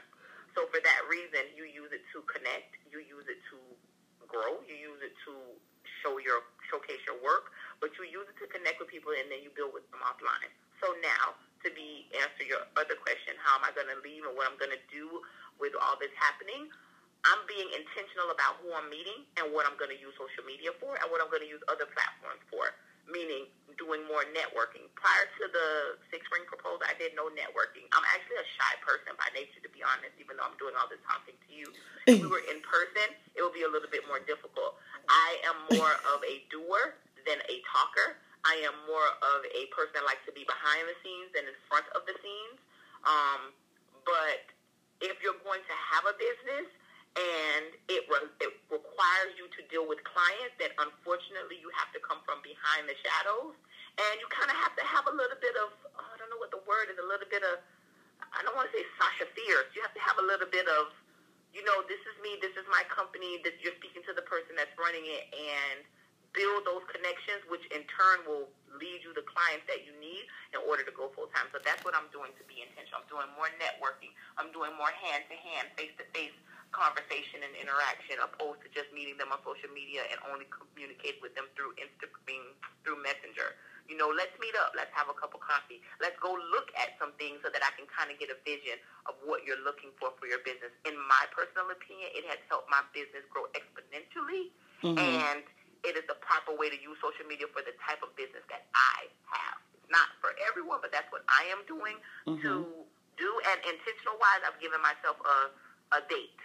So 0.57 0.67
for 0.75 0.83
that 0.83 1.01
reason, 1.07 1.55
you 1.55 1.63
use 1.63 1.93
it 1.95 2.03
to 2.11 2.19
connect, 2.27 2.75
you 2.91 2.99
use 2.99 3.25
it 3.31 3.39
to 3.53 3.57
grow, 4.27 4.59
you 4.67 4.75
use 4.75 4.99
it 4.99 5.15
to 5.29 5.33
show 6.03 6.19
your 6.19 6.43
showcase 6.67 7.01
your 7.07 7.17
work, 7.23 7.49
but 7.79 7.89
you 7.97 8.05
use 8.05 8.27
it 8.27 8.37
to 8.43 8.47
connect 8.51 8.77
with 8.77 8.91
people 8.91 9.15
and 9.15 9.31
then 9.31 9.41
you 9.41 9.49
build 9.55 9.73
with 9.73 9.87
them 9.89 10.03
offline. 10.03 10.51
So 10.83 10.93
now 11.01 11.37
to 11.65 11.69
be 11.76 12.08
answer 12.15 12.48
your 12.48 12.63
other 12.80 12.95
question, 12.95 13.36
how 13.39 13.60
am 13.60 13.63
I 13.67 13.72
going 13.76 13.91
to 13.91 14.00
leave 14.02 14.24
and 14.24 14.34
what 14.36 14.48
I'm 14.48 14.56
going 14.56 14.74
to 14.74 14.84
do 14.88 15.24
with 15.60 15.76
all 15.76 16.00
this 16.00 16.13
happening? 16.15 16.72
I'm 17.28 17.43
being 17.52 17.67
intentional 17.76 18.32
about 18.32 18.63
who 18.63 18.72
I'm 18.72 18.88
meeting 18.88 19.28
and 19.36 19.52
what 19.52 19.67
I'm 19.67 19.76
going 19.76 19.91
to 19.91 20.00
use 20.00 20.15
social 20.15 20.48
media 20.48 20.72
for 20.80 20.95
and 20.95 21.08
what 21.12 21.19
I'm 21.19 21.28
going 21.28 21.43
to 21.43 21.52
use 21.52 21.60
other 21.67 21.84
platforms 21.84 22.39
for, 22.48 22.72
meaning 23.12 23.52
doing 23.76 24.08
more 24.08 24.24
networking. 24.32 24.88
Prior 24.95 25.28
to 25.39 25.43
the 25.52 26.00
six 26.08 26.24
ring 26.32 26.48
proposal, 26.48 26.80
I 26.88 26.95
did 26.95 27.15
no 27.19 27.28
networking. 27.36 27.91
I'm 27.91 28.08
actually 28.15 28.39
a 28.39 28.48
shy 28.56 28.74
person 28.80 29.19
by 29.19 29.28
nature, 29.36 29.60
to 29.60 29.72
be 29.72 29.84
honest, 29.84 30.15
even 30.15 30.39
though 30.39 30.48
I'm 30.48 30.56
doing 30.56 30.80
all 30.80 30.88
this 30.88 31.04
talking 31.04 31.36
to 31.36 31.50
you. 31.52 31.67
If 32.08 32.24
we 32.24 32.28
were 32.32 32.43
in 32.48 32.63
person, 32.63 33.12
it 33.36 33.43
would 33.43 33.56
be 33.56 33.67
a 33.67 33.72
little 33.72 33.91
bit 33.91 34.08
more 34.08 34.24
difficult. 34.24 34.80
I 35.12 35.43
am 35.52 35.58
more 35.76 35.95
of 36.15 36.24
a 36.24 36.39
doer 36.48 36.95
than 37.28 37.43
a 37.52 37.56
talker. 37.67 38.15
I 38.47 38.56
am 38.63 38.75
more 38.88 39.04
of 39.04 39.39
a 39.43 39.63
person 39.75 39.93
that 39.99 40.06
likes 40.08 40.23
to 40.28 40.34
be 40.34 40.47
behind 40.47 40.88
the 40.88 40.95
scenes 41.04 41.30
than 41.36 41.43
in 41.47 41.58
front 41.67 41.88
of 41.91 42.08
the 42.08 42.15
scenes. 42.23 42.58
Um, 43.04 43.52
but 44.08 44.47
if 45.04 45.19
you're 45.23 45.39
going 45.43 45.63
to 45.63 45.75
have 45.75 46.08
a 46.08 46.15
business 46.15 46.67
and 47.19 47.75
it, 47.91 48.08
re- 48.08 48.32
it 48.39 48.52
requires 48.71 49.34
you 49.36 49.52
to 49.52 49.62
deal 49.67 49.84
with 49.84 49.99
clients, 50.08 50.56
then 50.60 50.71
unfortunately 50.80 51.60
you 51.60 51.67
have 51.75 51.91
to 51.91 51.99
come 51.99 52.23
from 52.23 52.39
behind 52.43 52.88
the 52.88 52.95
shadows. 53.04 53.56
And 53.99 54.15
you 54.23 54.28
kind 54.32 54.47
of 54.47 54.56
have 54.63 54.71
to 54.80 54.86
have 54.88 55.12
a 55.12 55.15
little 55.15 55.39
bit 55.43 55.60
of, 55.60 55.75
oh, 55.99 56.08
I 56.08 56.15
don't 56.15 56.32
know 56.32 56.39
what 56.39 56.56
the 56.56 56.63
word 56.63 56.88
is, 56.88 56.95
a 56.95 57.04
little 57.04 57.28
bit 57.28 57.43
of, 57.43 57.60
I 58.32 58.39
don't 58.47 58.56
want 58.56 58.71
to 58.71 58.73
say 58.75 58.88
Sasha 58.95 59.28
Fierce. 59.36 59.67
You 59.75 59.84
have 59.84 59.91
to 59.91 60.04
have 60.04 60.15
a 60.23 60.25
little 60.25 60.47
bit 60.47 60.71
of, 60.71 60.95
you 61.52 61.65
know, 61.67 61.84
this 61.91 61.99
is 62.08 62.15
me, 62.23 62.39
this 62.39 62.56
is 62.56 62.63
my 62.71 62.86
company, 62.88 63.43
that 63.43 63.60
you're 63.60 63.75
speaking 63.75 64.06
to 64.08 64.15
the 64.15 64.23
person 64.23 64.56
that's 64.56 64.71
running 64.80 65.04
it, 65.04 65.28
and 65.34 65.84
build 66.33 66.65
those 66.65 66.85
connections, 66.89 67.41
which 67.49 67.65
in 67.73 67.85
turn 67.89 68.25
will 68.29 68.49
lead 68.77 69.01
you 69.01 69.11
the 69.17 69.25
clients 69.25 69.65
that 69.67 69.83
you 69.83 69.91
need 69.97 70.23
in 70.53 70.61
order 70.69 70.85
to 70.85 70.93
go 70.93 71.09
full 71.17 71.27
time. 71.33 71.49
So 71.51 71.59
that's 71.61 71.81
what 71.83 71.97
I'm 71.97 72.07
doing 72.13 72.31
to 72.37 72.43
be 72.45 72.61
intentional. 72.61 73.01
I'm 73.03 73.09
doing 73.09 73.29
more 73.35 73.49
networking. 73.57 74.13
I'm 74.37 74.53
doing 74.53 74.71
more 74.77 74.93
hand 74.93 75.25
to 75.27 75.35
hand, 75.35 75.73
face 75.75 75.93
to 75.97 76.05
face 76.13 76.33
conversation 76.69 77.41
and 77.41 77.53
interaction, 77.57 78.21
opposed 78.21 78.61
to 78.61 78.69
just 78.69 78.93
meeting 78.93 79.17
them 79.17 79.33
on 79.33 79.41
social 79.41 79.73
media 79.73 80.05
and 80.13 80.21
only 80.29 80.45
communicate 80.53 81.17
with 81.19 81.33
them 81.33 81.49
through 81.57 81.73
Instagram, 81.81 82.53
through 82.85 83.01
Messenger. 83.01 83.57
You 83.89 83.97
know, 83.97 84.13
let's 84.13 84.37
meet 84.37 84.53
up. 84.53 84.77
Let's 84.77 84.93
have 84.93 85.09
a 85.09 85.17
cup 85.17 85.33
of 85.33 85.41
coffee. 85.41 85.81
Let's 85.97 86.13
go 86.21 86.29
look 86.53 86.69
at 86.77 86.93
some 87.01 87.09
things 87.17 87.41
so 87.41 87.49
that 87.49 87.65
I 87.65 87.73
can 87.73 87.89
kind 87.89 88.13
of 88.13 88.21
get 88.21 88.29
a 88.29 88.37
vision 88.45 88.77
of 89.09 89.17
what 89.25 89.49
you're 89.49 89.65
looking 89.65 89.89
for 89.97 90.13
for 90.21 90.29
your 90.29 90.45
business. 90.45 90.69
In 90.85 90.93
my 91.09 91.25
personal 91.33 91.73
opinion, 91.73 92.13
it 92.13 92.21
has 92.29 92.37
helped 92.53 92.69
my 92.69 92.85
business 92.93 93.25
grow 93.33 93.49
exponentially. 93.57 94.53
Mm-hmm. 94.85 95.01
And 95.01 95.41
it 95.83 95.95
is 95.95 96.05
the 96.11 96.17
proper 96.19 96.55
way 96.55 96.67
to 96.67 96.77
use 96.79 96.99
social 96.99 97.23
media 97.25 97.47
for 97.51 97.63
the 97.63 97.75
type 97.84 98.03
of 98.03 98.11
business 98.19 98.43
that 98.51 98.67
I 98.75 99.07
have. 99.32 99.57
It's 99.75 99.89
not 99.91 100.11
for 100.19 100.36
everyone, 100.49 100.84
but 100.84 100.91
that's 100.91 101.07
what 101.09 101.23
I 101.32 101.47
am 101.53 101.63
doing 101.65 101.95
mm-hmm. 102.27 102.43
to 102.43 102.53
do. 103.15 103.30
And 103.47 103.57
intentional 103.63 104.19
wise, 104.19 104.43
I've 104.43 104.59
given 104.59 104.80
myself 104.84 105.15
a, 105.23 105.38
a 105.95 105.99
date 106.11 106.41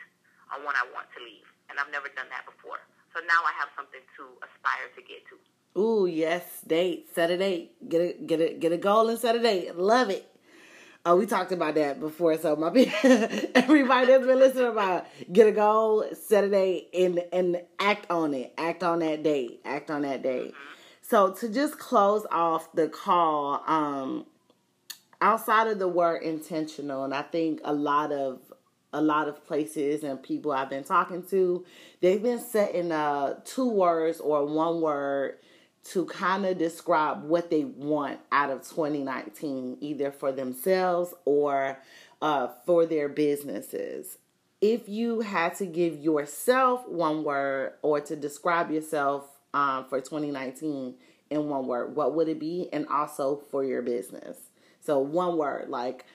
on 0.55 0.63
when 0.63 0.79
I 0.79 0.87
want 0.95 1.11
to 1.15 1.21
leave. 1.23 1.47
And 1.73 1.81
I've 1.81 1.91
never 1.91 2.13
done 2.13 2.29
that 2.31 2.45
before. 2.47 2.79
So 3.17 3.23
now 3.25 3.41
I 3.47 3.55
have 3.59 3.71
something 3.75 4.03
to 4.21 4.25
aspire 4.43 4.91
to 4.95 5.01
get 5.03 5.23
to. 5.31 5.35
Ooh, 5.81 6.07
yes, 6.07 6.61
date. 6.67 7.09
Set 7.15 7.31
a 7.31 7.39
date. 7.39 7.75
Get 7.89 8.01
a 8.01 8.13
get 8.15 8.41
a 8.41 8.55
get 8.55 8.73
a 8.73 8.77
goal 8.77 9.09
and 9.09 9.19
set 9.19 9.35
a 9.35 9.43
date. 9.43 9.75
Love 9.77 10.11
it. 10.11 10.34
Oh, 11.07 11.17
we 11.17 11.27
talked 11.27 11.53
about 11.53 11.75
that 11.75 12.01
before. 12.01 12.39
So 12.39 12.57
my 12.57 12.69
everybody 13.55 14.07
that's 14.07 14.27
been 14.27 14.39
listening 14.39 14.69
about 14.69 15.07
get 15.31 15.47
a 15.47 15.53
goal, 15.53 16.07
set 16.15 16.45
a 16.45 16.89
and 16.95 17.23
and 17.31 17.61
act 17.79 18.11
on 18.11 18.33
it. 18.33 18.55
Act 18.57 18.83
on 18.83 19.01
that 19.01 19.23
date. 19.23 19.61
Act 19.67 19.91
on 19.91 20.03
that 20.03 20.23
date. 20.23 20.55
So 21.03 21.33
to 21.35 21.49
just 21.51 21.79
close 21.79 22.25
off 22.31 22.73
the 22.73 22.89
call, 22.89 23.63
um, 23.67 24.25
outside 25.21 25.67
of 25.69 25.79
the 25.79 25.89
word 25.89 26.23
intentional, 26.23 27.05
and 27.05 27.13
I 27.13 27.21
think 27.21 27.61
a 27.65 27.75
lot 27.75 28.11
of 28.11 28.41
a 28.95 29.03
lot 29.03 29.29
of 29.29 29.45
places 29.45 30.05
and 30.05 30.23
people 30.23 30.53
I've 30.53 30.71
been 30.71 30.85
talking 30.85 31.23
to, 31.25 31.67
they've 32.01 32.23
been 32.23 32.41
setting 32.41 32.93
uh 32.93 33.41
two 33.45 33.69
words 33.69 34.21
or 34.21 34.47
one 34.47 34.81
word 34.81 35.37
to 35.85 36.07
kind 36.07 36.47
of 36.47 36.59
describe 36.59 37.25
what 37.25 37.51
they 37.51 37.65
want 37.65 38.19
out 38.33 38.51
of 38.51 38.63
2019, 38.63 39.79
either 39.81 40.11
for 40.11 40.33
themselves 40.33 41.13
or 41.25 41.79
uh, 42.23 42.49
for 42.65 42.87
their 42.87 43.09
businesses. 43.09 44.19
If 44.61 44.89
you 44.89 45.21
had 45.21 45.57
to 45.57 45.67
give 45.67 45.99
yourself 45.99 46.89
one 46.89 47.23
word 47.23 47.75
or 47.83 48.01
to 48.01 48.17
describe 48.17 48.71
yourself 48.71 49.27
um, 49.53 49.85
for 49.89 50.01
2019 50.01 50.95
in 51.29 51.49
one 51.49 51.67
word, 51.67 51.95
what 51.95 52.15
would 52.15 52.29
it 52.29 52.41
be? 52.41 52.71
And 52.73 52.87
also 52.89 53.43
for 53.51 53.63
your 53.63 53.83
business. 53.83 54.39
So, 54.81 55.01
one 55.01 55.37
word, 55.37 55.69
like 55.69 56.07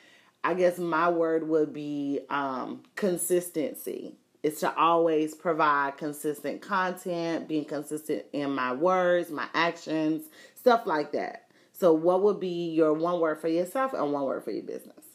I 0.43 0.55
guess 0.55 0.79
my 0.79 1.09
word 1.09 1.47
would 1.47 1.73
be 1.73 2.21
um, 2.29 2.83
consistency 2.95 4.15
is 4.43 4.59
to 4.59 4.75
always 4.75 5.35
provide 5.35 5.97
consistent 5.97 6.61
content, 6.61 7.47
being 7.47 7.65
consistent 7.65 8.23
in 8.31 8.51
my 8.51 8.73
words, 8.73 9.29
my 9.29 9.47
actions, 9.53 10.27
stuff 10.55 10.85
like 10.85 11.11
that. 11.11 11.47
So, 11.73 11.93
what 11.93 12.23
would 12.23 12.39
be 12.39 12.71
your 12.71 12.93
one 12.93 13.19
word 13.19 13.39
for 13.39 13.47
yourself 13.47 13.93
and 13.93 14.11
one 14.11 14.23
word 14.23 14.43
for 14.43 14.51
your 14.51 14.63
business? 14.63 15.05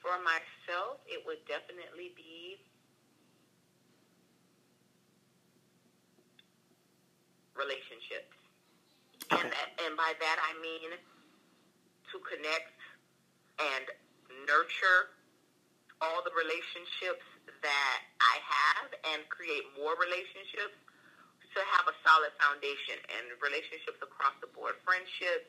For 0.00 0.16
myself, 0.24 0.98
it 1.06 1.22
would 1.26 1.38
definitely 1.46 2.12
be 2.16 2.56
relationships. 7.54 8.32
Okay. 9.32 9.42
And, 9.42 9.52
and 9.86 9.96
by 9.96 10.12
that, 10.20 10.36
I 10.40 10.60
mean 10.60 10.90
to 12.12 12.18
connect 12.20 12.76
and 13.60 13.84
nurture 14.48 15.12
all 16.02 16.20
the 16.26 16.34
relationships 16.34 17.22
that 17.62 17.98
I 18.18 18.34
have 18.42 18.88
and 19.14 19.22
create 19.30 19.62
more 19.78 19.94
relationships 19.94 20.74
to 21.54 21.60
have 21.78 21.86
a 21.86 21.94
solid 22.02 22.34
foundation 22.42 22.98
and 23.12 23.38
relationships 23.38 24.02
across 24.02 24.34
the 24.42 24.50
board, 24.50 24.74
friendships, 24.82 25.46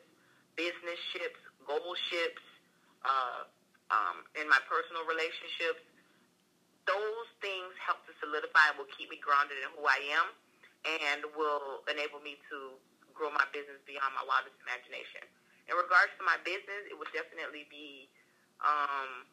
business 0.54 1.00
ships, 1.10 1.40
goal 1.66 1.96
ships, 2.12 2.44
uh, 3.02 3.48
um, 3.90 4.22
in 4.38 4.46
my 4.46 4.60
personal 4.70 5.02
relationships. 5.08 5.82
Those 6.84 7.28
things 7.40 7.72
help 7.80 8.04
to 8.06 8.12
solidify 8.20 8.76
and 8.76 8.76
will 8.76 8.92
keep 8.94 9.08
me 9.08 9.18
grounded 9.18 9.56
in 9.58 9.72
who 9.74 9.88
I 9.88 10.00
am 10.20 10.26
and 10.84 11.20
will 11.32 11.80
enable 11.88 12.20
me 12.20 12.36
to 12.52 12.76
grow 13.16 13.32
my 13.32 13.48
business 13.56 13.80
beyond 13.88 14.12
my 14.12 14.24
wildest 14.28 14.54
imagination. 14.60 15.24
In 15.64 15.80
regards 15.80 16.12
to 16.20 16.22
my 16.28 16.36
business, 16.44 16.84
it 16.92 16.96
would 17.00 17.08
definitely 17.16 17.64
be 17.72 18.12
um, 18.60 19.24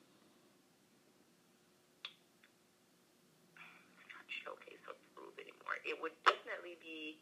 it 5.91 5.99
would 5.99 6.15
definitely 6.23 6.79
be 6.79 7.19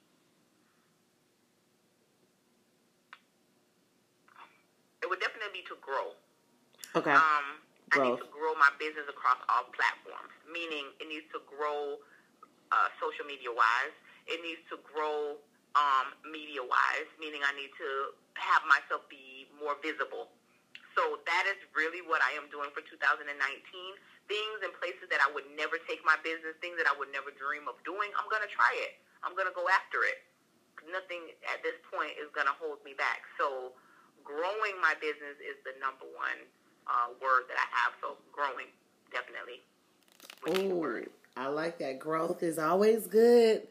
it 5.02 5.10
would 5.10 5.18
definitely 5.18 5.64
be 5.64 5.66
to 5.66 5.76
grow. 5.82 6.14
Okay. 6.94 7.16
Um, 7.16 7.58
I 7.90 8.06
need 8.06 8.22
to 8.22 8.30
grow 8.30 8.54
my 8.62 8.70
business 8.78 9.10
across 9.10 9.42
all 9.50 9.66
platforms, 9.74 10.30
meaning 10.46 10.94
it 11.02 11.10
needs 11.10 11.26
to 11.34 11.42
grow 11.50 11.98
uh, 12.70 12.90
social 13.02 13.26
media 13.26 13.50
wise. 13.50 13.96
It 14.30 14.46
needs 14.46 14.62
to 14.70 14.78
grow 14.86 15.42
um, 15.74 16.14
media 16.30 16.62
wise, 16.62 17.10
meaning 17.18 17.42
I 17.42 17.56
need 17.58 17.74
to 17.82 18.14
have 18.38 18.62
myself 18.70 19.02
be 19.10 19.50
more 19.58 19.74
visible. 19.82 20.30
So 20.94 21.18
that 21.26 21.50
is 21.50 21.58
really 21.74 22.06
what 22.06 22.22
I 22.22 22.38
am 22.38 22.46
doing 22.54 22.70
for 22.76 22.86
2019 22.86 23.26
things 24.30 24.62
and 24.62 24.72
places 24.78 25.10
that 25.10 25.20
I 25.20 25.28
would 25.34 25.50
never 25.58 25.82
take 25.90 26.06
my 26.06 26.16
business, 26.22 26.56
things 26.62 26.78
that 26.78 26.86
I 26.86 26.94
would 26.96 27.10
never 27.10 27.34
dream 27.34 27.66
of 27.66 27.76
doing, 27.84 28.14
I'm 28.16 28.30
going 28.30 28.46
to 28.46 28.54
try 28.54 28.72
it. 28.86 29.02
I'm 29.26 29.36
going 29.36 29.50
to 29.50 29.58
go 29.58 29.66
after 29.68 30.06
it. 30.06 30.24
Nothing 30.88 31.36
at 31.50 31.60
this 31.66 31.76
point 31.92 32.16
is 32.16 32.32
going 32.32 32.48
to 32.48 32.56
hold 32.56 32.80
me 32.88 32.96
back. 32.96 33.28
So 33.36 33.76
growing 34.24 34.78
my 34.80 34.96
business 35.02 35.36
is 35.44 35.60
the 35.68 35.76
number 35.82 36.08
one 36.16 36.40
uh, 36.88 37.12
word 37.20 37.50
that 37.52 37.60
I 37.60 37.68
have. 37.84 37.98
So 38.00 38.16
growing, 38.32 38.72
definitely. 39.12 39.66
Oh, 40.48 41.04
I 41.36 41.48
like 41.48 41.78
that. 41.80 42.00
Growth 42.00 42.44
is 42.44 42.58
always 42.58 43.08
good. 43.08 43.68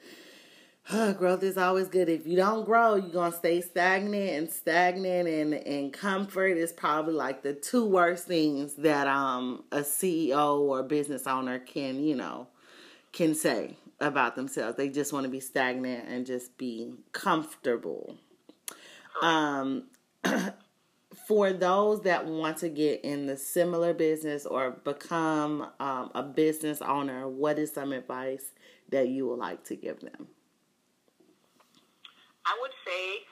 Growth 1.18 1.42
is 1.42 1.58
always 1.58 1.88
good. 1.88 2.08
If 2.08 2.26
you 2.26 2.36
don't 2.36 2.64
grow, 2.64 2.94
you're 2.94 3.10
gonna 3.10 3.34
stay 3.34 3.60
stagnant 3.60 4.30
and 4.30 4.50
stagnant 4.50 5.28
and, 5.28 5.52
and 5.52 5.92
comfort 5.92 6.56
is 6.56 6.72
probably 6.72 7.12
like 7.12 7.42
the 7.42 7.52
two 7.52 7.84
worst 7.84 8.26
things 8.26 8.74
that 8.74 9.06
um 9.06 9.64
a 9.70 9.80
CEO 9.80 10.60
or 10.60 10.82
business 10.82 11.26
owner 11.26 11.58
can, 11.58 12.02
you 12.02 12.14
know, 12.14 12.46
can 13.12 13.34
say 13.34 13.76
about 14.00 14.34
themselves. 14.34 14.78
They 14.78 14.88
just 14.88 15.12
want 15.12 15.24
to 15.24 15.30
be 15.30 15.40
stagnant 15.40 16.08
and 16.08 16.24
just 16.24 16.56
be 16.56 16.94
comfortable. 17.12 18.16
Um 19.20 19.88
for 21.26 21.52
those 21.52 22.00
that 22.02 22.24
want 22.24 22.56
to 22.58 22.70
get 22.70 23.04
in 23.04 23.26
the 23.26 23.36
similar 23.36 23.92
business 23.92 24.46
or 24.46 24.70
become 24.70 25.68
um, 25.80 26.10
a 26.14 26.22
business 26.22 26.80
owner, 26.80 27.28
what 27.28 27.58
is 27.58 27.72
some 27.72 27.92
advice 27.92 28.52
that 28.88 29.08
you 29.08 29.28
would 29.28 29.38
like 29.38 29.64
to 29.64 29.76
give 29.76 30.00
them? 30.00 30.28
I 32.48 32.56
would 32.64 32.72
say 32.80 33.28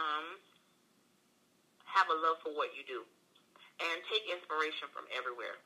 um, 0.00 0.40
have 1.84 2.08
a 2.08 2.16
love 2.24 2.40
for 2.40 2.56
what 2.56 2.72
you 2.72 2.88
do 2.88 3.04
and 3.84 4.00
take 4.08 4.24
inspiration 4.32 4.88
from 4.96 5.04
everywhere. 5.12 5.60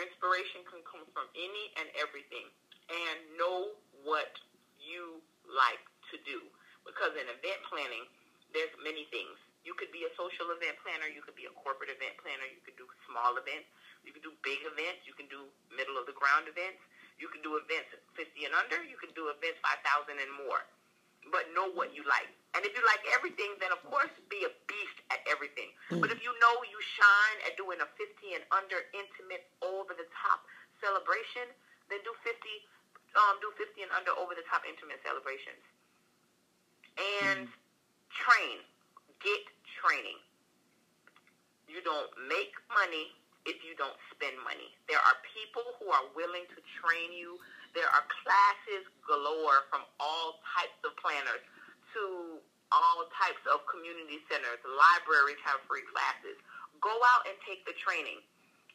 Inspiration 0.00 0.64
can 0.72 0.80
come 0.88 1.04
from 1.12 1.28
any 1.36 1.64
and 1.76 1.92
everything 2.00 2.48
and 2.88 3.16
know 3.36 3.76
what 4.08 4.32
you 4.80 5.20
like 5.52 5.84
to 6.08 6.16
do. 6.24 6.40
Because 6.88 7.12
in 7.12 7.28
event 7.28 7.60
planning, 7.68 8.08
there's 8.56 8.72
many 8.80 9.04
things. 9.12 9.36
You 9.68 9.76
could 9.76 9.92
be 9.92 10.08
a 10.08 10.12
social 10.16 10.48
event 10.56 10.80
planner. 10.80 11.12
You 11.12 11.20
could 11.20 11.36
be 11.36 11.44
a 11.44 11.52
corporate 11.60 11.92
event 11.92 12.16
planner. 12.24 12.48
You 12.48 12.64
could 12.64 12.80
do 12.80 12.88
small 13.04 13.36
events. 13.36 13.68
You 14.00 14.16
can 14.16 14.24
do 14.24 14.32
big 14.40 14.64
events. 14.64 15.04
You 15.04 15.12
can 15.12 15.28
do 15.28 15.44
middle 15.68 16.00
of 16.00 16.08
the 16.08 16.16
ground 16.16 16.48
events. 16.48 16.80
You 17.20 17.28
can 17.28 17.44
do 17.44 17.60
events 17.60 17.92
50 18.16 18.48
and 18.48 18.56
under. 18.56 18.80
You 18.80 18.96
can 18.96 19.12
do 19.12 19.28
events 19.28 19.60
5,000 19.60 20.16
and 20.16 20.32
more 20.48 20.64
but 21.30 21.48
know 21.52 21.70
what 21.72 21.94
you 21.94 22.02
like. 22.08 22.28
And 22.56 22.64
if 22.64 22.72
you 22.72 22.82
like 22.88 23.04
everything, 23.12 23.54
then 23.60 23.70
of 23.70 23.80
course 23.86 24.10
be 24.32 24.42
a 24.42 24.52
beast 24.66 24.98
at 25.12 25.20
everything. 25.28 25.70
Mm. 25.92 26.00
But 26.00 26.10
if 26.10 26.18
you 26.24 26.32
know 26.40 26.54
you 26.64 26.80
shine 26.96 27.38
at 27.46 27.54
doing 27.60 27.78
a 27.78 27.88
50 27.94 28.34
and 28.34 28.44
under 28.50 28.82
intimate, 28.96 29.46
over 29.60 29.92
the 29.92 30.08
top 30.10 30.42
celebration, 30.80 31.46
then 31.92 32.00
do 32.02 32.12
50, 32.24 32.34
um, 33.14 33.36
do 33.44 33.52
50 33.54 33.84
and 33.84 33.92
under 33.92 34.14
over 34.16 34.32
the 34.32 34.46
top 34.48 34.64
intimate 34.64 34.98
celebrations. 35.04 35.60
And 37.22 37.46
mm. 37.46 37.52
train, 38.10 38.64
get 39.20 39.44
training. 39.78 40.18
You 41.68 41.84
don't 41.84 42.08
make 42.26 42.56
money 42.72 43.12
if 43.44 43.60
you 43.64 43.76
don't 43.76 43.96
spend 44.12 44.34
money. 44.40 44.72
There 44.88 45.00
are 45.00 45.16
people 45.36 45.64
who 45.78 45.92
are 45.92 46.06
willing 46.16 46.48
to 46.48 46.58
train 46.80 47.12
you 47.12 47.36
there 47.76 47.88
are 47.88 48.04
classes 48.24 48.84
galore 49.04 49.68
from 49.72 49.84
all 50.00 50.40
types 50.56 50.78
of 50.84 50.92
planners 51.00 51.42
to 51.96 52.38
all 52.68 53.08
types 53.16 53.40
of 53.48 53.64
community 53.68 54.20
centers. 54.28 54.60
Libraries 54.64 55.40
have 55.44 55.60
free 55.64 55.84
classes. 55.88 56.36
Go 56.84 56.92
out 56.92 57.24
and 57.24 57.34
take 57.48 57.64
the 57.64 57.74
training. 57.80 58.20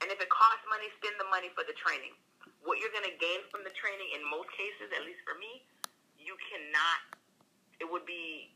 And 0.02 0.10
if 0.10 0.18
it 0.20 0.28
costs 0.34 0.66
money, 0.68 0.90
spend 1.00 1.16
the 1.22 1.30
money 1.30 1.54
for 1.54 1.64
the 1.64 1.78
training. 1.78 2.18
What 2.66 2.82
you're 2.82 2.92
going 2.92 3.08
to 3.08 3.18
gain 3.22 3.46
from 3.54 3.64
the 3.64 3.72
training, 3.78 4.10
in 4.18 4.26
most 4.28 4.50
cases, 4.58 4.90
at 4.92 5.06
least 5.06 5.22
for 5.24 5.38
me, 5.38 5.64
you 6.18 6.36
cannot, 6.50 7.00
it 7.80 7.88
would 7.88 8.04
be 8.04 8.52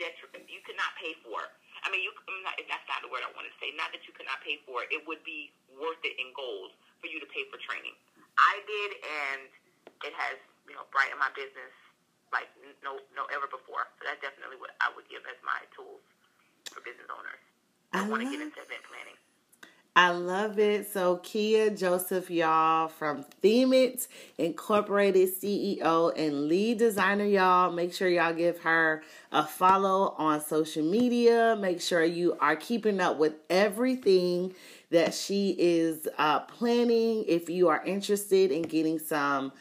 detriment. 0.00 0.48
You 0.48 0.64
cannot 0.64 0.96
pay 0.96 1.12
for 1.22 1.44
it. 1.44 1.52
I 1.84 1.92
mean, 1.92 2.02
you, 2.02 2.10
not, 2.42 2.56
that's 2.56 2.86
not 2.88 3.04
the 3.04 3.10
word 3.12 3.22
I 3.22 3.30
want 3.36 3.46
to 3.46 3.54
say. 3.60 3.70
Not 3.76 3.92
that 3.92 4.02
you 4.08 4.12
cannot 4.16 4.40
pay 4.42 4.58
for 4.64 4.82
it. 4.82 4.88
It 4.90 5.04
would 5.04 5.22
be 5.22 5.52
worth 5.76 6.00
it 6.02 6.16
in 6.16 6.32
gold 6.32 6.74
for 6.98 7.06
you 7.06 7.20
to 7.20 7.28
pay 7.30 7.46
for 7.52 7.60
training. 7.62 7.94
I 8.40 8.54
did, 8.64 8.90
and 9.04 9.40
it 10.04 10.14
has 10.14 10.36
you 10.68 10.74
know 10.74 10.86
brightened 10.94 11.18
my 11.18 11.32
business 11.34 11.74
like 12.32 12.50
no 12.82 12.98
no 13.14 13.26
ever 13.34 13.50
before. 13.50 13.90
So 13.98 14.06
that's 14.06 14.22
definitely 14.22 14.58
what 14.58 14.74
I 14.78 14.90
would 14.94 15.06
give 15.10 15.22
as 15.26 15.38
my 15.42 15.58
tools 15.74 16.02
for 16.70 16.80
business 16.82 17.10
owners. 17.10 17.42
I, 17.92 18.06
I 18.06 18.08
want 18.08 18.22
to 18.22 18.30
get 18.30 18.40
into 18.40 18.62
event 18.62 18.86
planning. 18.86 19.18
I 19.96 20.10
love 20.10 20.58
it. 20.60 20.90
So, 20.92 21.16
Kia 21.16 21.68
Joseph, 21.70 22.30
y'all, 22.30 22.86
from 22.86 23.24
Themit 23.42 24.06
Incorporated 24.38 25.30
CEO 25.36 26.12
and 26.16 26.46
lead 26.46 26.78
designer, 26.78 27.24
y'all. 27.24 27.72
Make 27.72 27.92
sure 27.92 28.08
y'all 28.08 28.32
give 28.32 28.60
her 28.60 29.02
a 29.32 29.44
follow 29.44 30.14
on 30.16 30.40
social 30.40 30.84
media. 30.84 31.56
Make 31.60 31.80
sure 31.80 32.04
you 32.04 32.36
are 32.40 32.54
keeping 32.54 33.00
up 33.00 33.18
with 33.18 33.34
everything 33.50 34.54
that 34.90 35.12
she 35.12 35.56
is 35.58 36.06
uh, 36.18 36.40
planning. 36.40 37.24
If 37.26 37.50
you 37.50 37.68
are 37.68 37.84
interested 37.84 38.52
in 38.52 38.62
getting 38.62 39.00
some 39.00 39.52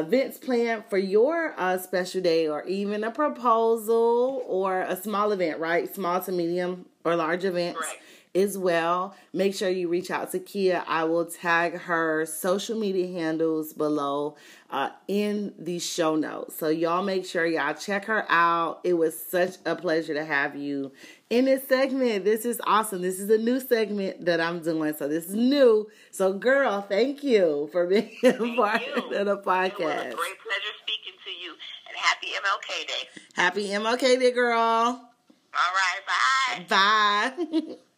events 0.00 0.38
planned 0.38 0.84
for 0.88 0.98
your 0.98 1.54
uh, 1.58 1.78
special 1.78 2.20
day 2.20 2.48
or 2.48 2.64
even 2.64 3.04
a 3.04 3.10
proposal 3.10 4.42
or 4.46 4.80
a 4.82 4.96
small 4.96 5.32
event, 5.32 5.58
right? 5.58 5.92
Small 5.94 6.20
to 6.20 6.32
medium 6.32 6.86
or 7.04 7.16
large 7.16 7.44
events. 7.44 7.80
Right 7.80 8.00
as 8.36 8.58
well. 8.58 9.14
Make 9.32 9.54
sure 9.54 9.68
you 9.70 9.88
reach 9.88 10.10
out 10.10 10.30
to 10.32 10.38
Kia. 10.38 10.84
I 10.86 11.04
will 11.04 11.24
tag 11.24 11.78
her 11.80 12.26
social 12.26 12.78
media 12.78 13.06
handles 13.18 13.72
below 13.72 14.36
uh, 14.70 14.90
in 15.08 15.54
the 15.58 15.78
show 15.78 16.16
notes. 16.16 16.56
So 16.56 16.68
y'all 16.68 17.02
make 17.02 17.24
sure 17.24 17.46
y'all 17.46 17.74
check 17.74 18.04
her 18.06 18.26
out. 18.28 18.80
It 18.84 18.94
was 18.94 19.18
such 19.18 19.56
a 19.64 19.74
pleasure 19.74 20.14
to 20.14 20.24
have 20.24 20.54
you 20.54 20.92
in 21.30 21.46
this 21.46 21.66
segment. 21.66 22.24
This 22.24 22.44
is 22.44 22.60
awesome. 22.64 23.02
This 23.02 23.18
is 23.18 23.30
a 23.30 23.38
new 23.38 23.58
segment 23.58 24.24
that 24.26 24.40
I'm 24.40 24.60
doing. 24.60 24.94
So 24.94 25.08
this 25.08 25.26
is 25.26 25.34
new. 25.34 25.88
So 26.10 26.32
girl, 26.32 26.82
thank 26.82 27.24
you 27.24 27.68
for 27.72 27.86
being 27.88 28.10
a 28.22 28.32
part 28.32 28.82
of 28.82 29.26
the 29.26 29.38
podcast. 29.44 29.80
It 29.80 29.80
was 29.80 30.14
a 30.14 30.16
great 30.16 30.40
pleasure 30.42 30.74
speaking 30.82 31.14
to 31.24 31.30
you 31.30 31.54
and 31.88 31.96
happy 31.96 32.28
MLK 32.28 32.86
Day. 32.86 33.08
Happy 33.34 33.68
MLK 33.68 34.20
Day, 34.20 34.30
girl. 34.32 34.58
All 34.58 35.72
right, 35.72 36.66
bye. 36.68 37.34
Bye. 37.48 37.76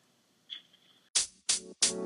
Who 1.98 2.04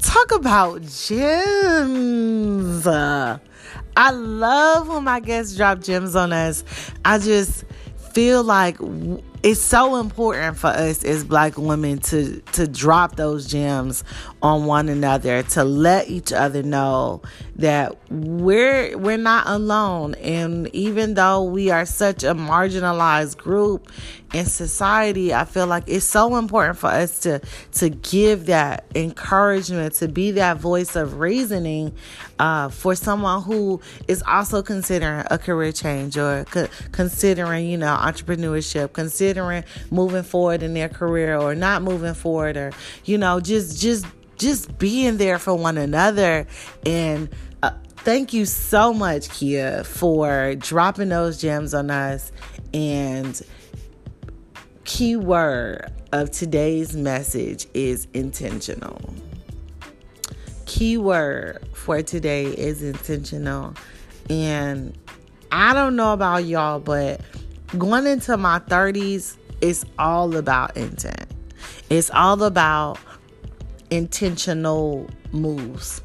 talk 0.00 0.30
about 0.32 0.82
gems? 0.82 2.86
I 2.86 3.40
love 4.12 4.88
when 4.88 5.02
my 5.02 5.18
guests 5.18 5.56
drop 5.56 5.80
gems 5.80 6.14
on 6.14 6.32
us. 6.32 6.62
I 7.04 7.18
just 7.18 7.64
feel 8.12 8.44
like 8.44 8.76
it's 9.42 9.60
so 9.60 9.96
important 9.96 10.56
for 10.58 10.66
us 10.66 11.02
as 11.02 11.24
black 11.24 11.56
women 11.56 11.98
to 11.98 12.40
to 12.52 12.66
drop 12.66 13.16
those 13.16 13.46
gems 13.46 14.04
on 14.42 14.66
one 14.66 14.88
another 14.88 15.42
to 15.42 15.64
let 15.64 16.08
each 16.08 16.32
other 16.32 16.62
know 16.62 17.22
that 17.56 17.96
we're 18.10 18.96
we're 18.98 19.16
not 19.16 19.46
alone. 19.46 20.14
And 20.16 20.68
even 20.74 21.14
though 21.14 21.42
we 21.42 21.70
are 21.70 21.86
such 21.86 22.22
a 22.22 22.34
marginalized 22.34 23.38
group 23.38 23.90
in 24.32 24.44
society 24.44 25.34
i 25.34 25.44
feel 25.44 25.66
like 25.66 25.84
it's 25.86 26.04
so 26.04 26.36
important 26.36 26.78
for 26.78 26.86
us 26.88 27.20
to 27.20 27.40
to 27.72 27.88
give 27.90 28.46
that 28.46 28.84
encouragement 28.94 29.94
to 29.94 30.08
be 30.08 30.30
that 30.32 30.56
voice 30.56 30.96
of 30.96 31.18
reasoning 31.18 31.92
uh, 32.38 32.68
for 32.68 32.94
someone 32.94 33.42
who 33.42 33.80
is 34.08 34.22
also 34.26 34.62
considering 34.62 35.24
a 35.30 35.36
career 35.38 35.72
change 35.72 36.16
or 36.16 36.44
co- 36.50 36.68
considering 36.92 37.66
you 37.66 37.76
know 37.76 37.96
entrepreneurship 38.00 38.92
considering 38.92 39.64
moving 39.90 40.22
forward 40.22 40.62
in 40.62 40.74
their 40.74 40.88
career 40.88 41.38
or 41.38 41.54
not 41.54 41.82
moving 41.82 42.14
forward 42.14 42.56
or 42.56 42.72
you 43.04 43.18
know 43.18 43.40
just 43.40 43.80
just 43.80 44.06
just 44.40 44.78
being 44.78 45.18
there 45.18 45.38
for 45.38 45.54
one 45.54 45.78
another. 45.78 46.46
And 46.84 47.28
uh, 47.62 47.72
thank 47.98 48.32
you 48.32 48.46
so 48.46 48.92
much, 48.92 49.28
Kia, 49.28 49.84
for 49.84 50.54
dropping 50.56 51.10
those 51.10 51.40
gems 51.40 51.74
on 51.74 51.90
us. 51.90 52.32
And 52.72 53.40
key 54.90 55.14
word 55.14 55.88
of 56.10 56.32
today's 56.32 56.96
message 56.96 57.68
is 57.74 58.08
intentional. 58.12 59.00
Key 60.66 60.98
word 60.98 61.64
for 61.74 62.02
today 62.02 62.46
is 62.46 62.82
intentional. 62.82 63.74
And 64.28 64.98
I 65.52 65.74
don't 65.74 65.94
know 65.94 66.12
about 66.12 66.44
y'all, 66.44 66.80
but 66.80 67.20
going 67.78 68.04
into 68.04 68.36
my 68.36 68.58
30s, 68.58 69.36
it's 69.60 69.84
all 69.96 70.34
about 70.34 70.76
intent. 70.76 71.30
It's 71.88 72.10
all 72.10 72.42
about 72.42 72.98
intentional 73.90 75.08
moves. 75.30 76.02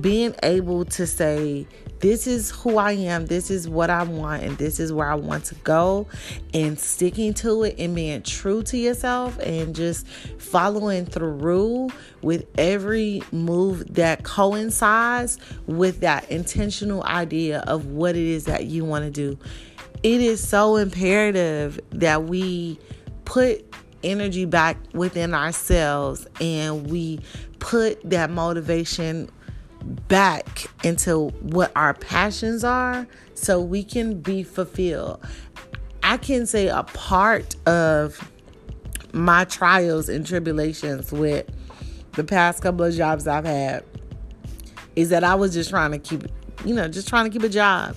Being 0.00 0.34
able 0.42 0.84
to 0.86 1.06
say, 1.06 1.66
this 2.00 2.26
is 2.26 2.50
who 2.50 2.76
I 2.76 2.92
am, 2.92 3.26
this 3.26 3.50
is 3.50 3.68
what 3.68 3.88
I 3.88 4.02
want, 4.02 4.42
and 4.42 4.58
this 4.58 4.78
is 4.78 4.92
where 4.92 5.10
I 5.10 5.14
want 5.14 5.44
to 5.46 5.54
go, 5.56 6.06
and 6.52 6.78
sticking 6.78 7.32
to 7.34 7.62
it 7.62 7.76
and 7.78 7.94
being 7.94 8.22
true 8.22 8.62
to 8.64 8.76
yourself 8.76 9.38
and 9.38 9.74
just 9.74 10.06
following 10.38 11.06
through 11.06 11.88
with 12.20 12.46
every 12.58 13.22
move 13.32 13.94
that 13.94 14.24
coincides 14.24 15.38
with 15.66 16.00
that 16.00 16.30
intentional 16.30 17.02
idea 17.04 17.60
of 17.60 17.86
what 17.86 18.16
it 18.16 18.26
is 18.26 18.44
that 18.44 18.66
you 18.66 18.84
want 18.84 19.04
to 19.04 19.10
do. 19.10 19.38
It 20.02 20.20
is 20.20 20.46
so 20.46 20.76
imperative 20.76 21.80
that 21.90 22.24
we 22.24 22.78
put 23.24 23.64
energy 24.04 24.44
back 24.44 24.76
within 24.92 25.34
ourselves 25.34 26.26
and 26.40 26.90
we 26.90 27.20
put 27.58 27.98
that 28.08 28.30
motivation 28.30 29.28
back 30.08 30.66
into 30.84 31.28
what 31.40 31.72
our 31.76 31.94
passions 31.94 32.64
are 32.64 33.06
so 33.34 33.60
we 33.60 33.84
can 33.84 34.20
be 34.20 34.42
fulfilled. 34.42 35.24
I 36.02 36.16
can 36.16 36.46
say 36.46 36.68
a 36.68 36.82
part 36.82 37.56
of 37.66 38.30
my 39.12 39.44
trials 39.44 40.08
and 40.08 40.26
tribulations 40.26 41.12
with 41.12 41.46
the 42.12 42.24
past 42.24 42.62
couple 42.62 42.84
of 42.84 42.94
jobs 42.94 43.26
I've 43.26 43.44
had 43.44 43.84
is 44.94 45.10
that 45.10 45.24
I 45.24 45.34
was 45.34 45.52
just 45.52 45.70
trying 45.70 45.92
to 45.92 45.98
keep, 45.98 46.24
you 46.64 46.74
know, 46.74 46.88
just 46.88 47.08
trying 47.08 47.24
to 47.24 47.30
keep 47.30 47.42
a 47.42 47.48
job. 47.48 47.96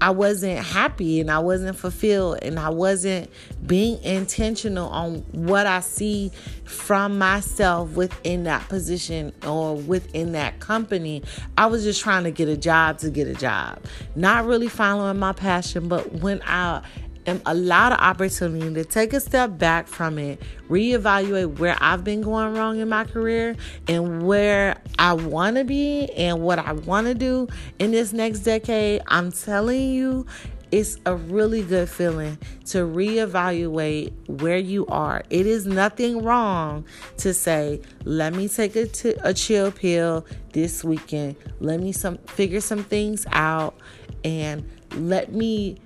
I 0.00 0.10
wasn't 0.10 0.58
happy 0.58 1.20
and 1.20 1.30
I 1.30 1.38
wasn't 1.38 1.76
fulfilled 1.76 2.38
and 2.42 2.58
I 2.58 2.68
wasn't 2.68 3.30
being 3.66 4.02
intentional 4.02 4.88
on 4.88 5.24
what 5.32 5.66
I 5.66 5.80
see 5.80 6.30
from 6.64 7.18
myself 7.18 7.90
within 7.92 8.44
that 8.44 8.68
position 8.68 9.32
or 9.46 9.76
within 9.76 10.32
that 10.32 10.60
company. 10.60 11.22
I 11.56 11.66
was 11.66 11.82
just 11.84 12.02
trying 12.02 12.24
to 12.24 12.30
get 12.30 12.48
a 12.48 12.56
job 12.56 12.98
to 12.98 13.10
get 13.10 13.26
a 13.26 13.34
job, 13.34 13.82
not 14.14 14.44
really 14.44 14.68
following 14.68 15.18
my 15.18 15.32
passion. 15.32 15.88
But 15.88 16.12
when 16.12 16.42
I 16.42 16.82
am 17.26 17.42
a 17.46 17.54
lot 17.54 17.92
of 17.92 17.98
opportunity 17.98 18.72
to 18.74 18.84
take 18.84 19.12
a 19.12 19.20
step 19.20 19.58
back 19.58 19.88
from 19.88 20.18
it, 20.18 20.40
reevaluate 20.68 21.58
where 21.58 21.76
I've 21.80 22.04
been 22.04 22.22
going 22.22 22.54
wrong 22.54 22.78
in 22.78 22.88
my 22.88 23.04
career 23.04 23.56
and 23.88 24.26
where 24.26 24.80
I 24.98 25.12
want 25.14 25.56
to 25.56 25.64
be 25.64 26.10
and 26.16 26.40
what 26.42 26.58
I 26.58 26.72
want 26.72 27.06
to 27.06 27.14
do 27.14 27.48
in 27.78 27.90
this 27.90 28.12
next 28.12 28.40
decade. 28.40 29.02
I'm 29.08 29.32
telling 29.32 29.90
you, 29.90 30.26
it's 30.72 30.98
a 31.06 31.14
really 31.14 31.62
good 31.62 31.88
feeling 31.88 32.38
to 32.66 32.78
reevaluate 32.78 34.12
where 34.40 34.58
you 34.58 34.84
are. 34.86 35.22
It 35.30 35.46
is 35.46 35.64
nothing 35.64 36.22
wrong 36.24 36.84
to 37.18 37.32
say, 37.32 37.80
let 38.04 38.34
me 38.34 38.48
take 38.48 38.74
a, 38.74 38.86
t- 38.86 39.14
a 39.22 39.32
chill 39.32 39.70
pill 39.70 40.26
this 40.52 40.82
weekend. 40.82 41.36
Let 41.60 41.80
me 41.80 41.92
some 41.92 42.18
figure 42.18 42.60
some 42.60 42.82
things 42.82 43.26
out 43.30 43.76
and 44.24 44.68
let 44.96 45.32
me 45.32 45.78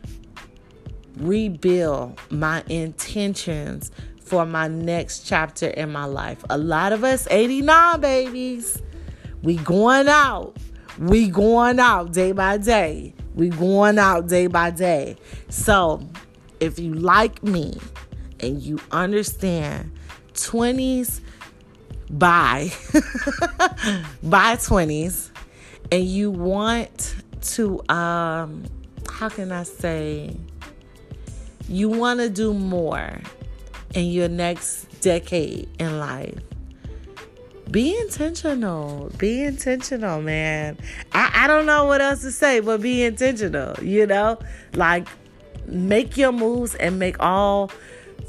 rebuild 1.20 2.18
my 2.30 2.62
intentions 2.68 3.90
for 4.20 4.46
my 4.46 4.68
next 4.68 5.26
chapter 5.26 5.68
in 5.68 5.90
my 5.92 6.04
life. 6.04 6.44
A 6.50 6.58
lot 6.58 6.92
of 6.92 7.04
us 7.04 7.26
89 7.30 8.00
babies. 8.00 8.80
We 9.42 9.56
going 9.56 10.08
out. 10.08 10.56
We 10.98 11.28
going 11.28 11.80
out 11.80 12.12
day 12.12 12.32
by 12.32 12.58
day. 12.58 13.14
We 13.34 13.48
going 13.48 13.98
out 13.98 14.28
day 14.28 14.46
by 14.46 14.70
day. 14.70 15.16
So, 15.48 16.06
if 16.60 16.78
you 16.78 16.94
like 16.94 17.42
me 17.42 17.78
and 18.38 18.62
you 18.62 18.78
understand 18.92 19.92
20s 20.34 21.20
by 22.10 22.72
by 24.22 24.56
20s 24.56 25.30
and 25.92 26.04
you 26.04 26.30
want 26.30 27.14
to 27.40 27.80
um 27.88 28.64
how 29.08 29.28
can 29.28 29.52
I 29.52 29.62
say 29.62 30.36
you 31.70 31.88
want 31.88 32.18
to 32.18 32.28
do 32.28 32.52
more 32.52 33.20
in 33.94 34.06
your 34.06 34.28
next 34.28 34.86
decade 35.00 35.68
in 35.78 35.98
life, 35.98 36.38
be 37.70 37.96
intentional. 37.96 39.10
Be 39.16 39.44
intentional, 39.44 40.20
man. 40.20 40.76
I, 41.12 41.44
I 41.44 41.46
don't 41.46 41.66
know 41.66 41.84
what 41.84 42.00
else 42.00 42.22
to 42.22 42.32
say, 42.32 42.58
but 42.58 42.82
be 42.82 43.04
intentional, 43.04 43.76
you 43.80 44.06
know? 44.06 44.38
Like, 44.74 45.06
make 45.66 46.16
your 46.16 46.32
moves 46.32 46.74
and 46.74 46.98
make 46.98 47.16
all 47.20 47.70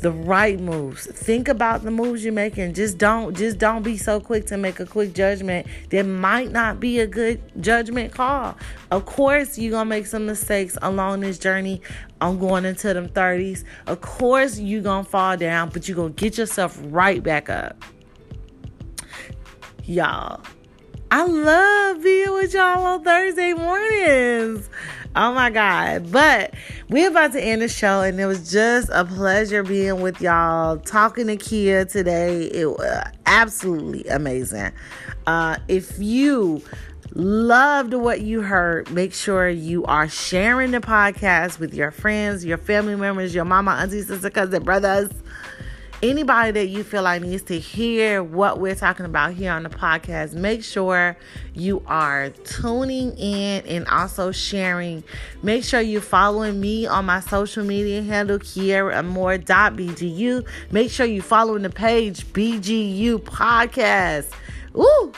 the 0.01 0.11
right 0.11 0.59
moves. 0.59 1.05
Think 1.05 1.47
about 1.47 1.83
the 1.83 1.91
moves 1.91 2.23
you're 2.23 2.33
making. 2.33 2.73
Just 2.73 2.97
don't 2.97 3.37
just 3.37 3.59
don't 3.59 3.83
be 3.83 3.97
so 3.97 4.19
quick 4.19 4.47
to 4.47 4.57
make 4.57 4.79
a 4.79 4.85
quick 4.85 5.13
judgment. 5.13 5.67
There 5.89 6.03
might 6.03 6.51
not 6.51 6.79
be 6.79 6.99
a 6.99 7.07
good 7.07 7.39
judgment 7.61 8.11
call. 8.11 8.57
Of 8.89 9.05
course, 9.05 9.59
you're 9.59 9.71
gonna 9.71 9.89
make 9.89 10.07
some 10.07 10.25
mistakes 10.25 10.75
along 10.81 11.19
this 11.19 11.37
journey. 11.37 11.81
I'm 12.19 12.39
going 12.39 12.65
into 12.65 12.93
them 12.93 13.09
30s. 13.09 13.63
Of 13.85 14.01
course, 14.01 14.59
you're 14.59 14.81
gonna 14.81 15.03
fall 15.03 15.37
down, 15.37 15.69
but 15.69 15.87
you're 15.87 15.97
gonna 15.97 16.09
get 16.09 16.37
yourself 16.37 16.79
right 16.85 17.21
back 17.21 17.49
up. 17.49 17.83
Y'all, 19.85 20.41
I 21.11 21.25
love 21.25 22.01
being 22.01 22.31
with 22.33 22.55
y'all 22.55 22.85
on 22.85 23.03
Thursday 23.03 23.53
mornings. 23.53 24.67
Oh 25.13 25.33
my 25.33 25.49
God. 25.49 26.09
But 26.11 26.53
we're 26.89 27.09
about 27.09 27.33
to 27.33 27.41
end 27.41 27.61
the 27.61 27.67
show, 27.67 28.01
and 28.01 28.19
it 28.19 28.25
was 28.25 28.49
just 28.49 28.89
a 28.93 29.03
pleasure 29.03 29.61
being 29.61 30.01
with 30.01 30.21
y'all, 30.21 30.77
talking 30.77 31.27
to 31.27 31.35
Kia 31.35 31.83
today. 31.83 32.45
It 32.45 32.69
was 32.69 33.03
absolutely 33.25 34.05
amazing. 34.05 34.71
Uh, 35.27 35.57
if 35.67 35.99
you 35.99 36.61
loved 37.13 37.93
what 37.93 38.21
you 38.21 38.41
heard, 38.41 38.89
make 38.91 39.13
sure 39.13 39.49
you 39.49 39.83
are 39.83 40.07
sharing 40.07 40.71
the 40.71 40.79
podcast 40.79 41.59
with 41.59 41.73
your 41.73 41.91
friends, 41.91 42.45
your 42.45 42.57
family 42.57 42.95
members, 42.95 43.35
your 43.35 43.45
mama, 43.45 43.71
auntie, 43.71 44.03
sister, 44.03 44.29
cousin, 44.29 44.63
brothers 44.63 45.09
anybody 46.03 46.51
that 46.51 46.67
you 46.67 46.83
feel 46.83 47.01
like 47.03 47.21
needs 47.21 47.43
to 47.43 47.57
hear 47.59 48.21
what 48.23 48.59
we're 48.59 48.75
talking 48.75 49.05
about 49.05 49.33
here 49.33 49.51
on 49.51 49.63
the 49.63 49.69
podcast, 49.69 50.33
make 50.33 50.63
sure 50.63 51.17
you 51.53 51.83
are 51.87 52.29
tuning 52.43 53.17
in 53.17 53.65
and 53.65 53.87
also 53.87 54.31
sharing. 54.31 55.03
Make 55.43 55.63
sure 55.63 55.81
you're 55.81 56.01
following 56.01 56.59
me 56.59 56.87
on 56.87 57.05
my 57.05 57.19
social 57.19 57.63
media 57.63 58.01
handle, 58.01 58.39
KieraAmore.bgu. 58.39 60.47
Make 60.71 60.89
sure 60.91 61.05
you're 61.05 61.23
following 61.23 61.61
the 61.63 61.69
page, 61.69 62.25
BGU 62.27 63.19
Podcast. 63.19 64.31
Ooh. 64.75 65.13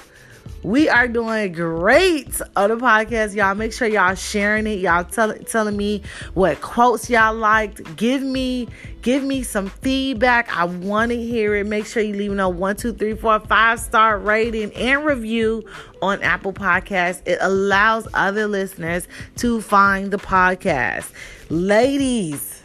We 0.63 0.87
are 0.87 1.09
doing 1.09 1.51
great 1.51 2.39
on 2.55 2.69
the 2.69 2.77
podcast, 2.77 3.35
y'all. 3.35 3.53
Make 3.53 3.73
sure 3.73 3.85
y'all 3.85 4.15
sharing 4.15 4.65
it. 4.65 4.79
Y'all 4.79 5.03
tell, 5.03 5.33
telling 5.33 5.75
me 5.75 6.01
what 6.35 6.61
quotes 6.61 7.09
y'all 7.09 7.35
liked. 7.35 7.97
Give 7.97 8.21
me 8.21 8.69
give 9.01 9.23
me 9.23 9.43
some 9.43 9.67
feedback. 9.67 10.55
I 10.55 10.63
want 10.63 11.11
to 11.11 11.21
hear 11.21 11.53
it. 11.55 11.67
Make 11.67 11.85
sure 11.85 12.01
you 12.01 12.13
leave 12.13 12.37
a 12.39 12.47
one, 12.47 12.77
two, 12.77 12.93
three, 12.93 13.13
four, 13.13 13.41
five 13.41 13.81
star 13.81 14.17
rating 14.17 14.73
and 14.73 15.03
review 15.03 15.67
on 16.01 16.21
Apple 16.21 16.53
Podcasts. 16.53 17.21
It 17.25 17.39
allows 17.41 18.07
other 18.13 18.47
listeners 18.47 19.09
to 19.37 19.59
find 19.59 20.11
the 20.11 20.17
podcast. 20.17 21.11
Ladies, 21.49 22.61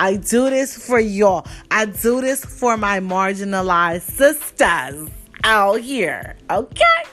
I 0.00 0.16
do 0.16 0.50
this 0.50 0.84
for 0.84 0.98
y'all. 0.98 1.46
I 1.70 1.86
do 1.86 2.20
this 2.20 2.44
for 2.44 2.76
my 2.76 2.98
marginalized 2.98 4.02
sisters 4.02 5.08
out 5.44 5.80
here. 5.80 6.36
Okay? 6.50 7.04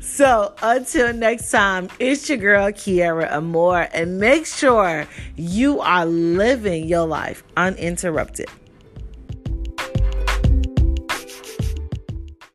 So 0.00 0.54
until 0.62 1.12
next 1.12 1.50
time, 1.50 1.88
it's 1.98 2.28
your 2.28 2.38
girl 2.38 2.70
Kiera 2.70 3.32
Amore, 3.32 3.88
and 3.92 4.18
make 4.18 4.46
sure 4.46 5.06
you 5.36 5.80
are 5.80 6.06
living 6.06 6.86
your 6.86 7.06
life 7.06 7.42
uninterrupted. 7.56 8.48